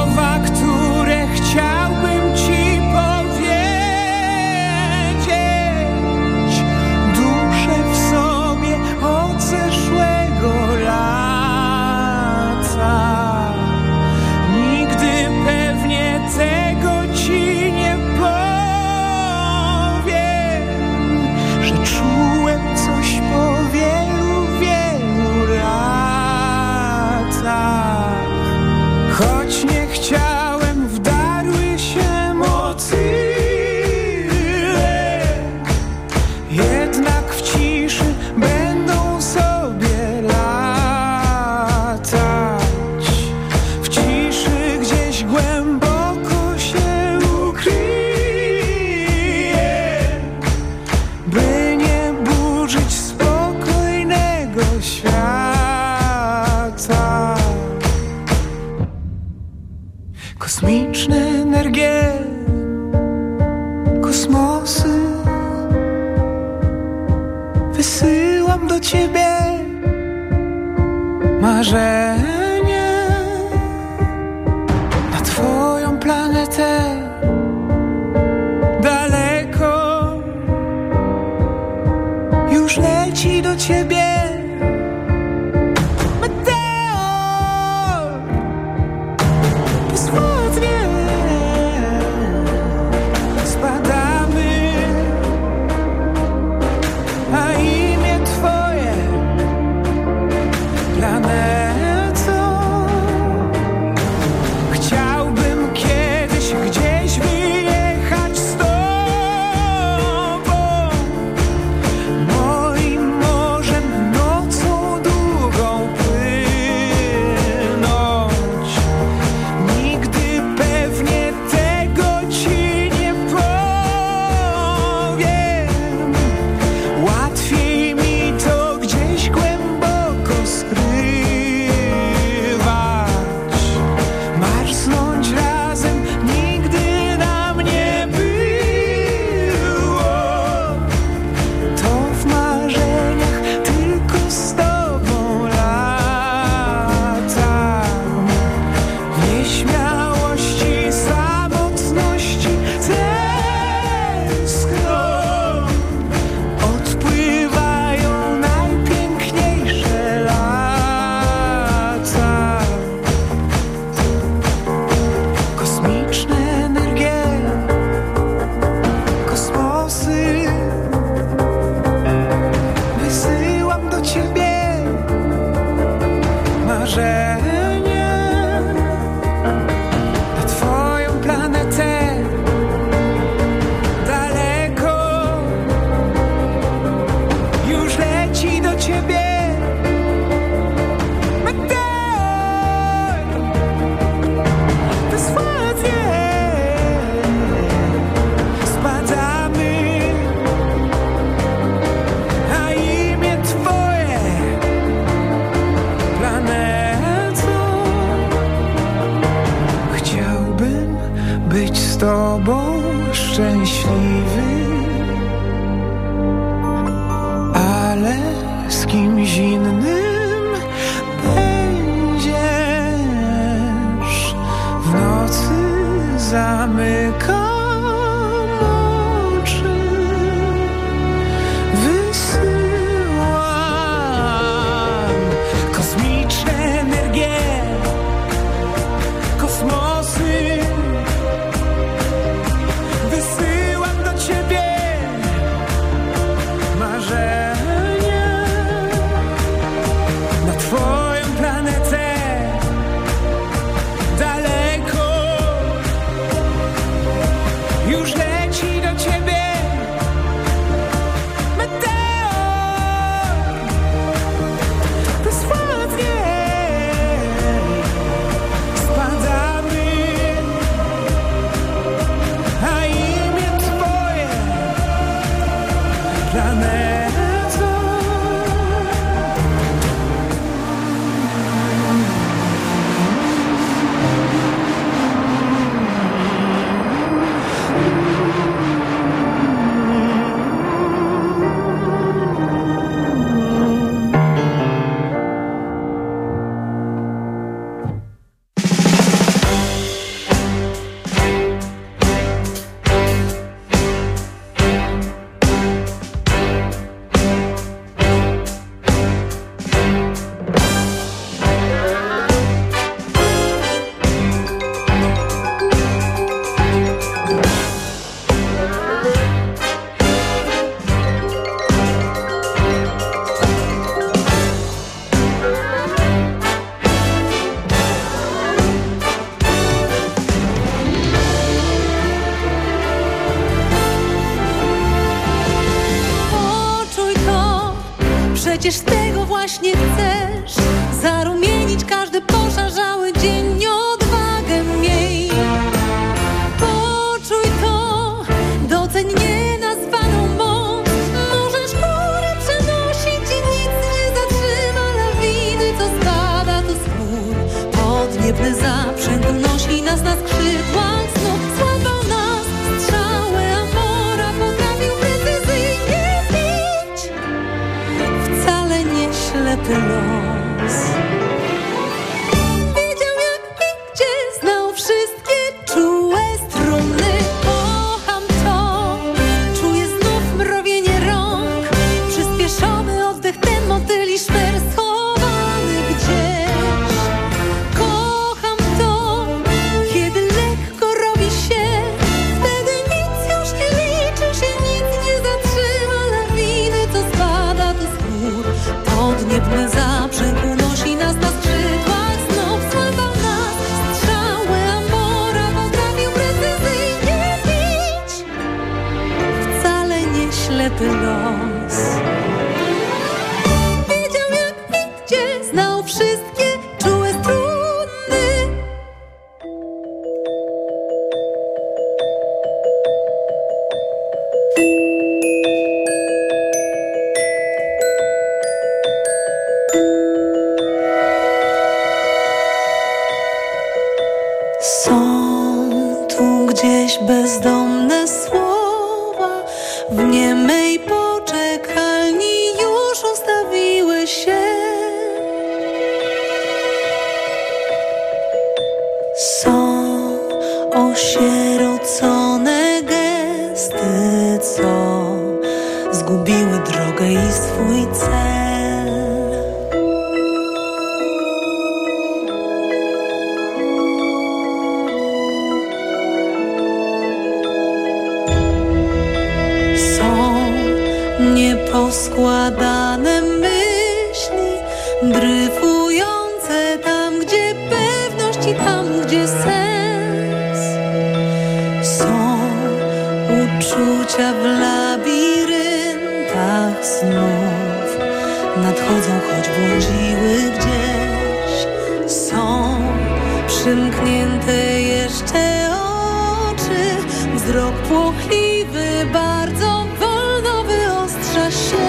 [497.58, 501.88] Wzrok płochliwy, bardzo wolno wyostrza się.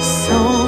[0.00, 0.66] Są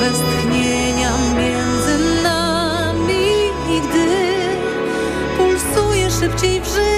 [0.00, 3.24] westchnienia między nami,
[3.70, 4.06] i gdy
[5.38, 6.89] pulsuje szybciej w życiu.